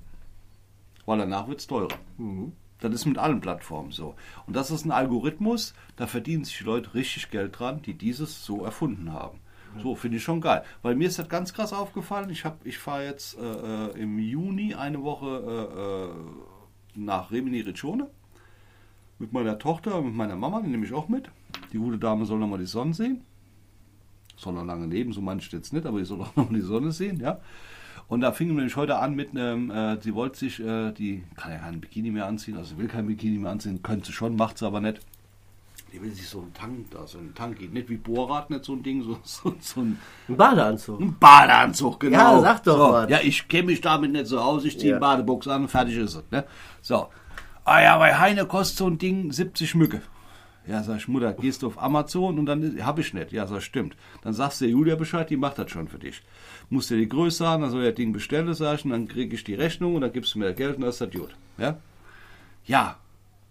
Weil 1.07 1.19
danach 1.19 1.49
wird 1.49 1.61
es 1.61 1.67
teurer. 1.67 1.89
Mhm. 2.19 2.53
Das 2.93 3.01
ist 3.01 3.07
mit 3.07 3.19
allen 3.19 3.41
Plattformen 3.41 3.93
so. 3.93 4.15
Und 4.47 4.55
das 4.55 4.71
ist 4.71 4.85
ein 4.85 4.91
Algorithmus, 4.91 5.75
da 5.97 6.07
verdienen 6.07 6.45
sich 6.45 6.59
die 6.59 6.65
Leute 6.65 6.95
richtig 6.95 7.31
Geld 7.31 7.59
dran, 7.59 7.83
die 7.83 7.95
dieses 7.95 8.45
so 8.45 8.65
erfunden 8.65 9.13
haben. 9.13 9.39
So, 9.83 9.95
finde 9.97 10.19
ich 10.19 10.23
schon 10.23 10.41
geil. 10.41 10.63
Weil 10.83 10.95
mir 10.95 11.09
ist 11.09 11.19
das 11.19 11.29
ganz 11.29 11.53
krass 11.53 11.73
aufgefallen. 11.73 12.31
Ich, 12.31 12.45
ich 12.63 12.79
fahre 12.79 13.05
jetzt 13.05 13.37
äh, 13.39 13.43
äh, 13.43 14.01
im 14.01 14.19
Juni 14.19 14.75
eine 14.75 15.03
Woche 15.03 16.11
äh, 16.97 17.01
äh, 17.01 17.05
nach 17.05 17.33
Rimini 17.33 17.61
Riccione 17.61 18.09
mit 19.19 19.33
meiner 19.33 19.59
Tochter, 19.59 20.01
mit 20.01 20.15
meiner 20.15 20.37
Mama, 20.37 20.61
die 20.61 20.69
nehme 20.69 20.85
ich 20.85 20.93
auch 20.93 21.09
mit. 21.09 21.31
Die 21.73 21.79
gute 21.79 21.99
Dame 21.99 22.27
soll 22.27 22.39
nochmal 22.39 22.59
die 22.59 22.67
Sonne 22.67 22.95
sehen. 22.95 23.23
Soll 24.37 24.53
noch 24.53 24.65
lange 24.65 24.87
leben, 24.87 25.13
so 25.13 25.21
manche 25.21 25.57
jetzt 25.57 25.73
nicht, 25.73 25.87
aber 25.87 25.99
die 25.99 26.05
soll 26.05 26.21
auch 26.21 26.37
nochmal 26.37 26.61
die 26.61 26.67
Sonne 26.67 26.93
sehen, 26.93 27.21
ja. 27.21 27.41
Und 28.09 28.21
da 28.21 28.33
fing 28.33 28.49
nämlich 28.55 28.77
heute 28.77 28.97
an 28.99 29.15
mit 29.15 29.31
einem, 29.31 29.71
äh, 29.71 30.01
sie 30.01 30.15
wollte 30.15 30.39
sich, 30.39 30.61
äh, 30.61 30.93
die 30.93 31.25
kann 31.37 31.53
ja 31.53 31.59
kein 31.59 31.81
Bikini 31.81 32.11
mehr 32.11 32.27
anziehen, 32.27 32.57
also 32.57 32.77
will 32.79 32.89
kein 32.89 33.07
Bikini 33.07 33.39
mehr 33.39 33.51
anziehen, 33.51 33.83
könnte 33.83 34.07
sie 34.07 34.13
schon, 34.13 34.37
macht 34.37 34.59
sie 34.59 34.67
aber 34.67 34.81
nicht. 34.81 35.01
Die 35.93 36.03
will 36.03 36.11
sich 36.11 36.29
so 36.29 36.41
einen 36.41 36.53
Tank 36.53 36.91
da, 36.91 37.07
so 37.07 37.19
einen 37.19 37.35
Tank, 37.35 37.61
nicht 37.73 37.89
wie 37.89 37.97
Bohrrad, 37.97 38.51
nicht 38.51 38.65
so 38.65 38.73
ein 38.73 38.83
Ding, 38.83 39.03
so, 39.03 39.19
so, 39.25 39.55
so 39.61 39.81
ein, 39.81 39.99
Ein 40.29 40.37
Badeanzug. 40.37 41.01
ein 41.01 41.17
Badeanzug, 41.19 42.01
genau. 42.01 42.37
Ja, 42.37 42.41
sag 42.41 42.63
doch 42.65 42.77
so, 42.77 42.93
was. 42.93 43.11
Ja, 43.11 43.19
ich 43.23 43.47
kenne 43.49 43.67
mich 43.67 43.81
damit 43.81 44.11
nicht 44.13 44.27
so 44.27 44.39
aus, 44.41 44.65
ich 44.65 44.79
ziehe 44.79 44.93
Ja. 44.95 44.99
Badebuchs 44.99 45.47
an, 45.49 45.69
fertig 45.69 45.97
ist 45.97 46.15
es. 46.17 46.25
Ne? 46.31 46.45
So. 46.83 47.09
Ah 47.65 47.81
ja, 47.81 47.97
bei 47.99 48.15
Heine 48.19 48.45
kostet 48.45 48.79
so 48.79 48.87
ein 48.89 48.99
Ding 48.99 49.33
70 49.33 49.75
Mücke. 49.77 50.03
Ja, 50.67 50.83
sag 50.83 50.97
ich, 50.97 51.09
Mutter, 51.09 51.33
gehst 51.35 51.63
du 51.63 51.67
auf 51.67 51.81
Amazon 51.81 52.39
und 52.39 52.47
dann 52.47 52.83
habe 52.85 53.03
ich 53.03 53.13
nicht. 53.13 53.33
Ja, 53.33 53.47
sag 53.47 53.61
stimmt. 53.61 53.97
Dann 54.23 54.33
sagst 54.33 54.61
du 54.61 54.65
der 54.65 54.73
Julia 54.73 54.97
Bescheid, 54.97 55.29
die 55.29 55.37
macht 55.37 55.59
das 55.59 55.71
schon 55.71 55.89
für 55.89 55.99
dich. 55.99 56.23
Musst 56.71 56.91
dir 56.91 56.97
die 56.97 57.09
Größe 57.09 57.47
haben, 57.47 57.63
dann 57.63 57.71
soll 57.71 57.83
er 57.83 57.91
das 57.91 57.97
Ding 57.97 58.13
bestellen, 58.13 58.53
sag 58.55 58.79
ich, 58.79 58.85
und 58.85 58.93
dann 58.93 59.07
kriege 59.07 59.35
ich 59.35 59.45
die 59.45 59.55
Rechnung 59.55 59.95
und 59.95 60.01
dann 60.01 60.13
gibst 60.13 60.35
du 60.35 60.39
mir 60.39 60.47
das 60.47 60.57
Geld 60.57 60.77
und 60.77 60.81
dann 60.83 60.91
ist 60.91 61.01
das 61.01 61.11
gut. 61.11 61.37
Ja? 61.59 61.77
Ja. 62.65 62.97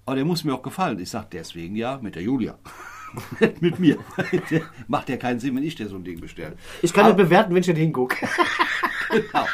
Aber 0.06 0.15
der 0.15 0.26
muss 0.26 0.43
mir 0.43 0.54
auch 0.54 0.63
gefallen. 0.63 0.99
Ich 0.99 1.12
sag 1.12 1.30
deswegen 1.32 1.76
ja, 1.76 1.99
mit 2.02 2.15
der 2.15 2.23
Julia. 2.23 2.58
Mit 3.60 3.80
mir. 3.80 3.97
Macht 4.88 5.08
ja 5.08 5.17
keinen 5.17 5.39
Sinn, 5.39 5.56
wenn 5.56 5.63
ich 5.63 5.76
dir 5.76 5.88
so 5.88 5.97
ein 5.97 6.04
Ding 6.04 6.19
bestelle. 6.19 6.56
Ich 6.82 6.91
kann 6.91 7.06
nicht 7.06 7.17
bewerten, 7.17 7.54
wenn 7.54 7.62
ich 7.62 7.67
nicht 7.67 7.78
hingucke. 7.78 8.28
Genau. 9.10 9.45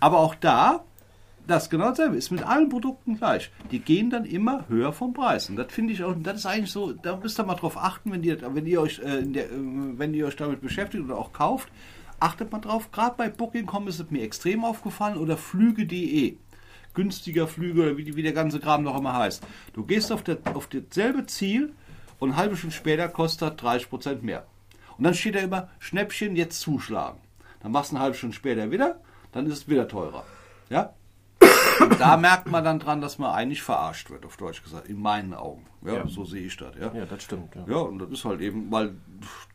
Aber 0.00 0.18
auch 0.18 0.34
da, 0.34 0.84
das 1.48 1.70
genau 1.70 1.88
dasselbe, 1.88 2.16
ist 2.16 2.30
mit 2.30 2.42
allen 2.42 2.68
Produkten 2.68 3.16
gleich. 3.16 3.50
Die 3.70 3.80
gehen 3.80 4.10
dann 4.10 4.24
immer 4.24 4.68
höher 4.68 4.92
vom 4.92 5.14
Preis. 5.14 5.48
Und 5.48 5.56
das 5.56 5.72
finde 5.72 5.94
ich 5.94 6.04
auch, 6.04 6.14
das 6.22 6.36
ist 6.36 6.46
eigentlich 6.46 6.70
so, 6.70 6.92
da 6.92 7.16
müsst 7.16 7.40
ihr 7.40 7.44
mal 7.44 7.54
drauf 7.54 7.76
achten, 7.76 8.12
wenn 8.12 8.22
ihr, 8.22 8.38
wenn 8.54 8.66
ihr 8.66 8.80
euch, 8.80 8.98
äh, 9.00 9.22
der, 9.22 9.46
äh, 9.46 9.50
wenn 9.52 10.14
ihr 10.14 10.26
euch 10.26 10.36
damit 10.36 10.60
beschäftigt 10.60 11.04
oder 11.04 11.16
auch 11.16 11.32
kauft, 11.32 11.68
achtet 12.20 12.52
mal 12.52 12.60
drauf. 12.60 12.90
Gerade 12.92 13.14
bei 13.16 13.28
Booking.com 13.28 13.88
ist 13.88 13.98
es 13.98 14.10
mir 14.10 14.22
extrem 14.22 14.64
aufgefallen 14.64 15.16
oder 15.16 15.36
Flüge.de. 15.36 16.36
Günstiger 16.94 17.46
Flüge 17.46 17.82
oder 17.82 17.96
wie, 17.96 18.14
wie 18.16 18.22
der 18.22 18.32
ganze 18.32 18.60
Kram 18.60 18.82
noch 18.82 18.98
immer 18.98 19.14
heißt. 19.14 19.42
Du 19.72 19.84
gehst 19.84 20.12
auf, 20.12 20.22
das 20.22 20.38
auf 20.54 20.66
dasselbe 20.68 21.26
Ziel 21.26 21.72
und 22.18 22.30
eine 22.30 22.38
halbe 22.38 22.56
Stunde 22.56 22.74
später 22.74 23.08
kostet 23.08 23.62
das 23.62 23.72
30% 23.72 24.22
mehr. 24.22 24.46
Und 24.96 25.04
dann 25.04 25.14
steht 25.14 25.36
da 25.36 25.38
immer, 25.38 25.68
Schnäppchen, 25.78 26.36
jetzt 26.36 26.60
zuschlagen. 26.60 27.20
Dann 27.60 27.72
machst 27.72 27.92
du 27.92 27.96
eine 27.96 28.02
halbe 28.02 28.16
Stunde 28.16 28.34
später 28.34 28.70
wieder, 28.70 29.00
dann 29.32 29.46
ist 29.46 29.52
es 29.52 29.68
wieder 29.68 29.86
teurer. 29.86 30.24
Ja? 30.70 30.94
Und 31.80 32.00
da 32.00 32.16
merkt 32.16 32.50
man 32.50 32.64
dann 32.64 32.78
dran, 32.78 33.00
dass 33.00 33.18
man 33.18 33.32
eigentlich 33.32 33.62
verarscht 33.62 34.10
wird, 34.10 34.24
auf 34.26 34.36
Deutsch 34.36 34.62
gesagt, 34.62 34.88
in 34.88 35.00
meinen 35.00 35.34
Augen. 35.34 35.64
Ja, 35.84 35.94
Ja. 35.94 36.08
so 36.08 36.24
sehe 36.24 36.46
ich 36.46 36.56
das. 36.56 36.74
Ja. 36.80 36.92
Ja, 36.94 37.06
das 37.06 37.22
stimmt. 37.22 37.54
Ja. 37.54 37.64
Ja, 37.68 37.76
und 37.78 37.98
das 37.98 38.10
ist 38.10 38.24
halt 38.24 38.40
eben, 38.40 38.70
weil 38.70 38.96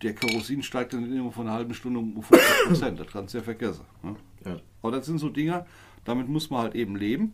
der 0.01 0.13
Kerosin 0.15 0.63
steigt 0.63 0.93
dann 0.93 1.11
immer 1.11 1.31
von 1.31 1.47
einer 1.47 1.55
halben 1.55 1.73
Stunde 1.73 1.99
um 1.99 2.21
50 2.23 2.49
Prozent. 2.67 2.99
das 2.99 3.07
kannst 3.07 3.33
du 3.33 3.39
ja 3.39 3.43
vergessen. 3.43 3.85
Ne? 4.01 4.15
Ja. 4.45 4.57
Aber 4.81 4.91
das 4.91 5.05
sind 5.05 5.17
so 5.19 5.29
Dinger, 5.29 5.65
damit 6.05 6.27
muss 6.29 6.49
man 6.49 6.61
halt 6.61 6.75
eben 6.75 6.95
leben. 6.95 7.33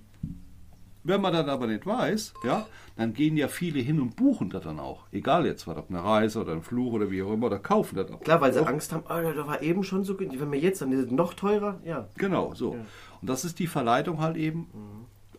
Wenn 1.09 1.21
man 1.21 1.33
das 1.33 1.47
aber 1.47 1.65
nicht 1.65 1.87
weiß, 1.87 2.35
ja, 2.43 2.67
dann 2.95 3.13
gehen 3.13 3.35
ja 3.35 3.47
viele 3.47 3.79
hin 3.79 3.99
und 3.99 4.15
buchen 4.15 4.51
das 4.51 4.63
dann 4.63 4.79
auch. 4.79 5.07
Egal 5.11 5.47
jetzt, 5.47 5.65
was 5.65 5.75
ob 5.75 5.89
eine 5.89 6.03
Reise 6.03 6.39
oder 6.39 6.51
ein 6.51 6.61
Fluch 6.61 6.93
oder 6.93 7.09
wie 7.09 7.23
auch 7.23 7.33
immer, 7.33 7.47
oder 7.47 7.57
kaufen 7.57 7.95
das 7.95 8.11
auch. 8.11 8.21
Klar, 8.21 8.41
weil 8.41 8.53
sie 8.53 8.63
Angst 8.63 8.93
haben, 8.93 9.03
oh, 9.05 9.33
da 9.35 9.47
war 9.47 9.63
eben 9.63 9.83
schon 9.83 10.03
so 10.03 10.15
günstig. 10.15 10.39
Wenn 10.39 10.51
wir 10.51 10.59
jetzt, 10.59 10.83
dann 10.83 10.91
ist 10.91 11.05
es 11.05 11.11
noch 11.11 11.33
teurer. 11.33 11.79
Ja. 11.83 12.09
Genau, 12.15 12.53
so. 12.53 12.73
Und 13.21 13.27
das 13.27 13.43
ist 13.43 13.57
die 13.57 13.65
Verleitung 13.65 14.21
halt 14.21 14.37
eben 14.37 14.67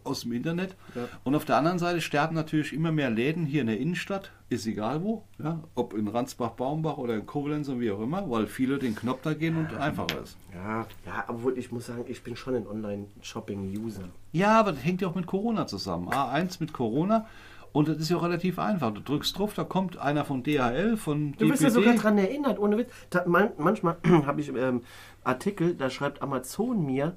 aus 0.04 0.22
dem 0.22 0.32
Internet. 0.32 0.76
Ja. 0.94 1.08
Und 1.24 1.34
auf 1.34 1.44
der 1.44 1.56
anderen 1.56 1.78
Seite 1.78 2.00
sterben 2.00 2.34
natürlich 2.34 2.72
immer 2.72 2.92
mehr 2.92 3.10
Läden 3.10 3.46
hier 3.46 3.60
in 3.60 3.66
der 3.68 3.78
Innenstadt, 3.78 4.32
ist 4.48 4.66
egal 4.66 5.02
wo, 5.02 5.24
ja, 5.38 5.62
ob 5.74 5.94
in 5.94 6.08
Ransbach, 6.08 6.50
Baumbach 6.50 6.98
oder 6.98 7.14
in 7.14 7.26
Koblenz 7.26 7.68
und 7.68 7.80
wie 7.80 7.90
auch 7.90 8.00
immer, 8.00 8.28
weil 8.30 8.46
viele 8.46 8.78
den 8.78 8.94
Knopf 8.94 9.20
da 9.22 9.34
gehen 9.34 9.56
und 9.56 9.74
einfacher 9.74 10.22
ist. 10.22 10.36
Ja, 10.52 10.86
ja, 11.06 11.24
obwohl 11.28 11.58
ich 11.58 11.70
muss 11.70 11.86
sagen, 11.86 12.04
ich 12.08 12.22
bin 12.22 12.36
schon 12.36 12.54
ein 12.54 12.66
Online-Shopping-User. 12.66 14.08
Ja, 14.32 14.58
aber 14.58 14.72
das 14.72 14.84
hängt 14.84 15.00
ja 15.02 15.08
auch 15.08 15.14
mit 15.14 15.26
Corona 15.26 15.66
zusammen. 15.66 16.08
A1 16.08 16.56
mit 16.60 16.72
Corona 16.72 17.26
und 17.72 17.88
das 17.88 17.98
ist 17.98 18.10
ja 18.10 18.16
auch 18.16 18.22
relativ 18.22 18.58
einfach. 18.58 18.92
Du 18.92 19.00
drückst 19.00 19.38
drauf, 19.38 19.54
da 19.54 19.64
kommt 19.64 19.96
einer 19.96 20.24
von 20.24 20.42
DHL, 20.42 20.96
von 20.96 21.32
Du 21.38 21.48
bist 21.48 21.62
ja 21.62 21.70
sogar 21.70 21.94
dran 21.94 22.18
erinnert, 22.18 22.58
ohne 22.58 22.78
Witz. 22.78 22.90
Da, 23.10 23.24
man, 23.26 23.50
manchmal 23.58 23.96
habe 24.26 24.40
ich 24.40 24.48
ähm, 24.54 24.82
Artikel, 25.22 25.74
da 25.74 25.90
schreibt 25.90 26.22
Amazon 26.22 26.84
mir, 26.84 27.16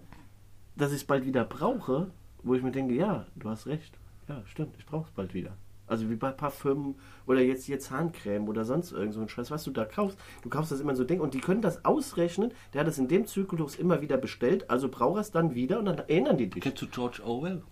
dass 0.76 0.92
ich 0.92 0.98
es 0.98 1.06
bald 1.06 1.26
wieder 1.26 1.44
brauche, 1.44 2.12
wo 2.44 2.56
ich 2.56 2.62
mir 2.62 2.72
denke, 2.72 2.94
ja, 2.94 3.26
du 3.36 3.50
hast 3.50 3.68
recht. 3.68 3.98
Ja, 4.28 4.42
stimmt, 4.46 4.76
ich 4.78 4.86
brauche 4.86 5.06
es 5.08 5.12
bald 5.12 5.34
wieder. 5.34 5.58
Also 5.86 6.10
wie 6.10 6.16
bei 6.16 6.32
Parfüm 6.32 6.96
oder 7.26 7.42
jetzt 7.42 7.66
hier 7.66 7.80
Zahncreme 7.80 8.48
oder 8.48 8.64
sonst 8.64 8.94
irgend 8.94 9.14
so 9.14 9.22
ein 9.22 9.28
Scheiß, 9.30 9.52
was 9.52 9.64
du 9.64 9.72
da 9.72 9.84
kaufst. 9.86 10.18
Du 10.42 10.50
kaufst 10.50 10.72
das 10.72 10.80
immer 10.80 10.96
so 10.96 11.04
Ding 11.04 11.20
und 11.20 11.34
die 11.34 11.42
können 11.42 11.62
das 11.62 11.84
ausrechnen. 11.84 12.54
Der 12.74 12.82
hat 12.82 12.88
es 12.88 12.98
in 12.98 13.10
dem 13.10 13.26
Zyklus 13.26 13.76
immer 13.76 14.02
wieder 14.02 14.18
bestellt, 14.18 14.70
also 14.70 14.88
braucht 14.90 15.18
er 15.18 15.22
es 15.22 15.32
dann 15.32 15.56
wieder 15.56 15.80
und 15.80 15.86
dann 15.86 15.98
erinnern 15.98 16.38
die 16.38 16.50
dich. 16.50 16.64
Kennst 16.64 16.82
du 16.82 16.88
George 16.88 17.22
Orwell? 17.24 17.64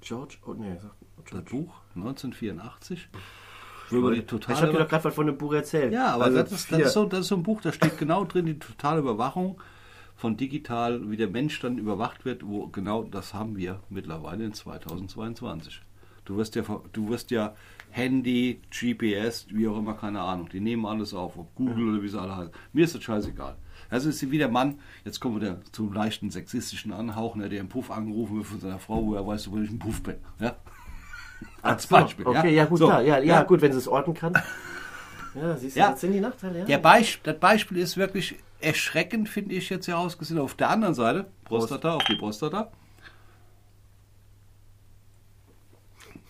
George, 0.00 0.36
oh 0.46 0.54
nee, 0.54 0.76
sag 0.80 0.92
Das 1.24 1.30
George. 1.30 1.50
Buch 1.50 1.74
1984. 1.96 3.08
Ich 3.86 3.92
Über 3.92 4.10
die 4.12 4.20
habe 4.22 4.72
dir 4.72 4.78
doch 4.78 4.88
gerade 4.88 5.04
was 5.04 5.14
von 5.14 5.26
dem 5.26 5.36
Buch 5.36 5.52
erzählt. 5.52 5.92
Ja, 5.92 6.14
aber 6.14 6.24
Also 6.24 6.38
das, 6.38 6.52
ist, 6.52 6.72
das, 6.72 6.80
ist 6.80 6.92
so, 6.92 7.04
das 7.04 7.20
ist 7.20 7.28
so 7.28 7.36
ein 7.36 7.42
Buch, 7.42 7.60
da 7.60 7.72
steht 7.72 7.98
genau 7.98 8.24
drin 8.24 8.46
die 8.46 8.58
totale 8.58 9.00
Überwachung 9.00 9.60
von 10.22 10.36
digital, 10.36 11.10
wie 11.10 11.16
der 11.16 11.26
Mensch 11.26 11.58
dann 11.58 11.78
überwacht 11.78 12.24
wird, 12.24 12.46
wo 12.46 12.68
genau 12.68 13.02
das 13.02 13.34
haben 13.34 13.56
wir 13.56 13.80
mittlerweile 13.90 14.44
in 14.44 14.54
2022. 14.54 15.82
Du 16.24 16.36
wirst 16.36 16.54
ja, 16.54 16.62
du 16.92 17.08
wirst 17.08 17.32
ja 17.32 17.56
Handy, 17.90 18.60
GPS, 18.70 19.46
wie 19.50 19.66
auch 19.66 19.76
immer, 19.76 19.94
keine 19.94 20.20
Ahnung, 20.20 20.48
die 20.48 20.60
nehmen 20.60 20.86
alles 20.86 21.12
auf, 21.12 21.36
ob 21.36 21.52
Google 21.56 21.94
oder 21.94 22.02
wie 22.04 22.08
sie 22.08 22.20
alle 22.20 22.36
heißen. 22.36 22.52
Mir 22.72 22.84
ist 22.84 22.94
das 22.94 23.02
scheißegal. 23.02 23.56
Also 23.90 24.10
ist 24.10 24.30
wie 24.30 24.38
der 24.38 24.48
Mann, 24.48 24.78
jetzt 25.04 25.18
kommen 25.18 25.40
wir 25.40 25.60
zum 25.72 25.92
leichten 25.92 26.30
sexistischen 26.30 26.92
Anhauch, 26.92 27.34
ne, 27.34 27.48
der 27.48 27.58
im 27.58 27.68
Puff 27.68 27.90
angerufen 27.90 28.36
wird 28.36 28.46
von 28.46 28.60
seiner 28.60 28.78
Frau, 28.78 29.04
wo 29.04 29.14
er 29.16 29.26
weiß, 29.26 29.50
wo 29.50 29.58
ich 29.58 29.70
im 29.70 29.80
Puff 29.80 30.04
bin. 30.04 30.18
Ja? 30.38 30.54
Als 31.62 31.82
So, 31.88 31.96
Beispiel. 31.96 32.24
Okay, 32.28 32.54
ja, 32.54 32.66
gut, 32.66 32.78
So, 32.78 32.86
klar. 32.86 33.02
Ja, 33.02 33.18
ja, 33.18 33.42
gut, 33.42 33.60
wenn 33.60 33.72
sie 33.72 33.78
es 33.78 33.88
orten 33.88 34.14
kann. 34.14 34.34
Ja, 35.34 35.56
siehst 35.56 35.74
du, 35.74 35.80
Ja. 35.80 35.90
das 35.90 36.00
sind 36.00 36.12
die 36.12 36.20
Nachteile. 36.20 36.60
Ja. 36.60 36.64
Der 36.66 36.78
Beisp 36.78 37.24
das 37.24 37.38
Beispiel 37.40 37.78
ist 37.78 37.96
wirklich 37.96 38.36
erschreckend, 38.62 39.28
finde 39.28 39.54
ich 39.54 39.70
jetzt 39.70 39.88
herausgesehen. 39.88 40.40
Auf 40.40 40.54
der 40.54 40.70
anderen 40.70 40.94
Seite, 40.94 41.30
Prostata, 41.44 41.94
auf 41.94 42.04
die 42.04 42.16
Prostata, 42.16 42.70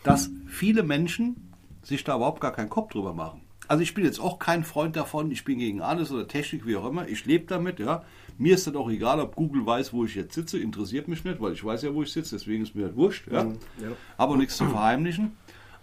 dass 0.03 0.31
viele 0.47 0.83
Menschen 0.83 1.53
sich 1.83 2.05
da 2.05 2.17
überhaupt 2.17 2.41
gar 2.41 2.53
keinen 2.53 2.69
Kopf 2.69 2.93
drüber 2.93 3.15
machen. 3.15 3.43
Also 3.69 3.83
ich 3.83 3.95
bin 3.95 4.05
jetzt 4.05 4.21
auch 4.21 4.39
kein 4.39 4.65
Freund 4.65 4.97
davon, 4.97 5.31
ich 5.31 5.45
bin 5.45 5.59
gegen 5.59 5.81
alles 5.81 6.11
oder 6.11 6.27
Technik, 6.27 6.67
wie 6.67 6.77
auch 6.77 6.87
immer. 6.87 7.09
Ich 7.09 7.25
lebe 7.25 7.47
damit, 7.47 7.79
ja. 7.79 8.05
Mir 8.39 8.55
ist 8.55 8.67
das 8.67 8.75
auch 8.75 8.91
egal, 8.91 9.21
ob 9.21 9.37
Google 9.37 9.65
weiß, 9.65 9.93
wo 9.93 10.05
ich 10.05 10.15
jetzt 10.15 10.35
sitze, 10.35 10.59
interessiert 10.59 11.07
mich 11.07 11.25
nicht, 11.25 11.41
weil 11.41 11.53
ich 11.53 11.65
weiß 11.65 11.83
ja, 11.83 11.95
wo 11.95 12.03
ich 12.03 12.13
sitze, 12.13 12.37
deswegen 12.37 12.65
ist 12.65 12.75
mir 12.75 12.89
das 12.89 12.97
wurscht, 12.97 13.31
ja. 13.31 13.45
Mhm, 13.45 13.59
ja. 13.81 13.89
Aber 14.17 14.37
nichts 14.37 14.57
zu 14.57 14.67
verheimlichen. 14.67 15.37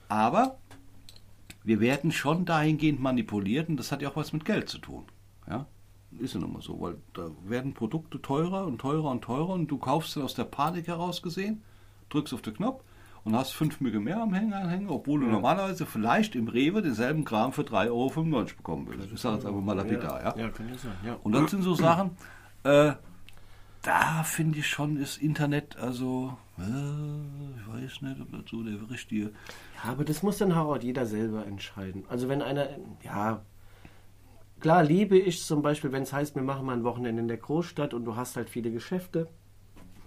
Aber 0.08 0.58
wir 1.64 1.80
werden 1.80 2.12
schon 2.12 2.46
dahingehend 2.46 3.00
manipuliert 3.00 3.70
und 3.70 3.78
das 3.78 3.92
hat 3.92 4.02
ja 4.02 4.10
auch 4.10 4.16
was 4.16 4.34
mit 4.34 4.46
Geld 4.46 4.70
zu 4.70 4.80
tun. 4.80 5.06
Ja? 5.48 5.66
Ist 6.18 6.34
ja 6.34 6.40
nun 6.40 6.54
mal 6.54 6.62
so, 6.62 6.80
weil 6.82 6.96
da 7.14 7.30
werden 7.46 7.74
Produkte 7.74 8.22
teurer 8.22 8.66
und 8.66 8.80
teurer 8.80 9.12
und 9.12 9.22
teurer 9.22 9.50
und 9.50 9.68
du 9.68 9.78
kaufst 9.78 10.16
dann 10.16 10.24
aus 10.24 10.34
der 10.34 10.46
Panik 10.46 10.88
heraus 10.88 11.22
gesehen, 11.22 11.62
drückst 12.10 12.34
auf 12.34 12.42
den 12.42 12.56
Knopf 12.56 12.84
und 13.24 13.36
hast 13.36 13.52
fünf 13.52 13.80
Mügge 13.80 14.00
mehr 14.00 14.22
am 14.22 14.34
Hänger 14.34 14.68
hängen, 14.68 14.90
obwohl 14.90 15.20
du 15.20 15.28
normalerweise 15.28 15.86
vielleicht 15.86 16.36
im 16.36 16.48
Rewe 16.48 16.82
denselben 16.82 17.26
Kram 17.26 17.54
für 17.54 17.62
3,95 17.62 17.90
Euro 17.90 18.44
bekommen 18.58 18.88
würdest. 18.88 19.12
Ich 19.14 19.20
sage 19.20 19.36
jetzt 19.36 19.46
einfach 19.46 19.62
mal 19.62 19.74
lapidar, 19.74 20.24
ja. 20.24 20.36
ja, 20.36 20.50
kann 20.50 20.68
ja 20.70 20.78
sein. 20.78 20.94
Ja. 21.06 21.18
Und 21.22 21.34
das 21.34 21.52
sind 21.52 21.62
so 21.62 21.76
Sachen, 21.76 22.12
äh, 22.64 22.94
da 23.82 24.24
finde 24.24 24.60
ich 24.60 24.68
schon, 24.68 24.98
ist 24.98 25.22
Internet, 25.22 25.78
also, 25.78 26.38
äh, 26.58 26.62
ich 26.62 27.68
weiß 27.68 28.02
nicht, 28.02 28.20
ob 28.20 28.32
das 28.32 28.50
so 28.50 28.64
der 28.64 28.90
richtige. 28.90 29.32
Ja, 29.84 29.92
aber 29.92 30.04
das 30.04 30.22
muss 30.22 30.38
dann 30.38 30.52
auch 30.52 30.78
jeder 30.78 31.06
selber 31.06 31.46
entscheiden. 31.46 32.04
Also 32.10 32.28
wenn 32.28 32.42
einer, 32.42 32.68
ja, 33.04 33.42
klar 34.60 34.84
liebe 34.84 35.18
ich 35.18 35.44
zum 35.44 35.62
Beispiel, 35.62 35.92
wenn 35.92 36.04
es 36.04 36.14
heißt, 36.14 36.36
wir 36.36 36.44
machen 36.44 36.66
mal 36.66 36.74
ein 36.74 36.84
Wochenende 36.84 37.22
in 37.22 37.28
der 37.28 37.38
Großstadt 37.38 37.94
und 37.94 38.06
du 38.06 38.16
hast 38.16 38.36
halt 38.36 38.50
viele 38.50 38.72
Geschäfte, 38.72 39.28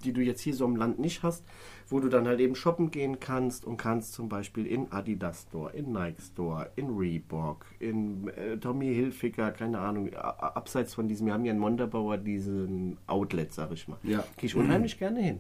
die 0.05 0.13
du 0.13 0.21
jetzt 0.21 0.41
hier 0.41 0.55
so 0.55 0.65
im 0.65 0.77
Land 0.77 0.99
nicht 0.99 1.23
hast, 1.23 1.45
wo 1.89 2.01
du 2.01 2.09
dann 2.09 2.27
halt 2.27 2.41
eben 2.41 2.55
shoppen 2.55 2.91
gehen 2.91 3.21
kannst 3.21 3.65
und 3.65 3.77
kannst 3.77 4.13
zum 4.13 4.29
Beispiel 4.29 4.67
in 4.67 4.91
Adidas 4.91 5.43
Store, 5.43 5.73
in 5.73 5.93
Nike 5.93 6.21
Store, 6.21 6.71
in 6.77 6.97
Reebok, 6.97 7.67
in 7.79 8.29
äh, 8.29 8.57
Tommy 8.59 8.95
Hilfiger, 8.95 9.53
keine 9.53 9.79
Ahnung, 9.79 10.13
abseits 10.15 10.95
von 10.95 11.09
diesem, 11.09 11.27
wir 11.27 11.35
haben 11.35 11.45
ja 11.45 11.53
in 11.53 11.59
Montabaur 11.59 12.19
diesen 12.19 12.99
Outlet, 13.07 13.53
sag 13.53 13.73
ich 13.73 13.87
mal. 13.89 13.99
Ja. 14.03 14.25
Gehe 14.37 14.49
ich 14.49 14.57
unheimlich 14.57 14.99
gerne 14.99 15.21
hin. 15.21 15.39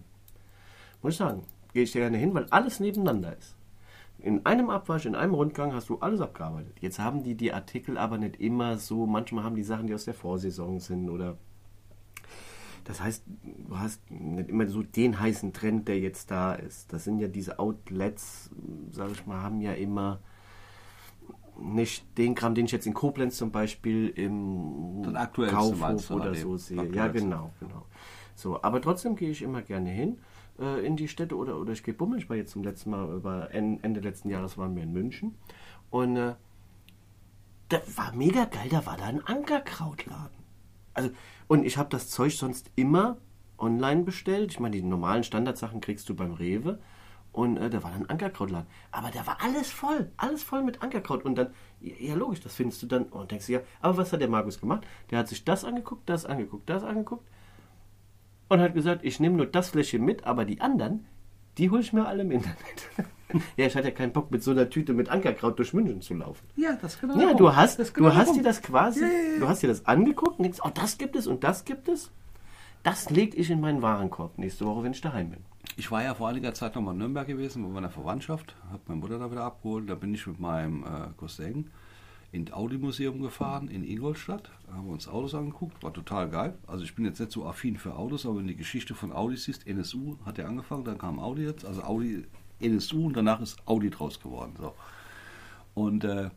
Muss 1.02 1.14
ich 1.14 1.18
sagen, 1.18 1.42
gehe 1.72 1.82
ich 1.82 1.92
gerne 1.92 2.16
hin, 2.16 2.32
weil 2.34 2.46
alles 2.50 2.78
nebeneinander 2.78 3.36
ist. 3.36 3.56
In 4.22 4.46
einem 4.46 4.70
Abwasch, 4.70 5.04
in 5.04 5.16
einem 5.16 5.34
Rundgang 5.34 5.74
hast 5.74 5.88
du 5.88 5.98
alles 5.98 6.20
abgearbeitet. 6.20 6.76
Jetzt 6.80 7.00
haben 7.00 7.24
die 7.24 7.34
die 7.34 7.52
Artikel 7.52 7.98
aber 7.98 8.18
nicht 8.18 8.36
immer 8.36 8.78
so, 8.78 9.06
manchmal 9.06 9.42
haben 9.42 9.56
die 9.56 9.64
Sachen, 9.64 9.88
die 9.88 9.94
aus 9.94 10.04
der 10.04 10.14
Vorsaison 10.14 10.78
sind 10.78 11.10
oder 11.10 11.36
das 12.84 13.00
heißt, 13.00 13.24
du 13.68 13.78
hast 13.78 14.10
nicht 14.10 14.48
immer 14.48 14.68
so 14.68 14.82
den 14.82 15.18
heißen 15.18 15.52
Trend, 15.52 15.86
der 15.86 16.00
jetzt 16.00 16.30
da 16.30 16.54
ist. 16.54 16.92
Das 16.92 17.04
sind 17.04 17.20
ja 17.20 17.28
diese 17.28 17.58
Outlets, 17.58 18.50
sage 18.90 19.12
ich 19.12 19.26
mal, 19.26 19.40
haben 19.40 19.60
ja 19.60 19.72
immer 19.72 20.20
nicht 21.60 22.18
den 22.18 22.34
Kram, 22.34 22.54
den 22.54 22.64
ich 22.64 22.72
jetzt 22.72 22.86
in 22.86 22.94
Koblenz 22.94 23.36
zum 23.36 23.52
Beispiel 23.52 24.08
im 24.08 25.14
Kaufhof 25.34 26.10
oder 26.10 26.24
daneben. 26.26 26.42
so 26.42 26.56
sehe. 26.56 26.84
Ja, 26.92 27.08
genau, 27.08 27.52
genau. 27.60 27.86
So, 28.34 28.62
aber 28.62 28.80
trotzdem 28.80 29.14
gehe 29.14 29.30
ich 29.30 29.42
immer 29.42 29.62
gerne 29.62 29.90
hin 29.90 30.18
äh, 30.58 30.84
in 30.86 30.96
die 30.96 31.08
Städte 31.08 31.36
oder, 31.36 31.58
oder 31.58 31.72
ich 31.72 31.82
gehe 31.82 31.94
bummeln. 31.94 32.20
Ich 32.20 32.28
war 32.28 32.36
jetzt 32.36 32.52
zum 32.52 32.64
letzten 32.64 32.90
Mal, 32.90 33.22
war 33.24 33.50
En- 33.52 33.82
Ende 33.82 34.00
letzten 34.00 34.28
Jahres 34.28 34.58
waren 34.58 34.74
wir 34.76 34.82
in 34.82 34.92
München 34.92 35.36
und 35.90 36.16
äh, 36.16 36.34
das 37.68 37.96
war 37.96 38.12
mega 38.12 38.44
geil, 38.44 38.68
da 38.70 38.84
war 38.84 38.96
da 38.96 39.04
ein 39.04 39.24
Ankerkrautladen. 39.26 40.36
Also, 40.94 41.10
und 41.48 41.64
ich 41.64 41.78
habe 41.78 41.88
das 41.88 42.10
Zeug 42.10 42.36
sonst 42.36 42.70
immer 42.76 43.16
online 43.56 44.02
bestellt. 44.02 44.50
Ich 44.50 44.60
meine, 44.60 44.76
die 44.76 44.82
normalen 44.82 45.24
Standardsachen 45.24 45.80
kriegst 45.80 46.08
du 46.08 46.14
beim 46.14 46.32
Rewe. 46.32 46.78
Und 47.32 47.56
äh, 47.56 47.70
da 47.70 47.82
war 47.82 47.92
dann 47.92 48.02
ein 48.02 48.10
Ankerkrautladen. 48.10 48.66
Aber 48.90 49.10
da 49.10 49.26
war 49.26 49.38
alles 49.42 49.70
voll, 49.70 50.12
alles 50.18 50.42
voll 50.42 50.62
mit 50.62 50.82
Ankerkraut. 50.82 51.24
Und 51.24 51.36
dann, 51.36 51.54
ja, 51.80 51.94
ja 51.98 52.14
logisch, 52.14 52.40
das 52.40 52.54
findest 52.54 52.82
du 52.82 52.86
dann. 52.86 53.04
Und 53.04 53.30
denkst 53.30 53.46
du, 53.46 53.52
ja, 53.52 53.60
aber 53.80 53.96
was 53.96 54.12
hat 54.12 54.20
der 54.20 54.28
Markus 54.28 54.60
gemacht? 54.60 54.86
Der 55.10 55.18
hat 55.18 55.28
sich 55.28 55.42
das 55.42 55.64
angeguckt, 55.64 56.06
das 56.10 56.26
angeguckt, 56.26 56.68
das 56.68 56.84
angeguckt. 56.84 57.26
Und 58.52 58.60
hat 58.60 58.74
gesagt, 58.74 59.02
ich 59.02 59.18
nehme 59.18 59.38
nur 59.38 59.46
das 59.46 59.70
Fläschchen 59.70 60.04
mit, 60.04 60.24
aber 60.24 60.44
die 60.44 60.60
anderen, 60.60 61.06
die 61.56 61.70
hole 61.70 61.80
ich 61.80 61.94
mir 61.94 62.06
alle 62.06 62.20
im 62.20 62.32
Internet. 62.32 62.58
ja, 63.56 63.64
ich 63.64 63.74
hatte 63.74 63.88
ja 63.88 63.94
keinen 63.94 64.12
Bock, 64.12 64.30
mit 64.30 64.42
so 64.42 64.50
einer 64.50 64.68
Tüte 64.68 64.92
mit 64.92 65.08
Ankerkraut 65.08 65.58
durch 65.58 65.72
München 65.72 66.02
zu 66.02 66.12
laufen. 66.12 66.46
Ja, 66.56 66.76
das 66.82 67.00
genau. 67.00 67.18
Ja, 67.18 67.32
du 67.32 67.56
hast, 67.56 67.78
das 67.78 67.94
du 67.94 68.14
hast 68.14 68.36
dir 68.36 68.42
das 68.42 68.60
quasi, 68.60 69.00
Ja, 69.00 69.06
ja, 69.06 69.38
du 69.38 69.48
hast 69.48 69.62
dir 69.62 69.68
das 69.68 69.86
angeguckt 69.86 70.38
und 70.38 70.42
denkst, 70.42 70.58
oh, 70.62 70.68
das 70.68 70.98
gibt 70.98 71.16
es 71.16 71.26
und 71.26 71.42
das 71.44 71.64
gibt 71.64 71.88
es. 71.88 72.10
Das 72.82 73.08
leg 73.08 73.38
ich 73.38 73.48
in 73.48 73.62
meinen 73.62 73.80
Warenkorb 73.80 74.36
nächste 74.36 74.66
Woche, 74.66 74.82
wenn 74.82 74.92
ich 74.92 75.00
daheim 75.00 75.30
bin. 75.30 75.40
Ich 75.78 75.90
war 75.90 76.02
ja 76.02 76.14
vor 76.14 76.28
einiger 76.28 76.52
Zeit 76.52 76.74
noch 76.74 76.82
mal 76.82 76.92
in 76.92 76.98
Nürnberg 76.98 77.26
gewesen, 77.26 77.62
bei 77.62 77.70
meiner 77.70 77.88
Verwandtschaft, 77.88 78.54
habe 78.70 78.82
meine 78.86 79.00
Mutter 79.00 79.18
da 79.18 79.30
wieder 79.30 79.44
abgeholt. 79.44 79.88
Da 79.88 79.94
bin 79.94 80.12
ich 80.12 80.26
mit 80.26 80.38
meinem 80.38 80.82
äh, 80.82 81.08
Cousin 81.16 81.70
ins 82.32 82.50
Audi-Museum 82.50 83.20
gefahren 83.20 83.68
in 83.68 83.84
Ingolstadt. 83.84 84.50
Da 84.66 84.72
haben 84.72 84.86
wir 84.86 84.92
uns 84.94 85.06
Autos 85.06 85.34
angeguckt, 85.34 85.82
war 85.82 85.92
total 85.92 86.30
geil. 86.30 86.58
Also 86.66 86.82
ich 86.82 86.94
bin 86.94 87.04
jetzt 87.04 87.20
nicht 87.20 87.30
so 87.30 87.46
affin 87.46 87.76
für 87.76 87.94
Autos, 87.94 88.24
aber 88.24 88.38
wenn 88.38 88.46
die 88.46 88.56
Geschichte 88.56 88.94
von 88.94 89.12
Audi 89.12 89.36
siehst, 89.36 89.66
NSU 89.66 90.16
hat 90.24 90.38
ja 90.38 90.46
angefangen, 90.46 90.84
dann 90.84 90.96
kam 90.96 91.20
Audi 91.20 91.44
jetzt, 91.44 91.66
also 91.66 91.82
Audi 91.82 92.24
NSU 92.58 93.06
und 93.06 93.16
danach 93.16 93.40
ist 93.40 93.58
Audi 93.68 93.90
draus 93.90 94.18
geworden. 94.18 94.54
So. 94.58 94.74
Und 95.74 96.04
äh, 96.04 96.30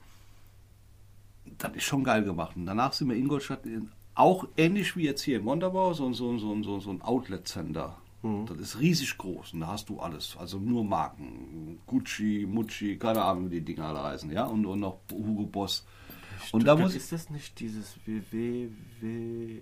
das 1.58 1.76
ist 1.76 1.84
schon 1.84 2.04
geil 2.04 2.24
gemacht. 2.24 2.58
Und 2.58 2.66
danach 2.66 2.92
sind 2.92 3.08
wir 3.08 3.16
in 3.16 3.24
Ingolstadt 3.24 3.66
in, 3.66 3.90
auch 4.16 4.48
ähnlich 4.58 4.98
wie 4.98 5.06
jetzt 5.06 5.22
hier 5.22 5.38
in 5.38 5.46
Montabaur, 5.46 5.94
so, 5.94 6.12
so, 6.12 6.38
so, 6.38 6.62
so, 6.62 6.80
so 6.80 6.90
ein 6.90 7.02
Outlet-Center. 7.02 7.98
Das 8.48 8.60
ist 8.60 8.80
riesig 8.80 9.18
groß 9.18 9.54
und 9.54 9.62
da 9.62 9.68
hast 9.68 9.90
du 9.90 10.00
alles. 10.00 10.36
Also 10.40 10.60
nur 10.60 10.84
Marken. 10.84 11.80
Gucci, 11.86 12.46
Mucci, 12.48 12.98
keine 12.98 13.24
Ahnung, 13.24 13.52
wie 13.52 13.60
die 13.60 13.66
Dinger 13.66 13.86
alle 13.86 14.04
heißen. 14.04 14.32
Ja? 14.32 14.46
Und, 14.46 14.66
und 14.66 14.80
noch 14.80 15.00
Hugo 15.12 15.46
Boss. 15.46 15.86
Und 16.52 16.66
da 16.66 16.76
muss 16.76 16.96
ist 16.96 17.12
das 17.12 17.30
nicht 17.30 17.60
dieses 17.60 17.98
WW, 18.06 18.70
ähm, 19.04 19.62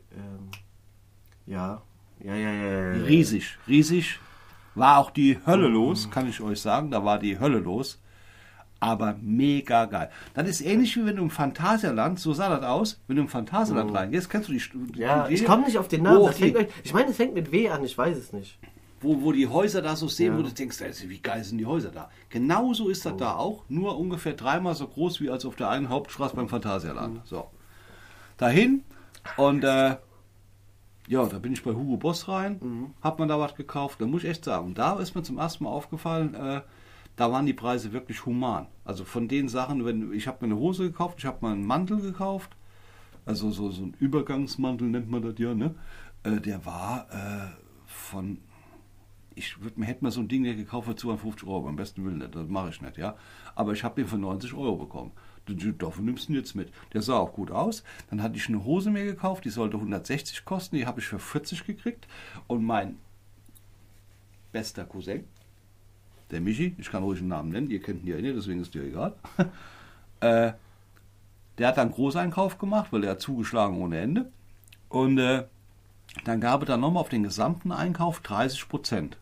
ja, 1.45 1.81
ja, 2.23 2.35
ja, 2.35 2.51
ja, 2.51 2.51
ja, 2.51 2.95
ja. 2.95 3.03
riesig, 3.03 3.57
riesig. 3.67 4.19
War 4.75 4.97
auch 4.97 5.11
die 5.11 5.39
Hölle 5.45 5.67
los, 5.67 6.09
kann 6.09 6.27
ich 6.27 6.41
euch 6.41 6.59
sagen. 6.59 6.89
Da 6.89 7.05
war 7.05 7.19
die 7.19 7.39
Hölle 7.39 7.59
los. 7.59 8.01
Aber 8.83 9.15
mega 9.21 9.85
geil. 9.85 10.09
Das 10.33 10.47
ist 10.49 10.61
ähnlich 10.61 10.95
wie 10.97 11.05
wenn 11.05 11.15
du 11.15 11.23
im 11.23 11.29
Phantasialand, 11.29 12.19
so 12.19 12.33
sah 12.33 12.49
das 12.49 12.63
aus, 12.67 12.99
wenn 13.07 13.15
du 13.15 13.21
im 13.21 13.27
Phantasialand 13.29 13.93
reingehst. 13.93 14.29
Kennst 14.29 14.49
du 14.49 14.53
die 14.53 14.59
Stu- 14.59 14.79
Ja, 14.95 15.27
die, 15.27 15.35
ich 15.35 15.45
komme 15.45 15.65
nicht 15.65 15.77
auf 15.77 15.87
den 15.87 16.03
Namen. 16.03 16.25
Das 16.25 16.35
die, 16.37 16.51
fängt, 16.51 16.69
ich 16.83 16.93
meine, 16.93 17.09
es 17.11 17.15
fängt 17.15 17.33
mit 17.33 17.51
W 17.51 17.69
an, 17.69 17.83
ich 17.83 17.97
weiß 17.97 18.17
es 18.17 18.33
nicht. 18.33 18.59
wo, 18.99 19.21
wo 19.21 19.31
die 19.31 19.47
Häuser 19.47 19.81
da 19.81 19.95
so 19.95 20.07
sehen, 20.07 20.33
Ja. 20.33 20.39
wo 20.39 20.43
du 20.43 20.49
denkst, 20.53 20.79
wie 21.07 21.19
geil 21.19 21.43
sind 21.43 21.57
die 21.59 21.65
Häuser 21.65 21.91
da. 21.91 22.09
Genauso 22.29 22.89
ist 22.89 23.05
das 23.05 23.15
da 23.17 23.35
auch, 23.35 23.63
nur 23.69 23.97
ungefähr 23.97 24.33
dreimal 24.33 24.75
so 24.75 24.87
groß 24.87 25.19
wie 25.21 25.29
als 25.29 25.45
auf 25.45 25.55
der 25.55 25.69
einen 25.69 25.89
Hauptstraße 25.89 26.35
beim 26.35 26.47
Phantasialand. 26.49 27.21
So. 27.25 27.47
Dahin 28.37 28.83
und 29.37 29.63
äh, 29.63 29.95
ja, 31.07 31.25
da 31.25 31.37
bin 31.39 31.51
ich 31.53 31.63
bei 31.63 31.71
Hugo 31.71 31.97
Boss 31.97 32.27
rein, 32.27 32.59
Mhm. 32.61 32.93
hab 33.01 33.19
man 33.19 33.27
da 33.27 33.39
was 33.39 33.55
gekauft. 33.55 33.99
Da 34.01 34.05
muss 34.05 34.23
ich 34.23 34.29
echt 34.29 34.45
sagen, 34.45 34.73
da 34.73 34.97
ist 34.99 35.15
mir 35.15 35.23
zum 35.23 35.37
ersten 35.37 35.65
Mal 35.65 35.69
aufgefallen, 35.71 36.33
äh, 36.33 36.61
da 37.15 37.31
waren 37.31 37.45
die 37.45 37.53
Preise 37.53 37.93
wirklich 37.93 38.25
human. 38.25 38.67
Also 38.85 39.05
von 39.05 39.27
den 39.27 39.49
Sachen, 39.49 39.85
wenn 39.85 40.13
ich 40.13 40.27
habe 40.27 40.45
mir 40.45 40.53
eine 40.53 40.59
Hose 40.59 40.83
gekauft, 40.83 41.19
ich 41.19 41.25
habe 41.25 41.39
mal 41.41 41.53
einen 41.53 41.65
Mantel 41.65 42.01
gekauft, 42.01 42.55
also 43.25 43.51
so, 43.51 43.71
so 43.71 43.83
ein 43.83 43.95
Übergangsmantel 43.99 44.87
nennt 44.87 45.09
man 45.09 45.21
das 45.21 45.35
ja, 45.37 45.53
ne? 45.53 45.75
Äh, 46.23 46.41
der 46.41 46.65
war 46.65 47.07
äh, 47.11 47.51
von, 47.85 48.39
ich 49.35 49.61
würd, 49.61 49.77
mir 49.77 49.85
hätte 49.85 50.03
mir 50.03 50.11
so 50.11 50.21
ein 50.21 50.27
Ding 50.27 50.43
gekauft 50.43 50.87
für 50.87 50.95
250 50.95 51.47
Euro, 51.47 51.67
am 51.67 51.75
besten 51.75 52.03
Willen 52.03 52.17
nicht, 52.17 52.35
das 52.35 52.47
mache 52.47 52.69
ich 52.69 52.81
nicht, 52.81 52.97
ja. 52.97 53.15
Aber 53.55 53.73
ich 53.73 53.83
habe 53.83 53.95
den 53.95 54.07
für 54.07 54.17
90 54.17 54.53
Euro 54.53 54.77
bekommen. 54.77 55.11
Davon 55.77 56.05
nimmst 56.05 56.29
du 56.29 56.33
ihn 56.33 56.37
jetzt 56.37 56.55
mit. 56.55 56.71
Der 56.93 57.01
sah 57.01 57.17
auch 57.17 57.33
gut 57.33 57.51
aus. 57.51 57.83
Dann 58.09 58.23
hatte 58.23 58.37
ich 58.37 58.47
eine 58.47 58.63
Hose 58.63 58.89
mir 58.89 59.03
gekauft, 59.03 59.43
die 59.43 59.49
sollte 59.49 59.75
160 59.75 60.45
kosten, 60.45 60.77
die 60.77 60.85
habe 60.85 61.01
ich 61.01 61.07
für 61.07 61.19
40 61.19 61.65
gekriegt. 61.65 62.07
Und 62.47 62.63
mein 62.63 62.97
bester 64.53 64.85
Cousin, 64.85 65.25
der 66.33 66.41
Michi, 66.41 66.75
ich 66.77 66.91
kann 66.91 67.03
ruhig 67.03 67.19
einen 67.19 67.29
Namen 67.29 67.49
nennen, 67.49 67.69
ihr 67.69 67.81
kennt 67.81 68.03
ihn 68.03 68.09
ja 68.09 68.17
nicht, 68.17 68.35
deswegen 68.35 68.61
ist 68.61 68.73
dir 68.73 68.83
egal. 68.83 69.13
äh, 70.19 70.53
der 71.57 71.67
hat 71.67 71.77
dann 71.77 71.91
Großeinkauf 71.91 72.57
gemacht, 72.57 72.91
weil 72.91 73.01
der 73.01 73.11
hat 73.11 73.21
zugeschlagen 73.21 73.77
ohne 73.77 73.99
Ende. 73.99 74.31
Und 74.89 75.17
äh, 75.17 75.45
dann 76.25 76.41
gab 76.41 76.61
es 76.61 76.67
dann 76.67 76.81
nochmal 76.81 77.01
auf 77.01 77.09
den 77.09 77.23
gesamten 77.23 77.71
Einkauf 77.71 78.19
30 78.19 78.67
Prozent. 78.69 79.17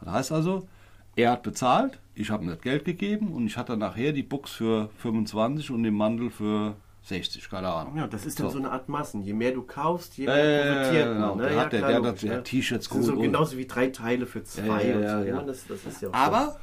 Das 0.00 0.12
heißt 0.12 0.32
also, 0.32 0.68
er 1.16 1.32
hat 1.32 1.42
bezahlt, 1.42 1.98
ich 2.14 2.30
habe 2.30 2.44
ihm 2.44 2.50
das 2.50 2.60
Geld 2.60 2.84
gegeben 2.84 3.32
und 3.32 3.46
ich 3.46 3.56
hatte 3.56 3.76
nachher 3.76 4.12
die 4.12 4.22
Box 4.22 4.52
für 4.52 4.90
25 4.98 5.70
und 5.70 5.82
den 5.82 5.94
Mantel 5.94 6.30
für 6.30 6.76
60, 7.02 7.48
keine 7.48 7.68
Ahnung. 7.68 7.96
Ja, 7.96 8.06
das 8.06 8.26
ist 8.26 8.38
dann 8.40 8.50
so, 8.50 8.58
eine 8.58 8.70
Art 8.70 8.88
Massen. 8.88 9.22
Je 9.22 9.32
mehr 9.32 9.52
du 9.52 9.62
kaufst, 9.62 10.16
je 10.18 10.26
mehr 10.26 10.66
ja, 10.66 10.74
profitiert 10.82 11.06
man. 11.08 11.14
genau. 11.16 11.34
Ne? 11.36 11.54
Ja, 11.54 11.60
hat- 11.60 11.72
der- 11.72 11.80
der 11.80 11.94
hat 11.96 12.04
logisch, 12.04 12.22
ja 12.24 12.34
ne? 12.36 12.42
T-Shirts 12.42 12.86
so 12.86 12.94
gut 12.94 13.08
und- 13.10 13.22
genauso 13.22 13.56
wie 13.56 13.66
drei 13.66 13.88
Teile 13.88 14.26
für 14.26 14.44
zwei. 14.44 14.84
Ja, 14.86 15.00
ja, 15.00 15.18
so, 15.20 15.24
ja. 15.26 15.36
ne? 15.36 15.44
Das, 15.46 15.64
das 15.66 16.04
Aber 16.12 16.56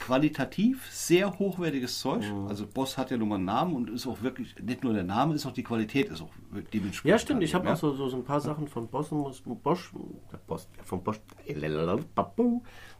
qualitativ 0.00 0.86
sehr 0.90 1.38
hochwertiges 1.38 1.98
Zeug. 2.00 2.22
Mhm. 2.30 2.48
Also 2.48 2.66
Boss 2.66 2.98
hat 2.98 3.10
ja 3.10 3.16
nun 3.16 3.28
mal 3.28 3.36
einen 3.36 3.44
Namen 3.46 3.74
und 3.74 3.88
ist 3.90 4.06
auch 4.06 4.20
wirklich, 4.22 4.54
nicht 4.60 4.84
nur 4.84 4.92
der 4.92 5.04
Name, 5.04 5.34
ist 5.34 5.46
auch 5.46 5.52
die 5.52 5.62
Qualität 5.62 6.08
ist 6.10 6.20
auch 6.20 6.30
dementsprechend. 6.72 7.10
Ja, 7.10 7.18
stimmt. 7.18 7.42
Ich 7.42 7.54
habe 7.54 7.72
auch 7.72 7.76
so, 7.76 7.92
so, 7.92 8.08
so 8.08 8.16
ein 8.16 8.24
paar 8.24 8.40
Sachen 8.40 8.68
von 8.68 8.88
Bosch, 8.88 9.08
Bosch, 9.62 9.92
äh, 10.32 10.36
Bosch, 10.46 10.62
ja, 10.76 10.82
von 10.82 11.02
Bosch, 11.02 11.20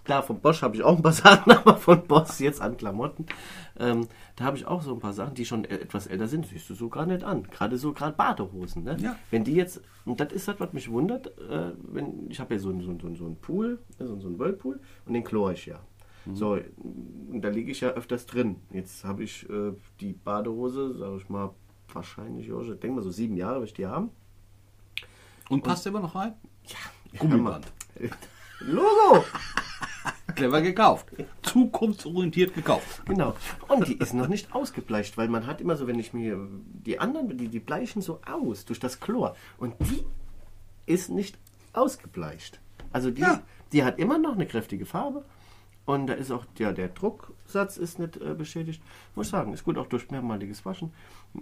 klar, 0.04 0.22
von 0.22 0.40
Bosch 0.40 0.62
habe 0.62 0.76
ich 0.76 0.82
auch 0.82 0.96
ein 0.96 1.02
paar 1.02 1.12
Sachen, 1.24 1.52
aber 1.52 1.76
von 1.76 2.06
Bosch 2.06 2.40
jetzt 2.40 2.60
an 2.60 2.76
Klamotten. 2.76 3.26
Ähm, 3.78 4.06
da 4.36 4.44
habe 4.44 4.56
ich 4.56 4.66
auch 4.66 4.82
so 4.82 4.92
ein 4.94 5.00
paar 5.00 5.12
Sachen, 5.12 5.34
die 5.34 5.44
schon 5.44 5.64
e- 5.64 5.68
etwas 5.68 6.06
älter 6.06 6.28
sind, 6.28 6.46
siehst 6.46 6.68
du 6.70 6.74
so 6.74 6.88
gar 6.88 7.06
nicht 7.06 7.24
an. 7.24 7.42
Gerade 7.44 7.76
so, 7.76 7.92
gerade 7.92 8.16
Badehosen. 8.16 8.84
Ne? 8.84 8.96
Ja. 9.00 9.16
Wenn 9.30 9.42
die 9.44 9.54
jetzt, 9.54 9.80
und 10.04 10.20
das 10.20 10.32
ist 10.32 10.46
das, 10.46 10.60
was 10.60 10.72
mich 10.72 10.90
wundert, 10.90 11.26
äh, 11.38 11.72
wenn, 11.82 12.30
ich 12.30 12.38
habe 12.40 12.54
ja 12.54 12.60
so, 12.60 12.68
einen- 12.70 12.80
so, 12.82 12.96
so, 13.00 13.14
so 13.14 13.24
einen 13.26 13.36
Pool, 13.36 13.80
so, 13.98 14.18
so 14.20 14.28
einen 14.28 14.38
Whirlpool 14.38 14.78
und 15.06 15.12
den 15.14 15.24
chlor 15.24 15.52
ich 15.52 15.66
ja. 15.66 15.80
So, 16.32 16.52
und 16.54 17.42
da 17.42 17.50
liege 17.50 17.70
ich 17.70 17.82
ja 17.82 17.90
öfters 17.90 18.24
drin. 18.24 18.56
Jetzt 18.70 19.04
habe 19.04 19.22
ich 19.22 19.46
äh, 19.50 19.72
die 20.00 20.14
Badehose, 20.14 20.94
sage 20.96 21.18
ich 21.18 21.28
mal, 21.28 21.50
wahrscheinlich, 21.92 22.46
ja, 22.48 22.58
ich 22.62 22.68
denke 22.80 22.92
mal 22.96 23.02
so 23.02 23.10
sieben 23.10 23.36
Jahre, 23.36 23.58
will 23.58 23.66
ich 23.66 23.74
die 23.74 23.86
haben. 23.86 24.08
Und 25.50 25.62
passt 25.62 25.86
immer 25.86 26.00
noch 26.00 26.14
rein? 26.14 26.32
Ja, 26.64 27.18
Gummiband. 27.18 27.66
Logo! 28.60 29.24
Clever 30.34 30.62
gekauft. 30.62 31.06
Zukunftsorientiert 31.42 32.54
gekauft. 32.54 33.02
Genau. 33.06 33.34
Und 33.68 33.86
die 33.86 33.96
ist 33.98 34.14
noch 34.14 34.26
nicht 34.28 34.52
ausgebleicht, 34.54 35.16
weil 35.16 35.28
man 35.28 35.46
hat 35.46 35.60
immer 35.60 35.76
so, 35.76 35.86
wenn 35.86 35.98
ich 35.98 36.12
mir 36.12 36.48
die 36.64 36.98
anderen, 36.98 37.36
die, 37.38 37.48
die 37.48 37.60
bleichen 37.60 38.02
so 38.02 38.20
aus 38.26 38.64
durch 38.64 38.80
das 38.80 38.98
Chlor. 39.00 39.36
Und 39.58 39.74
die 39.80 40.04
ist 40.86 41.10
nicht 41.10 41.38
ausgebleicht. 41.72 42.60
Also 42.92 43.10
die, 43.10 43.20
Ja. 43.22 43.42
die 43.72 43.84
hat 43.84 43.98
immer 43.98 44.18
noch 44.18 44.34
eine 44.34 44.46
kräftige 44.46 44.86
Farbe. 44.86 45.24
Und 45.86 46.06
da 46.06 46.14
ist 46.14 46.30
auch 46.30 46.46
ja, 46.58 46.72
der 46.72 46.88
Drucksatz 46.88 47.76
ist 47.76 47.98
nicht 47.98 48.16
äh, 48.16 48.34
beschädigt. 48.34 48.82
Muss 49.14 49.26
ich 49.26 49.30
sagen, 49.32 49.52
ist 49.52 49.64
gut 49.64 49.76
auch 49.76 49.86
durch 49.86 50.10
mehrmaliges 50.10 50.64
Waschen. 50.64 50.92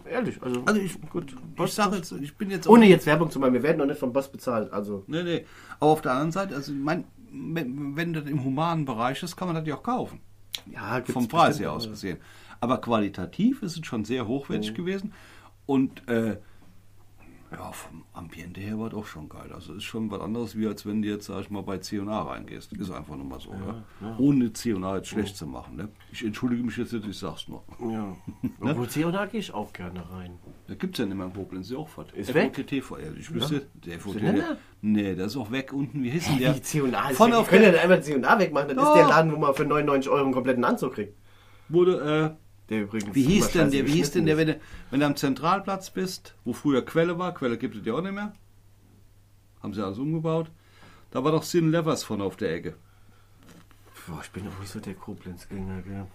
Ehrlich, 0.05 0.43
also, 0.43 0.63
Also 0.67 0.81
ich, 0.81 1.01
gut. 1.11 1.37
ich 1.65 1.73
sage 1.73 1.97
jetzt, 1.97 2.11
ich 2.13 2.37
bin 2.37 2.51
jetzt 2.51 2.67
Ohne 2.69 2.87
jetzt 2.87 3.07
Werbung 3.07 3.31
zu 3.31 3.39
machen, 3.39 3.53
wir 3.53 3.63
werden 3.63 3.79
noch 3.79 3.87
nicht 3.87 4.01
vom 4.01 4.13
Boss 4.13 4.31
bezahlt. 4.33 4.73
Also 4.73 5.05
Nee, 5.07 5.23
nee. 5.23 5.47
Aber 5.79 5.93
auf 5.93 6.01
der 6.03 6.13
anderen 6.13 6.33
Seite, 6.33 6.55
also 6.57 6.73
ich 6.73 6.79
mein, 6.79 7.05
wenn, 7.31 8.13
das 8.13 8.25
im 8.25 8.43
humanen 8.43 8.85
Bereich 8.85 9.23
ist, 9.23 9.37
kann 9.37 9.47
man 9.49 9.55
das 9.57 9.67
ja 9.67 9.77
auch 9.77 9.83
kaufen. 9.83 10.21
ja, 10.67 11.01
Vom 11.05 11.29
Preis 11.29 11.61
her 11.61 11.73
aus 11.73 11.85
aber- 11.85 11.93
gesehen. 11.93 12.19
Aber 12.61 12.79
qualitativ 12.79 13.63
ist 13.63 13.77
es 13.79 13.87
schon 13.87 14.05
sehr 14.05 14.27
hochwertig 14.27 14.75
gewesen. 14.75 15.13
Und 15.67 16.07
äh, 16.09 16.37
ja, 17.53 17.71
vom 17.73 18.05
Ambiente 18.13 18.61
her 18.61 18.79
war 18.79 18.89
das 18.91 18.99
auch 18.99 19.07
schon 19.07 19.29
geil. 19.29 19.51
Also 19.53 19.75
ist 19.75 19.85
schon 19.85 20.11
was 20.11 20.21
anderes, 20.21 20.57
wie 20.57 20.67
als 20.67 20.87
wenn 20.87 21.03
du 21.03 21.09
jetzt, 21.09 21.27
sag 21.27 21.43
ich 21.43 21.51
mal, 21.51 21.63
bei 21.63 21.79
C&A 21.79 22.23
reingehst. 22.23 22.73
Ist 22.73 22.91
einfach 22.91 23.17
nur 23.17 23.27
mal 23.27 23.41
so. 23.41 23.53
Ja, 23.53 24.17
Ohne 24.19 24.53
C&A 24.53 24.97
jetzt 24.97 25.09
schlecht 25.09 25.37
zu 25.37 25.47
machen. 25.47 25.77
Ne? 25.77 25.89
Ich 26.11 26.25
entschuldige 26.25 26.63
mich 26.63 26.77
jetzt 26.77 26.93
nicht, 26.93 27.07
ich 27.07 27.19
sag's 27.19 27.49
nur. 27.49 27.63
Ja. 27.81 28.17
Obwohl 28.61 28.89
C&A 28.89 29.27
gehe 29.27 29.41
ich 29.41 29.53
auch 29.53 29.73
gerne 29.73 30.03
rein. 30.11 30.39
Da 30.67 30.75
gibt 30.75 30.95
es 30.95 31.01
ja 31.01 31.07
nicht 31.07 31.17
mehr 31.17 31.27
in 31.27 31.33
Koblenz, 31.35 31.67
ist 31.67 31.73
ja 31.73 31.79
auch 31.79 31.89
was. 31.97 32.07
Ist 32.13 32.33
weg? 32.35 32.83
Vor, 32.83 32.99
ich 32.99 33.33
wüsste, 33.35 33.67
der 33.75 34.01
FOTT, 34.01 34.23
nee, 34.81 35.15
der 35.15 35.27
ist 35.27 35.37
auch 35.37 35.51
weg 35.51 35.73
unten. 35.73 36.03
Wie 36.03 36.11
hieß 36.11 36.29
denn 36.29 36.39
der? 36.39 36.53
Die 36.55 36.63
C&A 36.63 37.11
ist 37.11 37.17
Von 37.17 37.31
weg. 37.33 37.39
auf 37.39 37.49
können 37.49 37.75
ja 37.75 37.81
einfach 37.81 38.01
C&A 38.01 38.39
wegmachen. 38.39 38.69
Das 38.69 38.77
Doch. 38.77 38.95
ist 38.95 39.01
der 39.01 39.09
Laden, 39.09 39.33
wo 39.33 39.37
man 39.37 39.55
für 39.55 39.65
99 39.65 40.11
Euro 40.11 40.25
einen 40.25 40.33
kompletten 40.33 40.65
Anzug 40.65 40.95
kriegt. 40.95 41.17
wurde, 41.69 42.37
Der 42.73 42.85
übrigens 42.85 43.15
wie 43.15 43.25
hieß 43.25 43.51
denn 43.51 43.71
der, 43.71 43.87
wie 43.87 43.93
hieß 43.93 44.13
denn 44.13 44.25
der, 44.25 44.39
wenn 44.39 44.47
du, 44.47 44.61
wenn 44.91 45.01
du 45.01 45.05
am 45.05 45.15
Zentralplatz 45.15 45.91
bist, 45.91 46.35
wo 46.47 46.55
früher 46.55 46.83
Quelle 46.83 47.19
war, 47.19 47.35
Quelle 47.35 47.59
gibt 47.59 47.77
es 47.77 47.85
ja 47.85 47.93
auch 47.93 48.01
nicht 48.01 48.15
mehr. 48.15 48.33
Haben 49.63 49.75
sie 49.75 49.85
alles 49.85 49.99
umgebaut. 49.99 50.51
Da 51.11 51.23
war 51.23 51.33
doch 51.33 51.43
Sin 51.43 51.71
Levers 51.71 52.03
von 52.03 52.23
auf 52.23 52.37
der 52.37 52.55
Ecke. 52.55 52.75
Boah, 54.07 54.21
ich 54.23 54.31
bin 54.31 54.49
auch 54.49 54.59
nicht 54.59 54.73
so 54.73 54.81
der 54.81 54.95
Koblenz-Gänger, 54.95 55.83
gell. 55.83 56.07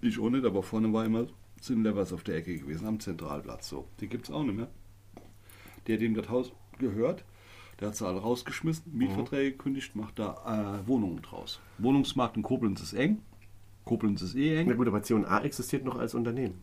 Ich 0.00 0.20
auch 0.20 0.30
nicht, 0.30 0.44
aber 0.44 0.62
vorne 0.62 0.92
war 0.92 1.04
immer 1.04 1.26
Sin 1.60 1.82
Levers 1.82 2.12
auf 2.12 2.22
der 2.22 2.36
Ecke 2.36 2.56
gewesen, 2.56 2.86
am 2.86 3.00
Zentralplatz. 3.00 3.68
So, 3.68 3.88
die 3.98 4.06
gibt 4.06 4.26
es 4.26 4.30
auch 4.30 4.44
nicht 4.44 4.58
mehr. 4.58 4.68
Der, 5.88 5.96
dem 5.96 6.14
das 6.14 6.28
Haus 6.28 6.52
gehört, 6.78 7.24
der 7.80 7.88
hat 7.88 7.96
sie 7.96 8.06
alle 8.06 8.20
rausgeschmissen, 8.20 8.96
Mietverträge 8.96 9.50
gekündigt, 9.56 9.96
macht 9.96 10.20
da 10.20 10.82
äh, 10.84 10.86
Wohnungen 10.86 11.20
draus. 11.20 11.58
Wohnungsmarkt 11.78 12.36
in 12.36 12.44
Koblenz 12.44 12.80
ist 12.80 12.92
eng. 12.92 13.22
Koblenz 13.90 14.22
ist 14.22 14.36
eh 14.36 14.62
Na 14.64 14.70
eng. 14.70 14.76
gut, 14.76 14.86
aber 14.86 15.02
C&A 15.02 15.40
existiert 15.40 15.84
noch 15.84 15.98
als 15.98 16.14
Unternehmen. 16.14 16.62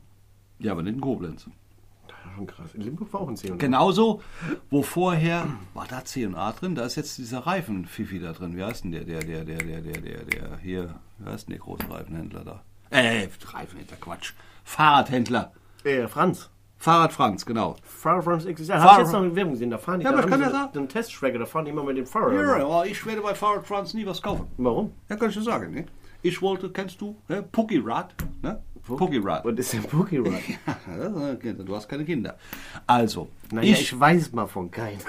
Ja, 0.59 0.71
aber 0.71 0.81
nicht 0.81 0.95
in 0.95 1.01
Koblenz. 1.01 1.45
Schon 2.35 2.47
krass. 2.47 2.73
In 2.73 2.81
Limburg 2.81 3.11
war 3.13 3.21
auch 3.21 3.27
ein 3.27 3.35
C&A. 3.35 3.55
Genauso, 3.57 4.21
wo 4.69 4.81
vorher 4.81 5.45
war 5.73 5.87
da 5.87 6.05
C&A 6.05 6.51
drin, 6.53 6.73
da 6.75 6.85
ist 6.85 6.95
jetzt 6.95 7.17
dieser 7.17 7.39
Reifen-Fifi 7.39 8.19
da 8.19 8.31
drin. 8.31 8.55
Wie 8.55 8.63
heißt 8.63 8.83
denn 8.85 8.91
der, 8.91 9.03
der, 9.03 9.19
der, 9.19 9.43
der, 9.43 9.57
der, 9.57 9.81
der, 9.81 10.01
der, 10.01 10.23
der, 10.23 10.57
hier, 10.61 10.95
wie 11.19 11.29
heißt 11.29 11.47
denn 11.47 11.53
der 11.53 11.59
große 11.59 11.89
Reifenhändler 11.89 12.43
da? 12.45 12.61
Äh, 12.91 13.27
Reifenhändler, 13.53 13.97
Quatsch. 13.99 14.33
Fahrradhändler. 14.63 15.51
Äh, 15.83 16.07
Franz. 16.07 16.49
Fahrrad 16.77 17.11
Franz, 17.11 17.45
genau. 17.45 17.75
Fahrrad 17.83 18.23
Franz 18.23 18.45
existiert. 18.45 18.77
Fahrrad- 18.79 18.99
ich 18.99 19.05
jetzt 19.05 19.11
noch 19.13 19.23
in 19.23 19.35
Werbung 19.35 19.53
gesehen. 19.53 19.71
Da 19.71 19.77
fahren 19.79 19.99
die 19.99 20.05
Ja, 20.05 20.11
da 20.11 20.19
aber 20.19 20.27
kann 20.29 20.39
ja 20.41 20.49
sagen. 20.51 20.77
einen 20.77 20.87
Testschwagger, 20.89 21.39
da 21.39 21.45
fahren 21.45 21.65
die 21.65 21.71
immer 21.71 21.83
mit 21.83 21.97
dem 21.97 22.05
Fahrrad. 22.05 22.33
Ja, 22.33 22.63
aber 22.65 22.85
ich 22.85 23.03
werde 23.05 23.21
bei 23.21 23.33
Fahrrad 23.33 23.65
Franz 23.65 23.93
nie 23.95 24.05
was 24.05 24.21
kaufen. 24.21 24.45
Warum? 24.57 24.91
Ja, 25.09 25.15
kann 25.15 25.29
ich 25.29 25.35
dir 25.35 25.41
sagen, 25.41 25.73
ne? 25.73 25.85
Ich 26.21 26.41
wollte, 26.41 26.69
kennst 26.69 26.99
du, 26.99 27.15
ne? 27.27 27.43
Pucki 27.43 27.81
Rad, 27.83 28.13
ne? 28.41 28.61
Pucki 28.95 29.19
Rad. 29.19 29.45
Und 29.45 29.59
ist 29.59 29.73
der 29.73 29.79
Boogie 29.79 30.17
Rod? 30.17 30.33
Du 31.65 31.75
hast 31.75 31.89
keine 31.89 32.05
Kinder. 32.05 32.37
Also, 32.85 33.27
Naja, 33.51 33.73
ich, 33.73 33.81
ich, 33.81 33.99
weiß 33.99 34.31
mal 34.31 34.47
von 34.47 34.71
keinem. 34.71 34.99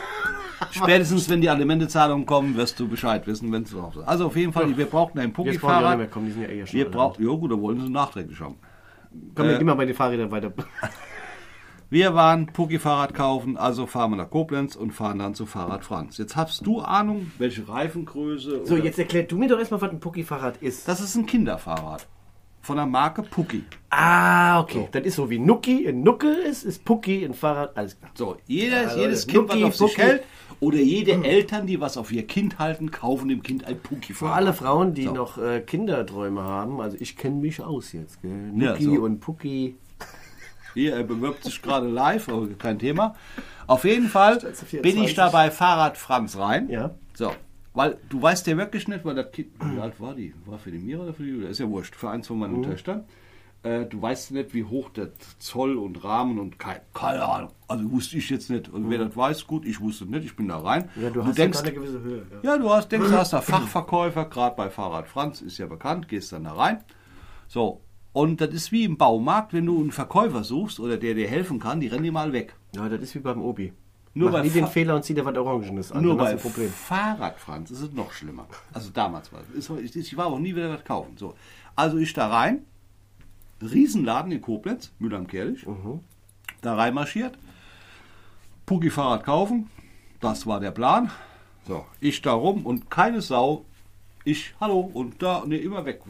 spätestens 0.70 1.28
wenn 1.28 1.40
die 1.40 1.48
Alimentezahlungen 1.48 2.26
kommen, 2.26 2.56
wirst 2.56 2.78
du 2.80 2.88
Bescheid 2.88 3.26
wissen, 3.26 3.52
wenn 3.52 3.62
es 3.62 3.70
drauf 3.70 3.96
ist. 3.96 4.06
Also 4.06 4.26
auf 4.26 4.36
jeden 4.36 4.52
Fall, 4.52 4.76
wir 4.76 4.86
brauchten 4.86 5.18
brauchen 5.18 5.26
nicht 5.26 5.34
Pucki-Fahrrad. 5.34 5.98
mehr 5.98 6.08
kommen, 6.08 6.26
die 6.26 6.32
sind 6.32 6.42
ja 6.42 6.48
eher 6.48 6.66
schon. 6.66 6.78
Wir 6.78 6.86
alle 6.86 6.94
brauchen, 6.94 7.24
ja 7.24 7.34
gut, 7.34 7.52
da 7.52 7.60
wollen 7.60 7.80
sie 7.80 7.88
nachträglich 7.88 8.40
haben. 8.40 8.56
Komm, 9.34 9.46
wir 9.46 9.54
äh, 9.54 9.58
gehen 9.58 9.66
mal 9.66 9.74
bei 9.74 9.86
den 9.86 9.94
Fahrrädern 9.94 10.30
weiter. 10.30 10.52
Wir 11.92 12.14
waren 12.14 12.46
Pucki-Fahrrad 12.46 13.12
kaufen, 13.12 13.58
also 13.58 13.84
fahren 13.84 14.12
wir 14.12 14.16
nach 14.16 14.30
Koblenz 14.30 14.76
und 14.76 14.92
fahren 14.92 15.18
dann 15.18 15.34
zu 15.34 15.44
Fahrrad 15.44 15.84
Franz. 15.84 16.16
Jetzt 16.16 16.36
hast 16.36 16.64
du 16.66 16.80
Ahnung, 16.80 17.30
welche 17.36 17.68
Reifengröße. 17.68 18.62
So, 18.64 18.78
jetzt 18.78 18.98
erklär 18.98 19.24
du 19.24 19.36
mir 19.36 19.46
doch 19.46 19.58
erstmal, 19.58 19.82
was 19.82 19.90
ein 19.90 20.00
Pucki-Fahrrad 20.00 20.62
ist. 20.62 20.88
Das 20.88 21.02
ist 21.02 21.16
ein 21.16 21.26
Kinderfahrrad. 21.26 22.06
Von 22.62 22.76
der 22.76 22.86
Marke 22.86 23.22
Pucki. 23.22 23.64
Ah, 23.90 24.60
okay. 24.60 24.88
Das 24.90 25.04
ist 25.04 25.16
so 25.16 25.28
wie 25.28 25.38
Nucki 25.38 25.84
in 25.84 26.02
Nuckel 26.02 26.32
ist, 26.34 26.62
ist 26.64 26.82
Pucki 26.86 27.24
in 27.24 27.34
Fahrrad. 27.34 27.76
Alles 27.76 27.98
klar. 27.98 28.10
So, 28.14 28.36
jeder, 28.46 28.88
Also, 28.88 28.98
jedes 28.98 29.26
Nucki, 29.26 29.48
Kind, 29.48 29.50
was 29.50 29.62
auf 29.62 29.74
sich 29.90 29.96
Pucki. 29.96 30.00
hält, 30.08 30.22
oder 30.60 30.78
jede 30.78 31.12
Eltern, 31.24 31.66
die 31.66 31.78
was 31.78 31.98
auf 31.98 32.10
ihr 32.10 32.26
Kind 32.26 32.58
halten, 32.58 32.90
kaufen 32.90 33.28
dem 33.28 33.42
Kind 33.42 33.66
ein 33.66 33.74
Für 33.76 33.80
Pucki-Fahrrad. 33.82 34.34
alle 34.34 34.54
Frauen, 34.54 34.94
die 34.94 35.02
So. 35.04 35.12
noch 35.12 35.36
äh, 35.36 35.60
Kinderträume 35.60 36.40
haben, 36.42 36.80
also 36.80 36.96
ich 36.98 37.18
kenne 37.18 37.36
mich 37.36 37.60
aus 37.62 37.92
jetzt, 37.92 38.22
gell? 38.22 38.30
Ja, 38.56 38.70
Nucki 38.70 38.84
so. 38.84 38.92
und 39.02 39.20
Pucki. 39.20 39.76
Hier, 40.74 40.94
er 40.96 41.04
bewirbt 41.04 41.44
sich 41.44 41.60
gerade 41.62 41.88
live, 41.88 42.28
aber 42.28 42.46
kein 42.58 42.78
Thema. 42.78 43.14
Auf 43.66 43.84
jeden 43.84 44.08
Fall 44.08 44.38
Stolze 44.40 44.66
24. 44.66 44.82
bin 44.82 45.02
ich 45.04 45.14
da 45.14 45.28
bei 45.30 45.50
Fahrrad 45.50 45.96
Franz 45.98 46.36
rein. 46.36 46.68
Ja. 46.68 46.90
So, 47.14 47.32
weil 47.74 47.98
du 48.08 48.20
weißt 48.20 48.46
ja 48.46 48.56
wirklich 48.56 48.88
nicht, 48.88 49.04
weil 49.04 49.14
das 49.14 49.30
Kind, 49.32 49.48
wie 49.62 49.80
alt 49.80 50.00
war 50.00 50.14
die? 50.14 50.34
War 50.46 50.58
für 50.58 50.70
die 50.70 50.78
Mira 50.78 51.02
oder 51.04 51.14
für 51.14 51.22
die 51.22 51.30
Julia? 51.30 51.48
Ist 51.48 51.60
ja 51.60 51.68
wurscht, 51.68 51.94
für 51.94 52.10
eins 52.10 52.26
von 52.26 52.38
meinen 52.38 52.58
Mhm. 52.58 52.62
Töchtern. 52.64 53.04
äh, 53.64 53.84
du 53.86 54.02
weißt 54.02 54.32
nicht, 54.32 54.54
wie 54.54 54.64
hoch 54.64 54.90
der 54.90 55.10
Zoll 55.38 55.76
und 55.78 56.02
Rahmen 56.02 56.40
und 56.40 56.58
kein, 56.58 56.80
keine 56.94 57.22
Ahnung. 57.24 57.50
Also 57.68 57.92
wusste 57.92 58.16
ich 58.18 58.28
jetzt 58.28 58.50
nicht. 58.50 58.68
Und 58.68 58.90
wer 58.90 58.98
das 58.98 59.16
weiß, 59.16 59.46
gut, 59.46 59.64
ich 59.64 59.80
wusste 59.80 60.04
nicht, 60.06 60.24
ich 60.24 60.34
bin 60.34 60.48
da 60.48 60.58
rein. 60.58 60.90
Ja, 61.00 61.10
du 61.10 61.20
Und 61.20 61.28
hast 61.28 61.38
denkst, 61.38 61.60
eine 61.60 61.72
gewisse 61.72 62.00
Höhe. 62.00 62.26
Ja. 62.42 62.50
ja, 62.54 62.58
du 62.58 62.68
hast, 62.70 62.90
denkst, 62.90 63.08
du 63.08 63.16
hast 63.16 63.32
da 63.32 63.40
Fachverkäufer, 63.40 64.24
gerade 64.24 64.56
bei 64.56 64.68
Fahrrad 64.68 65.06
Franz, 65.06 65.40
ist 65.42 65.58
ja 65.58 65.66
bekannt, 65.66 66.08
gehst 66.08 66.32
dann 66.32 66.42
da 66.42 66.54
rein. 66.54 66.82
So, 67.46 67.80
und 68.12 68.40
das 68.40 68.50
ist 68.50 68.72
wie 68.72 68.84
im 68.84 68.96
Baumarkt, 68.98 69.52
wenn 69.52 69.66
du 69.66 69.80
einen 69.80 69.92
Verkäufer 69.92 70.44
suchst 70.44 70.80
oder 70.80 70.96
der 70.98 71.14
dir 71.14 71.28
helfen 71.28 71.58
kann, 71.58 71.80
die 71.80 71.88
rennen 71.88 72.04
die 72.04 72.10
mal 72.10 72.32
weg. 72.32 72.54
ja, 72.74 72.88
das 72.88 73.00
ist 73.00 73.14
wie 73.14 73.20
beim 73.20 73.40
Obi. 73.42 73.72
Nur 74.14 74.30
Mach 74.30 74.40
bei 74.40 74.44
nie 74.44 74.50
den 74.50 74.64
Fa- 74.66 74.70
Fehler 74.70 74.96
und 74.96 75.04
zieh 75.04 75.14
dir 75.14 75.24
was 75.24 75.34
Orangenes 75.38 75.90
an. 75.90 76.02
Nur 76.02 76.18
bei 76.18 76.34
Problem. 76.34 76.68
Fahrrad 76.68 77.38
Franz 77.40 77.70
ist 77.70 77.80
es 77.80 77.92
noch 77.92 78.12
schlimmer. 78.12 78.46
Also 78.74 78.90
damals 78.92 79.32
war 79.32 79.40
es. 79.56 79.96
Ich 79.96 80.16
war 80.18 80.26
auch 80.26 80.38
nie 80.38 80.54
wieder 80.54 80.68
was 80.68 80.84
kaufen. 80.84 81.16
So. 81.16 81.34
Also 81.76 81.96
ich 81.96 82.12
da 82.12 82.28
rein, 82.28 82.66
Riesenladen 83.62 84.30
in 84.32 84.42
Koblenz, 84.42 84.92
Müller 84.98 85.16
am 85.16 85.26
Kerlich, 85.26 85.64
da 86.60 86.74
reinmarschiert, 86.74 87.38
Pugi 88.66 88.90
Fahrrad 88.90 89.24
kaufen, 89.24 89.70
das 90.20 90.46
war 90.46 90.60
der 90.60 90.72
Plan. 90.72 91.10
So, 91.66 91.84
ich 92.00 92.20
da 92.22 92.32
rum 92.32 92.66
und 92.66 92.90
keine 92.90 93.22
Sau. 93.22 93.64
Ich, 94.24 94.54
hallo, 94.60 94.80
und 94.80 95.22
da, 95.22 95.44
ne, 95.44 95.56
immer 95.56 95.84
weg. 95.84 96.02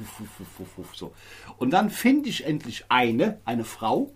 So. 0.94 1.12
Und 1.56 1.70
dann 1.70 1.90
finde 1.90 2.28
ich 2.28 2.44
endlich 2.44 2.84
eine, 2.88 3.38
eine 3.44 3.64
Frau, 3.64 4.12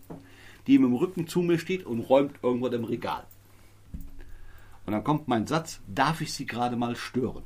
die 0.66 0.78
mit 0.78 0.90
dem 0.90 0.96
Rücken 0.96 1.26
zu 1.26 1.40
mir 1.40 1.58
steht 1.58 1.86
und 1.86 2.00
räumt 2.00 2.36
irgendwas 2.42 2.72
im 2.72 2.84
Regal. 2.84 3.24
Und 4.84 4.92
dann 4.92 5.02
kommt 5.02 5.28
mein 5.28 5.46
Satz, 5.46 5.80
darf 5.86 6.20
ich 6.20 6.32
Sie 6.32 6.46
gerade 6.46 6.76
mal 6.76 6.94
stören? 6.94 7.42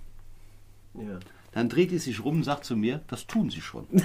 Ja. 0.95 1.21
Dann 1.53 1.69
dreht 1.69 1.91
die 1.91 1.99
sich 1.99 2.25
rum 2.25 2.37
und 2.37 2.45
sagt 2.45 2.65
zu 2.65 2.77
mir, 2.77 3.01
das 3.07 3.27
tun 3.27 3.51
Sie 3.51 3.61
schon. 3.61 3.87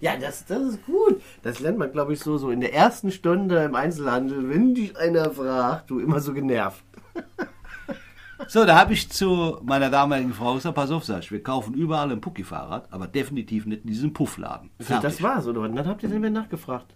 Ja, 0.00 0.16
das, 0.16 0.46
das 0.46 0.62
ist 0.62 0.86
gut. 0.86 1.20
Das 1.42 1.60
lernt 1.60 1.76
man, 1.78 1.92
glaube 1.92 2.14
ich, 2.14 2.20
so, 2.20 2.38
so 2.38 2.50
in 2.50 2.60
der 2.60 2.72
ersten 2.72 3.10
Stunde 3.10 3.62
im 3.64 3.74
Einzelhandel, 3.74 4.48
wenn 4.48 4.74
dich 4.74 4.96
einer 4.96 5.30
fragt, 5.30 5.90
du 5.90 6.00
immer 6.00 6.20
so 6.20 6.32
genervt. 6.32 6.82
So, 8.48 8.64
da 8.64 8.78
habe 8.78 8.92
ich 8.92 9.10
zu 9.10 9.58
meiner 9.62 9.90
damaligen 9.90 10.32
Frau 10.32 10.54
gesagt, 10.54 10.74
pass 10.74 10.90
auf, 10.90 11.04
sag 11.04 11.20
ich, 11.20 11.32
wir 11.32 11.42
kaufen 11.42 11.74
überall 11.74 12.10
ein 12.10 12.20
Pucki-Fahrrad, 12.20 12.92
aber 12.92 13.06
definitiv 13.06 13.66
nicht 13.66 13.82
in 13.82 13.88
diesem 13.88 14.12
Puffladen. 14.12 14.70
So, 14.78 14.98
das 15.00 15.22
war's, 15.22 15.46
oder? 15.46 15.60
Und 15.60 15.76
dann 15.76 15.86
habt 15.86 16.02
ihr 16.02 16.08
nicht 16.08 16.20
mehr 16.20 16.30
nachgefragt. 16.30 16.94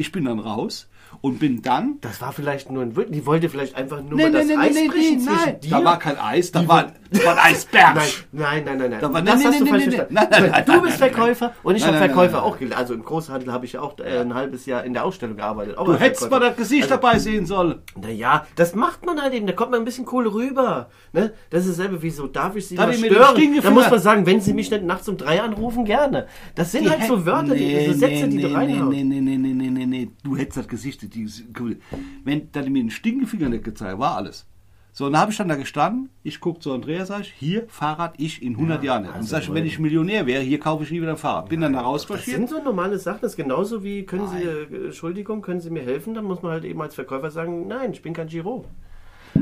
Ich 0.00 0.12
bin 0.12 0.24
dann 0.24 0.38
raus 0.38 0.88
und 1.22 1.38
bin 1.40 1.60
dann... 1.60 1.98
Das 2.00 2.20
war 2.22 2.32
vielleicht 2.32 2.70
nur 2.70 2.82
ein 2.82 2.96
Witz. 2.96 3.10
Die 3.10 3.26
wollte 3.26 3.48
vielleicht 3.50 3.74
einfach 3.76 4.00
nur 4.00 4.14
Nee, 4.14 4.22
mal 4.22 4.30
nee, 4.30 4.38
das 4.38 4.46
nee, 4.46 4.56
Eis 4.56 4.74
nee, 4.74 4.88
brechen 4.88 5.16
nee, 5.18 5.24
zwischen 5.24 5.44
nein. 5.44 5.60
dir. 5.60 5.70
Da 5.70 5.84
war 5.84 5.98
kein 5.98 6.18
Eis, 6.18 6.52
da 6.52 6.66
war, 6.68 6.92
das 7.10 7.24
war 7.24 7.32
ein 7.32 7.38
Eisberg. 7.52 7.94
Nein, 7.96 8.04
nein, 8.32 8.62
nein, 8.64 8.78
nein. 8.78 8.90
nein. 8.92 9.00
Da 9.00 9.12
war- 9.12 9.20
das 9.22 9.38
nee, 9.40 9.44
hast 9.44 9.52
nee, 9.52 9.58
du 9.58 9.66
falsch 9.66 9.82
verstanden. 9.84 10.14
nein, 10.14 10.64
du 10.64 10.80
bist 10.82 10.96
Verkäufer 10.98 11.52
und 11.64 11.74
ich 11.76 11.84
habe 11.86 11.96
Verkäufer 11.98 12.42
auch 12.44 12.58
gelernt. 12.58 12.80
Also 12.80 12.94
im 12.94 13.02
Großhandel 13.04 13.52
habe 13.52 13.66
ich 13.66 13.72
ja 13.72 13.80
auch 13.80 13.98
äh, 13.98 14.20
ein 14.20 14.34
halbes 14.34 14.64
Jahr 14.66 14.84
in 14.84 14.94
der 14.94 15.04
Ausstellung 15.04 15.36
gearbeitet. 15.36 15.76
Du 15.76 15.94
hättest 15.98 16.30
mal 16.30 16.38
das 16.40 16.56
Gesicht 16.56 16.84
Also, 16.84 16.94
dabei 16.94 17.18
sehen 17.18 17.44
sollen. 17.44 17.80
Naja, 18.00 18.46
das 18.56 18.74
macht 18.74 19.04
man 19.04 19.20
halt 19.20 19.34
eben. 19.34 19.46
Da 19.46 19.52
kommt 19.52 19.72
man 19.72 19.80
ein 19.80 19.84
bisschen 19.84 20.06
cool 20.12 20.26
rüber. 20.28 20.88
Ne? 21.12 21.32
Das 21.50 21.66
ist 21.66 21.76
dasselbe 21.78 22.00
wie 22.02 22.10
so, 22.10 22.28
darf 22.28 22.54
ich 22.56 22.68
Sie 22.68 22.76
Da 22.76 22.86
mal 22.86 22.94
stören? 22.94 23.60
Da 23.62 23.70
muss 23.70 23.90
man 23.90 23.98
sagen, 23.98 24.24
wenn 24.26 24.40
Sie 24.40 24.54
mich 24.54 24.70
nicht 24.70 24.84
nachts 24.84 25.08
um 25.08 25.16
drei 25.16 25.42
anrufen, 25.42 25.84
gerne. 25.84 26.26
Das 26.54 26.70
sind 26.72 26.88
halt 26.88 27.02
so 27.08 27.26
Wörter, 27.26 27.54
die, 27.56 27.86
so 27.86 27.92
Sätze, 27.94 28.28
die 28.28 28.40
du 28.40 28.48
nee, 28.48 28.54
reinhaust. 28.54 28.90
nee, 28.92 29.02
nee, 29.02 29.20
nee, 29.20 29.36
nee, 29.36 29.52
nee, 29.52 29.70
nee, 29.70 29.86
Du 30.22 30.36
hättest 30.36 30.56
das 30.58 30.68
Gesicht, 30.68 31.14
die, 31.14 31.28
wenn 32.24 32.48
da 32.52 32.62
mir 32.62 32.80
einen 32.80 32.90
Stinkefinger 32.90 33.48
nicht 33.48 33.64
gezeigt, 33.64 33.98
war 33.98 34.16
alles. 34.16 34.46
So, 34.92 35.06
und 35.06 35.12
dann 35.12 35.20
habe 35.22 35.30
ich 35.30 35.38
dann 35.38 35.48
da 35.48 35.54
gestanden, 35.54 36.08
ich 36.24 36.40
gucke 36.40 36.58
zu 36.58 36.72
Andreas, 36.72 37.08
sag 37.08 37.20
ich, 37.20 37.32
hier 37.32 37.64
Fahrrad 37.68 38.14
ich 38.18 38.42
in 38.42 38.54
100 38.54 38.82
Jahren 38.82 39.02
nicht. 39.02 39.10
Und 39.10 39.16
also 39.18 39.28
sag 39.28 39.42
ich, 39.42 39.54
wenn 39.54 39.64
ich 39.64 39.78
Millionär 39.78 40.26
wäre, 40.26 40.42
hier 40.42 40.58
kaufe 40.58 40.82
ich 40.82 40.90
nie 40.90 41.00
wieder 41.00 41.12
ein 41.12 41.16
Fahrrad. 41.16 41.48
Bin 41.48 41.60
dann 41.60 41.72
da 41.72 41.78
Das 41.78 41.86
rausmarschiert. 41.86 42.36
sind 42.36 42.48
so 42.50 42.60
normale 42.60 42.98
Sachen. 42.98 43.20
Das 43.22 43.32
ist 43.32 43.36
genauso 43.36 43.84
wie, 43.84 44.04
können 44.04 44.26
Sie, 44.28 44.42
äh, 44.42 44.86
Entschuldigung, 44.86 45.42
können 45.42 45.60
Sie 45.60 45.70
mir 45.70 45.82
helfen? 45.82 46.14
Dann 46.14 46.24
muss 46.24 46.42
man 46.42 46.50
halt 46.52 46.64
eben 46.64 46.82
als 46.82 46.96
Verkäufer 46.96 47.30
sagen, 47.30 47.68
nein, 47.68 47.92
ich 47.92 48.02
bin 48.02 48.14
kein 48.14 48.26
Giro. 48.26 48.64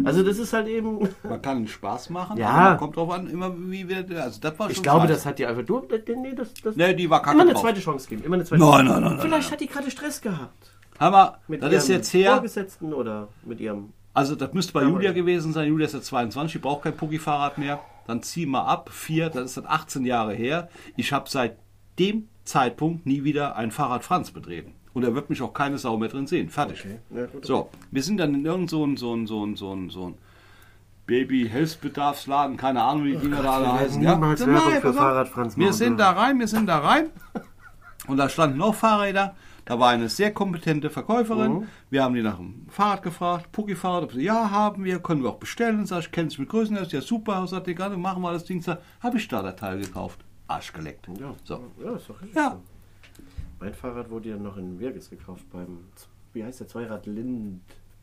Also 0.07 0.23
das 0.23 0.39
ist 0.39 0.53
halt 0.53 0.69
eben, 0.69 1.09
Man 1.23 1.41
kann 1.43 1.67
Spaß 1.67 2.11
machen, 2.11 2.37
Ja. 2.39 2.75
kommt 2.77 2.97
drauf 2.97 3.11
an, 3.11 3.29
immer 3.29 3.53
wie 3.57 3.89
wir, 3.89 3.99
also 4.23 4.41
das 4.41 4.59
war 4.59 4.67
schon 4.67 4.77
ich 4.77 4.83
glaube, 4.83 5.01
scheiße. 5.03 5.13
das 5.15 5.27
hat 5.27 5.39
dir 5.39 5.49
einfach, 5.49 5.65
du, 5.65 5.83
nee, 6.23 6.35
das, 6.35 6.55
das, 6.55 6.77
Nee, 6.77 6.95
die 6.95 7.09
war 7.11 7.21
kacke 7.23 7.35
immer 7.35 7.43
eine 7.45 7.53
drauf. 7.53 7.63
zweite 7.63 7.81
Chance 7.81 8.09
geben, 8.09 8.25
immer 8.25 8.35
eine 8.37 8.45
zweite 8.45 8.63
Nein, 8.63 8.71
Chance. 8.71 8.93
nein, 8.93 9.03
nein, 9.03 9.13
nein, 9.13 9.21
Vielleicht 9.21 9.53
hat 9.53 9.61
die 9.61 9.67
gerade 9.67 9.91
Stress 9.91 10.21
gehabt. 10.21 10.73
Aber 10.99 11.39
Mit 11.49 11.63
das 11.63 11.71
ihrem 11.71 11.79
ist 11.79 11.89
jetzt 11.89 12.13
her, 12.15 12.33
Vorgesetzten 12.33 12.93
oder 12.93 13.29
mit 13.45 13.61
ihrem, 13.61 13.93
also 14.15 14.35
das 14.35 14.53
müsste 14.53 14.73
bei 14.73 14.83
Julia 14.83 15.13
gewesen 15.13 15.53
sein. 15.53 15.69
Julia 15.69 15.87
ist 15.87 15.95
jetzt 15.95 16.07
22, 16.07 16.53
die 16.55 16.59
braucht 16.59 16.83
kein 16.83 16.97
Puggi-Fahrrad 16.97 17.59
mehr. 17.59 17.81
Dann 18.07 18.23
zieh 18.23 18.47
mal 18.47 18.63
ab, 18.65 18.91
vier, 18.93 19.29
das 19.31 19.45
ist 19.45 19.57
dann 19.59 19.67
18 19.67 20.05
Jahre 20.05 20.33
her. 20.35 20.69
Ich 20.97 21.13
habe 21.13 21.29
seit 21.29 21.57
dem 21.99 22.29
Zeitpunkt 22.45 23.05
nie 23.07 23.23
wieder 23.23 23.55
ein 23.57 23.71
Fahrrad 23.71 24.03
Franz 24.05 24.31
betreten. 24.31 24.75
Und 24.95 25.03
da 25.03 25.15
wird 25.15 25.31
mich 25.31 25.43
auch 25.43 25.53
keine 25.53 25.79
Sau 25.79 25.97
mehr 25.97 26.09
drin 26.09 26.27
sehen. 26.27 26.49
Fertig. 26.49 26.85
Okay. 26.85 26.99
Ja, 27.15 27.27
gut, 27.27 27.45
So, 27.45 27.71
wir 27.91 28.03
sind 28.03 28.17
dann 28.19 28.35
in 28.35 28.45
irgend 28.45 28.71
so 28.71 28.85
ein, 28.85 28.97
so 28.97 29.15
ein, 29.15 29.27
so 29.27 29.45
ein, 29.45 29.57
so 29.57 29.73
ein, 29.75 29.91
so 29.91 30.09
ein 30.09 30.15
Baby-Hilfsbedarfsladen, 31.07 32.57
keine 32.57 32.83
Ahnung, 32.83 33.05
wie 33.05 33.13
die 33.13 33.19
Dinger 33.19 33.43
da 33.43 33.53
alle 33.53 33.73
heißen. 33.73 34.03
Werbung 34.03 34.29
Nein, 34.29 34.81
für. 34.81 34.93
Fahrrad 34.93 35.29
Franz 35.29 35.57
Wir 35.57 35.73
sind 35.73 35.99
da 35.99 36.11
rein, 36.11 36.39
wir 36.39 36.49
sind 36.49 36.67
da 36.67 36.79
rein. 36.79 37.11
Und 38.07 38.17
da 38.19 38.29
standen 38.29 38.59
noch 38.59 38.75
Fahrräder. 38.75 39.35
Da 39.65 39.79
war 39.79 39.91
eine 39.91 40.09
sehr 40.09 40.33
kompetente 40.33 40.89
Verkäuferin. 40.89 41.53
Mhm. 41.53 41.67
Wir 41.91 42.03
haben 42.03 42.15
die 42.15 42.23
nach 42.23 42.37
dem 42.37 42.67
Fahrrad 42.71 43.03
gefragt. 43.03 43.53
Pucki-Fahrrad. 43.53 44.05
Ob 44.05 44.13
sie, 44.13 44.23
Ja, 44.23 44.51
haben 44.51 44.83
wir. 44.85 44.99
Können 45.01 45.23
wir 45.23 45.29
auch 45.31 45.39
bestellen. 45.39 45.85
Sag 45.85 46.01
ich, 46.01 46.11
kennst 46.11 46.39
du 46.39 46.43
mit 46.43 46.51
Größen? 46.51 46.75
Das 46.75 46.87
ist 46.87 46.93
ja 46.93 47.03
super. 47.03 47.47
Sagt 47.47 47.67
die 47.67 47.75
gerade, 47.75 47.99
machen 47.99 48.23
wir 48.23 48.33
das 48.33 48.45
Ding. 48.45 48.65
Habe 49.01 49.19
ich 49.19 49.29
da 49.29 49.43
das 49.43 49.57
Teil 49.57 49.79
gekauft. 49.79 50.21
Arsch 50.47 50.73
geleckt. 50.73 51.07
Ja, 51.21 51.35
So. 51.45 51.61
ja 51.85 51.93
ist 51.97 52.09
doch 52.09 52.21
richtig. 52.23 52.35
Ja. 52.37 52.57
Mein 53.61 53.75
Fahrrad 53.75 54.11
wurde 54.11 54.29
ja 54.31 54.37
noch 54.37 54.57
in 54.57 54.79
Wirges 54.79 55.11
gekauft 55.11 55.45
beim, 55.51 55.81
wie 56.33 56.45
heißt 56.45 56.61
der 56.61 56.69
Zweirad? 56.69 57.07
Lind, 57.07 57.61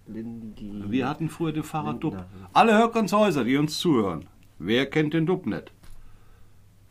Lindl. 0.08 0.92
Wir 0.92 1.08
hatten 1.08 1.30
früher 1.30 1.54
den 1.54 1.64
Fahrrad 1.64 2.04
Dub. 2.04 2.26
Alle 2.54 2.78
Hörkanshäuser, 2.78 3.44
die 3.44 3.58
uns 3.58 3.80
zuhören. 3.80 4.26
Wer 4.60 4.86
kennt 4.88 5.14
den 5.14 5.26
Dub 5.26 5.46
nicht? 5.46 5.72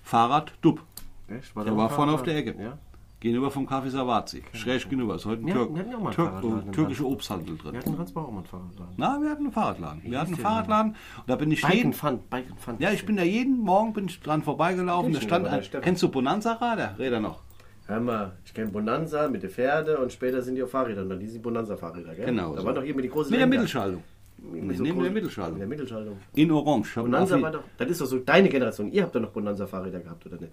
Fahrrad 0.03 0.53
Dub. 0.62 0.83
Echt? 1.29 1.55
Der 1.57 1.65
da 1.65 1.77
war 1.77 1.89
ein 1.91 1.95
vorne 1.95 2.12
auf 2.12 2.23
der 2.23 2.37
Ecke. 2.37 2.55
Ja. 2.62 2.79
Gegenüber 3.21 3.51
vom 3.51 3.67
Café 3.67 3.89
Savazi. 3.89 4.43
Schräg 4.53 4.83
gegenüber. 4.83 5.15
Ist 5.15 5.25
heute 5.25 5.43
ein 5.43 5.49
Ja, 5.49 5.55
Türk, 5.55 5.71
mal 5.71 5.81
einen 5.81 5.91
Türk, 6.12 6.15
Fahrradladen 6.15 6.67
in 6.67 6.73
türkische 6.73 7.03
Ransbach. 7.05 7.15
Obsthandel 7.15 7.57
drin. 7.57 7.73
Wir 7.73 7.79
hatten 7.81 7.95
Ransbach 7.95 8.23
auch 8.23 8.31
mal 8.31 8.37
einen 8.39 8.47
Fahrradladen. 8.47 8.95
Na, 8.99 9.23
wir 9.23 9.31
hatten 9.31 9.45
einen 9.45 9.53
Fahrradladen. 9.53 10.03
Wir 10.03 10.21
hatten 10.21 10.27
einen 10.27 10.37
der 10.37 10.45
Fahrradladen. 10.45 10.91
Und 10.93 11.29
da 11.29 11.37
bin 11.37 11.51
ich 11.51 11.62
Bike 11.62 11.75
jeden, 11.75 11.87
and 11.87 11.97
Fun, 11.97 12.21
Bike 12.29 12.51
and 12.51 12.61
Fun. 12.61 12.77
ja, 12.81 12.91
ich 12.91 13.07
bin 13.07 13.17
da 13.17 13.23
jeden 13.23 13.61
Morgen 13.61 13.95
bin 13.95 14.07
ich 14.07 14.21
dran 14.21 14.43
vorbeigelaufen. 14.43 15.15
Da 15.15 15.23
stand 15.23 15.47
ein, 15.47 15.62
der 15.73 15.81
kennst 15.81 16.03
du 16.03 16.11
Bonanza-Räder? 16.11 16.99
Räder 16.99 17.21
noch. 17.21 17.43
Hör 17.87 18.01
mal, 18.01 18.32
ich 18.45 18.55
kenne 18.55 18.70
Bonanza 18.70 19.28
mit 19.28 19.43
den 19.43 19.51
Pferde 19.51 19.99
und 19.99 20.11
später 20.12 20.41
sind 20.43 20.55
die 20.55 20.62
auf 20.62 20.70
Fahrrädern. 20.70 21.09
Dann 21.09 21.20
die 21.20 21.26
sind 21.26 21.43
Bonanza-Fahrräder, 21.43 22.14
gell? 22.14 22.26
Genau. 22.26 22.55
Da 22.55 22.61
so. 22.62 22.66
waren 22.66 22.74
doch 22.76 22.82
hier 22.82 22.95
mit 22.95 23.05
die 23.05 23.11
großen 23.11 23.30
Mit 23.30 23.41
der. 23.41 23.47
Mittelschaltung. 23.47 24.03
Mit 24.39 24.76
so 24.78 24.82
neben 24.82 25.03
der 25.03 25.11
Mittelschaltung. 25.12 25.55
In 25.55 25.59
der 25.61 25.68
Mittelschaltung. 25.68 26.18
In 26.35 26.51
Orange. 26.51 26.95
Bonanza 26.97 27.41
war 27.41 27.51
doch, 27.51 27.62
das 27.78 27.89
ist 27.91 28.01
doch 28.01 28.07
so 28.07 28.18
deine 28.18 28.49
Generation. 28.49 28.91
Ihr 28.91 29.03
habt 29.03 29.14
doch 29.14 29.20
noch 29.20 29.30
Bonanza-Fahrräder 29.30 30.01
gehabt, 30.01 30.24
oder 30.26 30.37
nicht? 30.39 30.53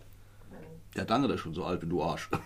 Ja, 0.96 1.06
danke, 1.06 1.28
das 1.30 1.36
ist 1.36 1.42
schon 1.44 1.54
so 1.54 1.64
alt 1.64 1.82
wie 1.82 1.88
du 1.88 2.02
Arsch. 2.04 2.30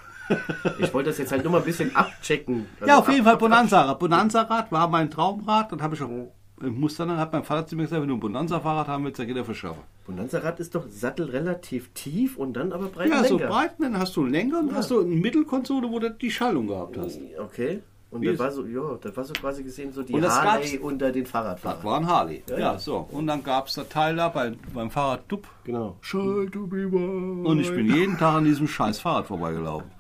Ich 0.80 0.92
wollte 0.92 1.10
das 1.12 1.20
jetzt 1.20 1.32
halt 1.32 1.44
nur 1.44 1.52
mal 1.52 1.60
ein 1.60 1.66
bisschen 1.66 1.96
abchecken. 1.96 2.66
Also 2.80 2.88
ja, 2.90 2.98
auf 2.98 3.08
jeden 3.10 3.20
ab- 3.22 3.26
Fall 3.28 3.38
Bonanza-Rad. 3.38 4.00
Bonanza-Rad 4.00 4.72
war 4.72 4.88
mein 4.88 5.12
Traumrad. 5.12 5.72
Dann 5.72 5.84
habe 5.84 5.94
ich 5.94 6.02
auch, 6.02 6.10
ich 6.10 6.24
muss 6.62 6.96
dann, 6.96 7.16
hat 7.18 7.34
mein 7.34 7.44
Vater 7.44 7.68
zu 7.68 7.76
mir 7.76 7.84
gesagt, 7.84 8.02
wenn 8.02 8.08
du 8.10 8.16
ein 8.16 8.20
Bonanza-Fahrrad 8.20 8.88
haben 8.88 9.04
willst, 9.04 9.20
dann 9.20 9.28
geht 9.28 9.36
er 9.38 9.44
verschaffen. 9.46 9.82
Bonanza-Rad 10.08 10.60
ist 10.60 10.74
doch 10.76 10.86
Sattel 10.90 11.26
relativ 11.30 11.90
tief 11.94 12.38
und 12.38 12.54
dann 12.54 12.72
aber 12.72 12.88
breit 12.88 13.10
Ja, 13.10 13.24
so 13.24 13.38
Lenker. 13.38 13.52
breit, 13.54 13.72
dann 13.80 13.98
hast 14.00 14.16
du 14.16 14.22
einen 14.22 14.32
Lenker 14.32 14.60
und 14.60 14.74
hast 14.74 14.90
du 14.92 15.02
eine 15.02 15.10
Mittelkonsole, 15.10 15.90
wo 15.92 16.00
du 16.00 16.10
die 16.12 16.32
Schallung 16.32 16.68
gehabt 16.68 16.98
hast. 16.98 17.20
Okay. 17.40 17.82
Und 18.12 18.22
Wie 18.22 18.28
das 18.28 18.34
ist- 18.36 18.40
war 18.40 18.52
so, 18.52 18.66
ja, 18.66 18.98
das 19.02 19.18
war 19.18 19.24
so 19.26 19.34
quasi 19.34 19.64
gesehen 19.64 19.92
so 19.92 20.02
die 20.02 20.14
Und 20.14 20.22
das 20.22 20.42
Harley 20.42 20.78
unter 20.78 21.12
den 21.12 21.24
Das 21.24 21.32
Fahrradfahrern. 21.32 21.84
war 21.84 21.98
ein 22.00 22.08
Harley. 22.08 22.44
Ja, 22.50 22.58
ja. 22.58 22.80
so. 22.80 23.06
Und 23.12 23.28
dann 23.28 23.44
gab 23.44 23.68
es 23.68 23.74
das 23.74 23.90
Teil 23.90 24.16
da 24.16 24.30
bei, 24.30 24.54
beim 24.74 24.90
Fahrrad 24.90 25.24
Dupp. 25.28 25.46
Genau. 25.66 25.98
Mal. 26.14 27.46
Und 27.46 27.60
ich 27.60 27.70
bin 27.72 27.94
jeden 27.94 28.18
Tag 28.18 28.36
an 28.36 28.46
diesem 28.46 28.68
scheiß 28.70 29.00
Fahrrad 29.00 29.26
vorbeigelaufen. 29.28 29.92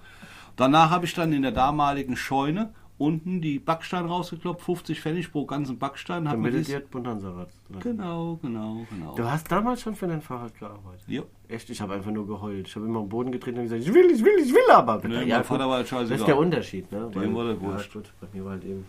Danach 0.55 0.91
habe 0.91 1.05
ich 1.05 1.13
dann 1.13 1.33
in 1.33 1.41
der 1.41 1.51
damaligen 1.51 2.15
Scheune 2.15 2.73
unten 2.97 3.41
die 3.41 3.59
Backsteine 3.59 4.07
rausgekloppt, 4.07 4.61
50 4.61 5.01
Pfennig 5.01 5.31
pro 5.31 5.45
ganzen 5.45 5.77
Backstein. 5.77 6.25
Damit 6.25 6.53
dies, 6.53 6.67
dir 6.67 6.79
Bonanza-Rad. 6.79 7.49
genau, 7.81 8.39
genau, 8.41 8.85
genau. 8.89 9.15
Du 9.15 9.23
hast 9.29 9.51
damals 9.51 9.81
schon 9.81 9.95
für 9.95 10.07
dein 10.07 10.21
Fahrrad 10.21 10.57
gearbeitet. 10.57 11.03
Ja. 11.07 11.23
Echt, 11.47 11.69
ich 11.69 11.81
habe 11.81 11.93
einfach 11.93 12.11
nur 12.11 12.25
geheult. 12.25 12.67
Ich 12.67 12.75
habe 12.75 12.85
immer 12.85 12.99
am 12.99 13.09
Boden 13.09 13.31
getreten 13.31 13.57
und 13.57 13.63
gesagt, 13.63 13.81
ich 13.81 13.93
will, 13.93 14.09
ich 14.11 14.23
will, 14.23 14.39
ich 14.41 14.53
will 14.53 14.71
aber. 14.71 14.99
Nee, 15.03 15.15
mein 15.15 15.27
ja, 15.27 15.43
Vater 15.43 15.63
gut, 15.63 15.69
war 15.69 15.77
halt 15.77 15.87
scheißegal. 15.87 16.09
Das 16.09 16.19
ist 16.21 16.27
der 16.27 16.37
Unterschied, 16.37 16.91
ne? 16.91 17.11
Dem 17.13 17.35
war 17.35 17.45
ja, 17.45 17.61
wurscht. 17.61 17.93
gut, 17.93 18.13
bei 18.21 18.27
mir 18.33 18.45
war 18.45 18.51
halt 18.53 18.63
eben. 18.63 18.85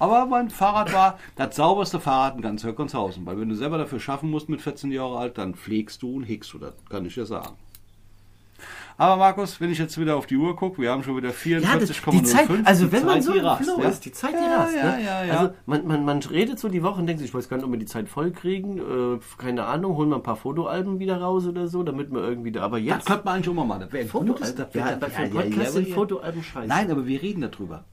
Aber 0.00 0.26
mein 0.26 0.48
Fahrrad 0.50 0.92
war 0.92 1.18
das 1.34 1.56
sauberste 1.56 1.98
Fahrrad 1.98 2.36
in 2.36 2.42
ganz 2.42 2.64
Höckenshausen. 2.64 3.26
Weil 3.26 3.40
wenn 3.40 3.48
du 3.48 3.54
selber 3.54 3.78
dafür 3.78 3.98
schaffen 3.98 4.30
musst 4.30 4.48
mit 4.48 4.60
14 4.60 4.92
Jahre 4.92 5.18
alt, 5.18 5.38
dann 5.38 5.54
pflegst 5.54 6.02
du 6.02 6.16
und 6.16 6.22
hegst 6.24 6.52
du 6.52 6.58
das. 6.58 6.74
Kann 6.88 7.04
ich 7.04 7.14
dir 7.14 7.26
sagen. 7.26 7.56
Aber 9.00 9.16
Markus, 9.16 9.60
wenn 9.60 9.70
ich 9.70 9.78
jetzt 9.78 9.96
wieder 10.00 10.16
auf 10.16 10.26
die 10.26 10.36
Uhr 10.36 10.56
gucke, 10.56 10.82
wir 10.82 10.90
haben 10.90 11.04
schon 11.04 11.16
wieder 11.16 11.28
Ja, 11.28 11.78
das, 11.78 11.88
44,05. 11.92 12.10
die 12.10 12.22
Zeit, 12.24 12.48
also 12.64 12.90
wenn 12.90 13.04
man 13.06 13.22
so 13.22 13.32
im 13.32 13.40
Flow 13.56 13.80
ja? 13.80 13.88
ist, 13.90 14.04
die 14.04 14.10
Zeit, 14.10 14.32
die 14.32 14.44
Ja, 14.44 14.56
rast. 14.56 14.74
ja, 14.74 14.96
ne? 14.96 15.04
ja, 15.04 15.24
ja. 15.24 15.38
Also 15.38 15.54
man, 15.66 15.86
man, 15.86 16.04
man 16.04 16.18
redet 16.18 16.58
so 16.58 16.68
die 16.68 16.82
Woche 16.82 16.98
und 16.98 17.06
denkt 17.06 17.20
sich, 17.20 17.28
ich 17.28 17.34
weiß 17.34 17.48
gar 17.48 17.58
nicht, 17.58 17.64
ob 17.64 17.70
wir 17.70 17.78
die 17.78 17.86
Zeit 17.86 18.08
voll 18.08 18.32
kriegen, 18.32 18.78
äh, 18.78 19.20
keine 19.38 19.66
Ahnung, 19.66 19.94
holen 19.96 20.08
wir 20.08 20.16
ein 20.16 20.24
paar 20.24 20.34
Fotoalben 20.34 20.98
wieder 20.98 21.20
raus 21.20 21.46
oder 21.46 21.68
so, 21.68 21.84
damit 21.84 22.10
wir 22.10 22.22
irgendwie 22.22 22.50
da, 22.50 22.62
aber 22.62 22.78
Das 22.80 22.86
jetzt... 22.86 23.06
könnte 23.06 23.24
man 23.24 23.34
eigentlich 23.36 23.48
auch 23.50 23.54
mal 23.54 23.64
machen. 23.66 23.80
Das 23.82 23.92
wäre 23.92 24.04
ein 24.18 24.26
gutes- 24.26 24.54
das 24.56 24.74
ja, 24.74 24.96
bei 24.96 25.06
ja, 25.06 25.22
ja, 25.22 25.28
Podcast 25.28 25.74
ja, 25.76 25.80
ja. 25.80 25.94
Fotoalben 25.94 26.42
scheiße. 26.42 26.66
Nein, 26.68 26.90
aber 26.90 27.06
wir 27.06 27.22
reden 27.22 27.40
darüber. 27.42 27.84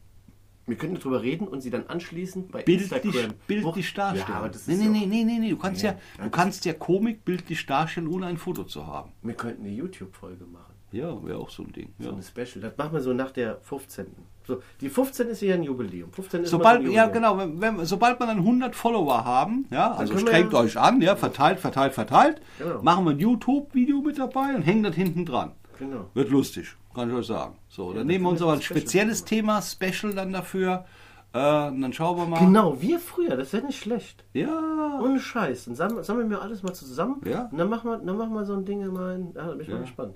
Wir 0.65 0.75
können 0.77 0.95
darüber 0.95 1.21
reden 1.21 1.47
und 1.47 1.61
sie 1.61 1.69
dann 1.69 1.85
anschließend 1.85 2.51
bei 2.51 2.63
Bildlich, 2.63 2.91
Instagram... 2.91 3.35
bildlich 3.45 3.93
darstellen. 3.93 4.25
Ja, 4.27 4.35
aber 4.39 4.49
das 4.49 4.65
nee, 4.65 4.73
ist 4.73 4.79
nee, 4.79 4.85
ja 4.85 4.91
nee, 4.91 5.05
nee, 5.05 5.23
nee, 5.23 5.37
nee, 5.39 5.49
du 5.51 5.57
kannst 5.57 5.83
ja, 5.83 5.91
Ja, 6.17 6.23
du 6.23 6.31
kannst 6.31 6.65
ja 6.65 6.73
Komik 6.73 7.23
bildlich 7.23 7.63
darstellen, 7.67 8.07
ohne 8.07 8.25
ein 8.25 8.37
Foto 8.37 8.63
zu 8.63 8.87
haben. 8.87 9.11
Wir 9.21 9.35
könnten 9.35 9.63
eine 9.65 9.71
YouTube-Folge 9.71 10.45
machen. 10.45 10.73
Ja, 10.95 11.23
wäre 11.25 11.37
auch 11.39 11.49
so 11.49 11.63
ein 11.63 11.71
Ding. 11.73 11.93
So 11.99 12.07
Ja. 12.07 12.13
eine 12.13 12.23
Special. 12.23 12.61
Das 12.61 12.77
machen 12.77 12.93
wir 12.93 13.01
so 13.01 13.11
nach 13.13 13.31
der 13.31 13.57
15. 13.61 14.07
So, 14.47 14.61
die 14.79 14.89
15 14.89 15.27
ist 15.27 15.41
ja 15.41 15.55
ein 15.55 15.63
Jubiläum. 15.63 16.11
15 16.13 16.43
ist 16.43 16.51
Sobald, 16.51 16.81
so 16.83 16.87
ein 16.87 16.93
ja 16.93 17.05
Jubiläum. 17.07 17.35
genau, 17.35 17.61
wenn, 17.61 17.77
wenn, 17.79 17.85
sobald 17.85 18.19
man 18.19 18.29
dann 18.29 18.37
100 18.39 18.75
Follower 18.75 19.25
haben, 19.25 19.65
ja, 19.71 19.91
also 19.91 20.13
wir 20.13 20.19
strengt 20.21 20.53
ja- 20.53 20.59
euch 20.59 20.77
an, 20.77 21.01
ja, 21.01 21.15
verteilt, 21.15 21.59
verteilt, 21.59 21.93
verteilt, 21.93 22.41
Genau. 22.59 22.81
machen 22.81 23.05
wir 23.05 23.11
ein 23.11 23.19
YouTube-Video 23.19 24.01
mit 24.01 24.17
dabei 24.19 24.55
und 24.55 24.61
hängen 24.61 24.83
das 24.83 24.95
hinten 24.95 25.25
dran. 25.25 25.51
Genau. 25.79 26.05
Wird 26.13 26.29
lustig, 26.29 26.75
kann 26.93 27.09
ich 27.09 27.15
euch 27.15 27.25
sagen. 27.27 27.55
So, 27.67 27.87
dann 27.89 27.97
dann 27.99 28.07
nehmen 28.07 28.23
wir 28.23 28.29
uns 28.29 28.41
aber 28.41 28.51
wir 28.51 28.53
ein 28.53 28.59
ein 28.59 28.61
Special 28.61 28.79
spezielles 28.79 29.25
Thema, 29.25 29.61
Special 29.61 30.13
dann 30.13 30.31
dafür. 30.31 30.85
Äh, 31.33 31.37
dann 31.39 31.91
schauen 31.91 32.15
wir 32.17 32.25
mal. 32.27 32.39
Genau, 32.39 32.79
wir 32.81 32.97
früher, 32.99 33.35
das 33.35 33.51
wäre 33.51 33.65
nicht 33.65 33.79
schlecht. 33.81 34.23
Ja. 34.31 35.01
Ohne 35.03 35.19
Scheiß. 35.19 35.65
Dann 35.65 35.75
sammeln, 35.75 36.03
sammeln 36.03 36.29
wir 36.29 36.41
alles 36.41 36.63
mal 36.63 36.73
zusammen. 36.73 37.19
Ja. 37.25 37.49
Und 37.51 37.57
dann 37.57 37.67
machen 37.69 37.89
wir, 37.91 37.97
dann 37.97 38.15
machen 38.15 38.33
wir 38.33 38.45
so 38.45 38.53
ein 38.53 38.63
Ding 38.63 38.87
mal 38.93 39.15
in, 39.15 39.33
ja, 39.33 39.47
da 39.47 39.51
bin 39.51 39.59
ich 39.61 39.67
Ja. 39.67 39.73
mal 39.73 39.81
gespannt. 39.81 40.13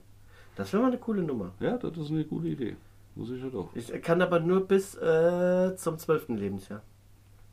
Das 0.60 0.74
wäre 0.74 0.82
mal 0.84 0.90
eine 0.90 0.98
coole 0.98 1.24
Nummer. 1.24 1.54
Ja, 1.62 1.78
das 1.78 1.98
ist 1.98 2.12
eine 2.12 2.26
gute 2.26 2.48
Idee. 2.50 2.76
Muss 3.16 3.32
ich 3.32 3.42
ja 3.42 3.48
doch. 3.50 3.70
Ich 3.76 3.90
kann 4.02 4.22
aber 4.22 4.42
nur 4.42 4.68
bis 4.68 4.94
äh, 4.96 5.74
zum 5.78 5.98
12. 5.98 6.28
Lebensjahr. 6.30 6.82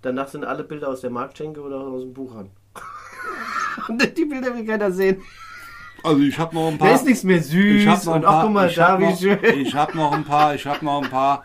Danach 0.03 0.27
sind 0.27 0.45
alle 0.45 0.65
Bilder 0.65 0.89
aus 0.89 1.03
der 1.03 1.11
Marktschenke 1.11 1.61
oder 1.63 1.79
aus 1.79 2.03
dem 2.03 2.13
Buch 2.13 2.35
an. 2.35 2.51
Und 3.89 4.03
die 4.19 4.25
Bilder 4.25 4.53
will 4.57 4.67
keiner 4.67 4.91
sehen. 4.91 5.23
Also 6.03 6.21
ich 6.21 6.37
habe 6.37 6.53
noch 6.57 6.67
ein 6.67 6.79
Da 6.79 6.85
paar. 6.87 6.95
ist 6.97 7.07
nichts 7.07 7.23
mehr 7.23 7.41
süß. 7.41 7.83
ich 7.83 7.87
habe 7.87 8.05
noch 8.07 8.15
ein 8.17 8.23
paar. 8.23 8.51
mal, 8.51 8.69
ich 8.69 8.75
da 8.75 8.89
habe 8.89 9.05
noch, 9.05 9.21
ich 9.21 9.75
hab 9.77 9.95
noch 9.95 10.13
ein 10.13 10.25
paar. 10.25 10.55
Ich 10.57 10.67
habe 10.67 10.85
noch 10.85 11.03
ein 11.05 11.09
paar, 11.11 11.45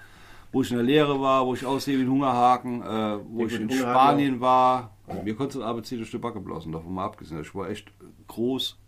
wo 0.52 0.64
ich 0.64 0.72
in 0.72 0.78
der 0.78 0.86
Lehre 0.86 1.22
war, 1.22 1.46
wo 1.46 1.54
ich 1.54 1.64
aussehe 1.64 2.00
wie 2.00 2.04
ein 2.04 2.10
Hungerhaken, 2.10 2.82
äh, 2.82 3.20
wo 3.30 3.46
ich 3.46 3.52
gut, 3.52 3.62
in 3.62 3.70
Hungerhaken 3.70 3.78
Spanien 3.78 4.42
war. 4.42 4.96
Mir 5.24 5.36
konnte 5.36 5.60
ein 5.60 5.64
ABC 5.64 5.98
durch 5.98 6.10
die 6.10 6.18
Backe 6.18 6.40
blasen, 6.40 6.72
davon 6.72 6.92
mal 6.92 7.06
abgesehen. 7.06 7.40
Ich 7.42 7.54
war 7.54 7.70
echt 7.70 7.92
groß. 8.28 8.80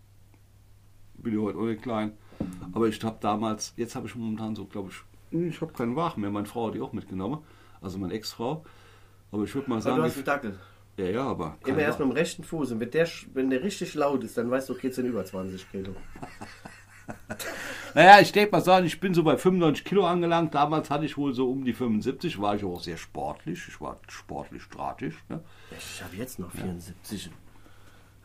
Bin 1.18 1.34
ja 1.34 1.40
heute 1.40 1.58
auch 1.58 1.62
nicht 1.66 1.82
klein. 1.82 2.12
Aber 2.72 2.88
ich 2.88 3.02
habe 3.02 3.16
damals, 3.20 3.72
jetzt 3.76 3.94
habe 3.94 4.06
ich 4.06 4.14
momentan 4.14 4.56
so, 4.56 4.64
glaube 4.64 4.90
ich, 4.90 5.48
ich 5.48 5.60
habe 5.60 5.72
keinen 5.72 5.96
Wagen 5.96 6.20
mehr. 6.20 6.30
Meine 6.30 6.46
Frau 6.46 6.68
hat 6.68 6.74
die 6.74 6.80
auch 6.80 6.92
mitgenommen. 6.92 7.38
Also 7.80 7.98
meine 7.98 8.14
Ex-Frau. 8.14 8.64
Aber 9.32 9.44
ich 9.44 9.54
würde 9.54 9.68
mal 9.68 9.76
Aber 9.76 9.82
sagen, 9.82 9.96
du 9.96 10.02
hast 10.04 10.16
einen 10.16 10.24
Dackel. 10.24 10.58
ja, 10.96 11.04
ja, 11.06 11.22
aber. 11.26 11.58
Immer 11.66 11.78
erst 11.78 11.98
mit 11.98 12.08
dem 12.08 12.12
rechten 12.12 12.44
Fuß. 12.44 12.72
Und 12.72 12.80
wenn 12.80 12.90
der, 12.90 13.08
wenn 13.32 13.50
der 13.50 13.62
richtig 13.62 13.94
laut 13.94 14.22
ist, 14.24 14.38
dann 14.38 14.50
weißt 14.50 14.68
du, 14.68 14.74
okay, 14.74 14.88
es 14.88 14.96
sind 14.96 15.06
über 15.06 15.24
20 15.24 15.70
Kilo. 15.70 15.94
Naja, 17.94 18.18
ich 18.20 18.32
denke 18.32 18.50
mal 18.50 18.62
sagen, 18.62 18.86
ich 18.86 18.98
bin 18.98 19.12
so 19.12 19.22
bei 19.22 19.36
95 19.36 19.84
Kilo 19.84 20.06
angelangt. 20.06 20.54
Damals 20.54 20.90
hatte 20.90 21.04
ich 21.04 21.16
wohl 21.16 21.34
so 21.34 21.50
um 21.50 21.64
die 21.64 21.74
75, 21.74 22.40
war 22.40 22.56
ich 22.56 22.64
auch 22.64 22.80
sehr 22.80 22.96
sportlich. 22.96 23.62
Ich 23.68 23.80
war 23.80 24.00
sportlich 24.08 24.62
stratisch. 24.62 25.22
Ne? 25.28 25.40
Ich 25.70 26.02
habe 26.02 26.16
jetzt 26.16 26.38
noch 26.38 26.50
74. 26.50 27.30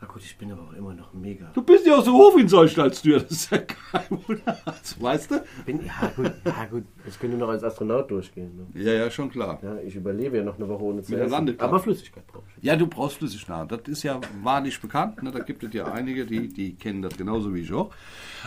Na 0.02 0.08
gut, 0.08 0.22
ich 0.22 0.38
bin 0.38 0.50
aber 0.50 0.62
auch 0.62 0.72
immer 0.72 0.94
noch 0.94 1.12
mega. 1.12 1.50
Du 1.52 1.62
bist 1.62 1.86
ja 1.86 1.94
auch 1.96 2.02
so 2.02 2.14
hoch 2.14 2.34
wie 2.34 2.40
ein 2.40 2.48
Solstallstür, 2.48 3.20
das 3.20 3.30
ist 3.32 3.50
ja 3.50 3.58
kein 3.58 4.06
Wunder. 4.26 4.58
Weißt 4.98 5.30
du? 5.30 5.44
Bin, 5.66 5.84
ja, 5.84 6.10
gut, 6.16 6.32
ja, 6.42 6.64
gut. 6.70 6.84
Ich 7.06 7.18
könnte 7.18 7.36
noch 7.36 7.50
als 7.50 7.62
Astronaut 7.62 8.10
durchgehen. 8.10 8.66
Ne? 8.72 8.82
Ja, 8.82 8.92
ja, 8.94 9.10
schon 9.10 9.30
klar. 9.30 9.58
Ja, 9.62 9.76
ich 9.84 9.94
überlebe 9.94 10.38
ja 10.38 10.42
noch 10.42 10.56
eine 10.56 10.66
Woche 10.68 10.82
ohne 10.84 11.02
zu 11.02 11.12
der 11.12 11.26
essen. 11.26 11.60
Aber 11.60 11.80
Flüssigkeit 11.80 12.26
brauche 12.26 12.44
ich. 12.56 12.64
Ja, 12.64 12.76
du 12.76 12.86
brauchst 12.86 13.18
Flüssignahrung. 13.18 13.68
Das 13.68 13.80
ist 13.88 14.02
ja 14.02 14.18
wahrlich 14.42 14.80
bekannt. 14.80 15.22
Ne? 15.22 15.32
Da 15.32 15.40
gibt 15.40 15.62
es 15.64 15.74
ja 15.74 15.84
einige, 15.92 16.24
die, 16.24 16.48
die 16.48 16.76
kennen 16.76 17.02
das 17.02 17.18
genauso 17.18 17.52
wie 17.52 17.60
ich 17.60 17.72
auch. 17.74 17.90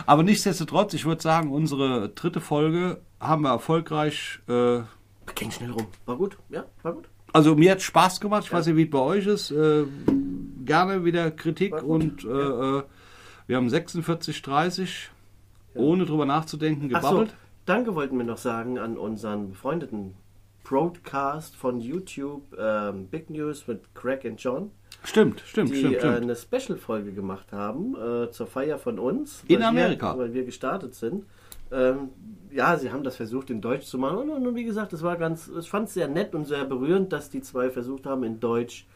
Aber 0.06 0.24
nichtsdestotrotz, 0.24 0.92
ich 0.94 1.04
würde 1.04 1.22
sagen, 1.22 1.52
unsere 1.52 2.08
dritte 2.08 2.40
Folge 2.40 3.00
haben 3.20 3.42
wir 3.42 3.50
erfolgreich. 3.50 4.40
Äh, 4.48 4.80
Ging 5.36 5.52
schnell 5.52 5.70
rum. 5.70 5.86
War 6.04 6.16
gut, 6.16 6.36
ja, 6.50 6.64
war 6.82 6.94
gut. 6.94 7.08
also 7.32 7.54
mir 7.54 7.70
hat 7.70 7.80
Spaß 7.80 8.20
gemacht. 8.20 8.42
Ich 8.44 8.52
weiß 8.52 8.66
nicht, 8.66 8.76
wie 8.76 8.84
es 8.84 8.90
bei 8.90 8.98
euch 8.98 9.26
ist. 9.26 9.52
Äh, 9.52 9.84
gerne 10.64 11.04
wieder 11.04 11.30
Kritik 11.30 11.82
und 11.82 12.24
äh, 12.24 12.28
äh, 12.28 12.82
wir 13.46 13.56
haben 13.56 13.68
46, 13.68 14.42
30, 14.42 15.10
ohne 15.74 16.06
drüber 16.06 16.26
nachzudenken, 16.26 16.90
Ach 16.94 17.02
so, 17.02 17.08
gebabbelt. 17.08 17.34
danke 17.66 17.94
wollten 17.94 18.16
wir 18.16 18.24
noch 18.24 18.38
sagen 18.38 18.78
an 18.78 18.96
unseren 18.96 19.50
befreundeten 19.50 20.14
Broadcast 20.64 21.54
von 21.56 21.80
YouTube, 21.80 22.42
ähm, 22.58 23.06
Big 23.08 23.28
News 23.28 23.66
mit 23.66 23.94
Craig 23.94 24.24
und 24.24 24.42
John, 24.42 24.70
Stimmt, 25.02 25.42
stimmt, 25.46 25.70
die 25.70 25.76
stimmt, 25.76 25.96
äh, 25.96 25.98
stimmt. 25.98 26.16
eine 26.22 26.34
Special-Folge 26.36 27.12
gemacht 27.12 27.52
haben 27.52 27.94
äh, 27.94 28.30
zur 28.30 28.46
Feier 28.46 28.78
von 28.78 28.98
uns. 28.98 29.44
In 29.48 29.62
Amerika. 29.62 30.14
Wir, 30.14 30.18
weil 30.18 30.32
wir 30.32 30.44
gestartet 30.44 30.94
sind. 30.94 31.26
Ähm, 31.70 32.08
ja, 32.50 32.78
sie 32.78 32.90
haben 32.90 33.04
das 33.04 33.16
versucht 33.16 33.50
in 33.50 33.60
Deutsch 33.60 33.84
zu 33.84 33.98
machen 33.98 34.30
und, 34.30 34.46
und 34.46 34.54
wie 34.54 34.64
gesagt, 34.64 34.92
es 34.94 35.02
war 35.02 35.16
ganz, 35.16 35.50
ich 35.60 35.68
fand 35.68 35.88
es 35.88 35.94
sehr 35.94 36.08
nett 36.08 36.34
und 36.34 36.46
sehr 36.46 36.64
berührend, 36.64 37.12
dass 37.12 37.28
die 37.28 37.42
zwei 37.42 37.68
versucht 37.68 38.06
haben 38.06 38.22
in 38.22 38.40
Deutsch 38.40 38.86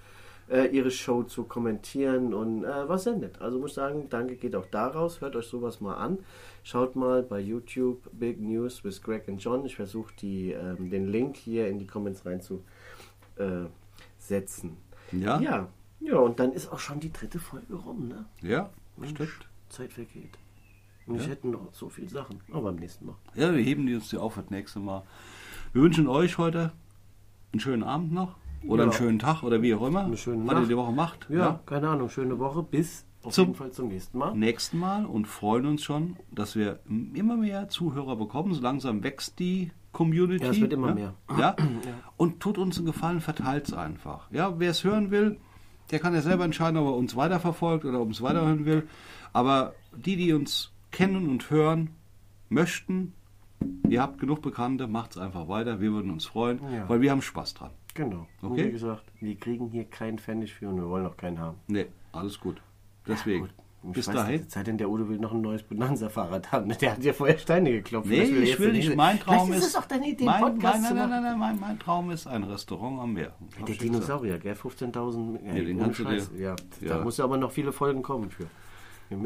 äh, 0.50 0.66
ihre 0.66 0.90
Show 0.90 1.22
zu 1.22 1.44
kommentieren 1.44 2.34
und 2.34 2.64
äh, 2.64 2.88
war 2.88 2.98
sehr 2.98 3.16
nett. 3.16 3.40
Also 3.40 3.58
muss 3.58 3.70
ich 3.70 3.74
sagen, 3.74 4.06
danke 4.08 4.36
geht 4.36 4.56
auch 4.56 4.66
daraus. 4.66 5.20
Hört 5.20 5.36
euch 5.36 5.46
sowas 5.46 5.80
mal 5.80 5.94
an. 5.94 6.18
Schaut 6.62 6.96
mal 6.96 7.22
bei 7.22 7.40
YouTube 7.40 8.08
Big 8.12 8.40
News 8.40 8.84
with 8.84 9.02
Greg 9.02 9.28
und 9.28 9.38
John. 9.38 9.64
Ich 9.64 9.76
versuche 9.76 10.12
ähm, 10.22 10.90
den 10.90 11.08
Link 11.08 11.36
hier 11.36 11.68
in 11.68 11.78
die 11.78 11.86
Comments 11.86 12.24
rein 12.24 12.40
zu 12.40 12.62
äh, 13.36 13.66
setzen. 14.18 14.76
Ja? 15.12 15.40
ja, 15.40 15.68
ja, 16.00 16.16
und 16.16 16.38
dann 16.38 16.52
ist 16.52 16.70
auch 16.72 16.78
schon 16.78 17.00
die 17.00 17.12
dritte 17.12 17.38
Folge 17.38 17.74
rum, 17.74 18.08
ne? 18.08 18.26
Ja, 18.42 18.70
Mensch, 18.96 19.14
stimmt. 19.14 19.48
Zeit 19.68 19.92
vergeht. 19.92 20.38
Und 21.06 21.16
ich 21.20 21.28
hätte 21.28 21.48
noch 21.48 21.72
so 21.72 21.88
viele 21.88 22.10
Sachen. 22.10 22.40
Aber 22.52 22.64
beim 22.64 22.76
nächsten 22.76 23.06
Mal. 23.06 23.16
Ja, 23.34 23.54
wir 23.54 23.62
heben 23.62 23.86
die 23.86 23.94
uns 23.94 24.10
die 24.10 24.18
auf 24.18 24.34
für 24.34 24.42
das 24.42 24.50
nächste 24.50 24.78
Mal. 24.78 25.02
Wir 25.72 25.82
wünschen 25.82 26.06
euch 26.06 26.36
heute 26.36 26.72
einen 27.52 27.60
schönen 27.60 27.82
Abend 27.82 28.12
noch. 28.12 28.36
Oder 28.66 28.82
einen 28.84 28.92
Ja. 28.92 28.98
schönen 28.98 29.18
Tag 29.18 29.42
oder 29.42 29.62
wie 29.62 29.74
auch 29.74 29.86
immer. 29.86 30.04
Eine 30.04 30.16
schöne 30.16 30.44
was 30.46 30.52
ihr 30.54 30.58
Nacht. 30.60 30.70
die 30.70 30.76
Woche 30.76 30.92
macht. 30.92 31.26
Ja, 31.30 31.60
keine 31.66 31.88
Ahnung. 31.88 32.08
Schöne 32.08 32.38
Woche. 32.38 32.62
Bis 32.62 33.04
auf 33.22 33.32
Zum- 33.32 33.46
jeden 33.46 33.56
Fall 33.56 33.70
zum 33.72 33.88
nächsten 33.88 34.18
Mal. 34.18 34.34
nächsten 34.34 34.78
Mal 34.78 35.06
und 35.06 35.26
freuen 35.26 35.66
uns 35.66 35.82
schon, 35.82 36.16
dass 36.32 36.56
wir 36.56 36.80
immer 37.14 37.36
mehr 37.36 37.68
Zuhörer 37.68 38.16
bekommen. 38.16 38.52
So 38.54 38.60
langsam 38.62 39.02
wächst 39.02 39.38
die 39.38 39.70
Community. 39.92 40.44
Ja, 40.44 40.50
es 40.50 40.60
wird 40.60 40.72
immer 40.72 40.88
ne? 40.88 40.94
mehr. 40.94 41.14
Ja? 41.38 41.56
Und 42.16 42.40
tut 42.40 42.58
uns 42.58 42.76
einen 42.76 42.86
Gefallen, 42.86 43.20
verteilt 43.20 43.66
es 43.68 43.74
einfach. 43.74 44.30
Ja, 44.30 44.58
wer 44.58 44.70
es 44.70 44.84
hören 44.84 45.10
will, 45.10 45.38
der 45.90 45.98
kann 45.98 46.14
ja 46.14 46.20
selber 46.20 46.44
entscheiden, 46.44 46.76
ob 46.76 46.86
er 46.86 46.94
uns 46.96 47.16
weiterverfolgt 47.16 47.84
oder 47.86 48.00
ob 48.00 48.08
er 48.08 48.12
es 48.12 48.22
weiterhören 48.22 48.64
will. 48.66 48.86
Aber 49.32 49.72
die, 49.96 50.16
die 50.16 50.32
uns 50.34 50.72
kennen 50.90 51.28
und 51.28 51.50
hören 51.50 51.90
möchten, 52.48 53.14
ihr 53.88 54.02
habt 54.02 54.18
genug 54.20 54.42
Bekannte, 54.42 54.86
macht 54.86 55.12
es 55.12 55.18
einfach 55.18 55.48
weiter. 55.48 55.80
Wir 55.80 55.92
würden 55.92 56.10
uns 56.10 56.26
freuen, 56.26 56.60
Ja. 56.72 56.88
weil 56.88 57.00
wir 57.00 57.10
haben 57.10 57.22
Spaß 57.22 57.54
dran. 57.54 57.70
Genau. 57.98 58.28
Und 58.42 58.52
Okay. 58.52 58.66
wie 58.68 58.70
gesagt, 58.70 59.02
wir 59.20 59.34
kriegen 59.36 59.70
hier 59.70 59.84
keinen 59.84 60.18
Pfennig 60.20 60.54
für 60.54 60.68
und 60.68 60.76
wir 60.76 60.88
wollen 60.88 61.04
auch 61.04 61.16
keinen 61.16 61.40
haben. 61.40 61.56
Nee, 61.66 61.86
alles 62.12 62.38
gut. 62.38 62.62
Deswegen. 63.08 63.40
Gut. 63.40 63.50
Ich 63.88 63.92
Bis 63.92 64.06
weiß 64.08 64.14
dahin. 64.14 64.44
Sei 64.48 64.62
denn, 64.62 64.78
der 64.78 64.88
Udo 64.88 65.08
will 65.08 65.18
noch 65.18 65.32
ein 65.32 65.40
neues 65.40 65.62
Bonanza-Fahrrad 65.64 66.52
haben. 66.52 66.68
Der 66.80 66.92
hat 66.92 67.02
ja 67.02 67.12
vorher 67.12 67.38
Steine 67.38 67.70
geklopft. 67.72 68.08
Nee, 68.08 68.22
ich 68.22 68.58
will 68.60 68.72
nicht. 68.72 68.94
Mein 68.94 69.18
Traum 69.18 69.52
ist. 69.52 69.66
ist 69.66 69.76
auch 69.78 69.84
deine 69.86 70.08
Idee, 70.10 70.24
mein, 70.24 70.40
Podcast 70.40 70.82
nein, 70.82 70.94
nein, 70.96 71.10
nein, 71.22 71.38
nein, 71.38 71.58
mein 71.60 71.78
Traum 71.80 72.10
ist 72.10 72.26
ein 72.28 72.44
Restaurant 72.44 73.00
am 73.00 73.14
Meer. 73.14 73.32
Der. 73.66 73.74
Dinosaurier, 73.76 74.38
gell? 74.38 74.54
15.000. 74.54 75.40
Ja, 75.44 75.54
Ja, 75.54 75.64
den 75.64 75.78
kannst 75.80 75.98
du 76.00 76.04
dir-. 76.04 76.26
Ja, 76.36 76.54
Ja. 76.80 76.88
da 76.88 77.02
muss 77.04 77.16
ja 77.18 77.24
aber 77.24 77.36
noch 77.36 77.50
viele 77.50 77.72
Folgen 77.72 78.02
kommen 78.02 78.30
für. 78.30 78.46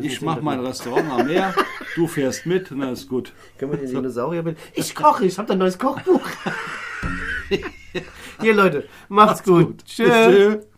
Ich 0.01 0.23
mache 0.23 0.41
mein 0.43 0.61
Restaurant 0.61 1.11
am 1.11 1.27
Meer, 1.27 1.55
du 1.97 2.07
fährst 2.07 2.47
mit, 2.47 2.71
na 2.73 2.91
ist 2.91 3.09
gut. 3.09 3.33
Können 3.59 3.73
wir 3.73 3.79
den 3.79 3.91
Dinosaurier 3.95 4.43
mit? 4.45 4.57
Ich 4.75 4.95
koche, 4.95 5.25
ich 5.27 5.39
habe 5.39 5.53
ein 5.55 5.59
neues 5.59 5.79
Kochbuch. 5.79 6.23
Hier, 8.41 8.55
Leute, 8.55 8.89
macht's, 9.09 9.43
gut. 9.43 9.85
Tschüss. 9.85 10.11
Tschüss. 10.11 10.72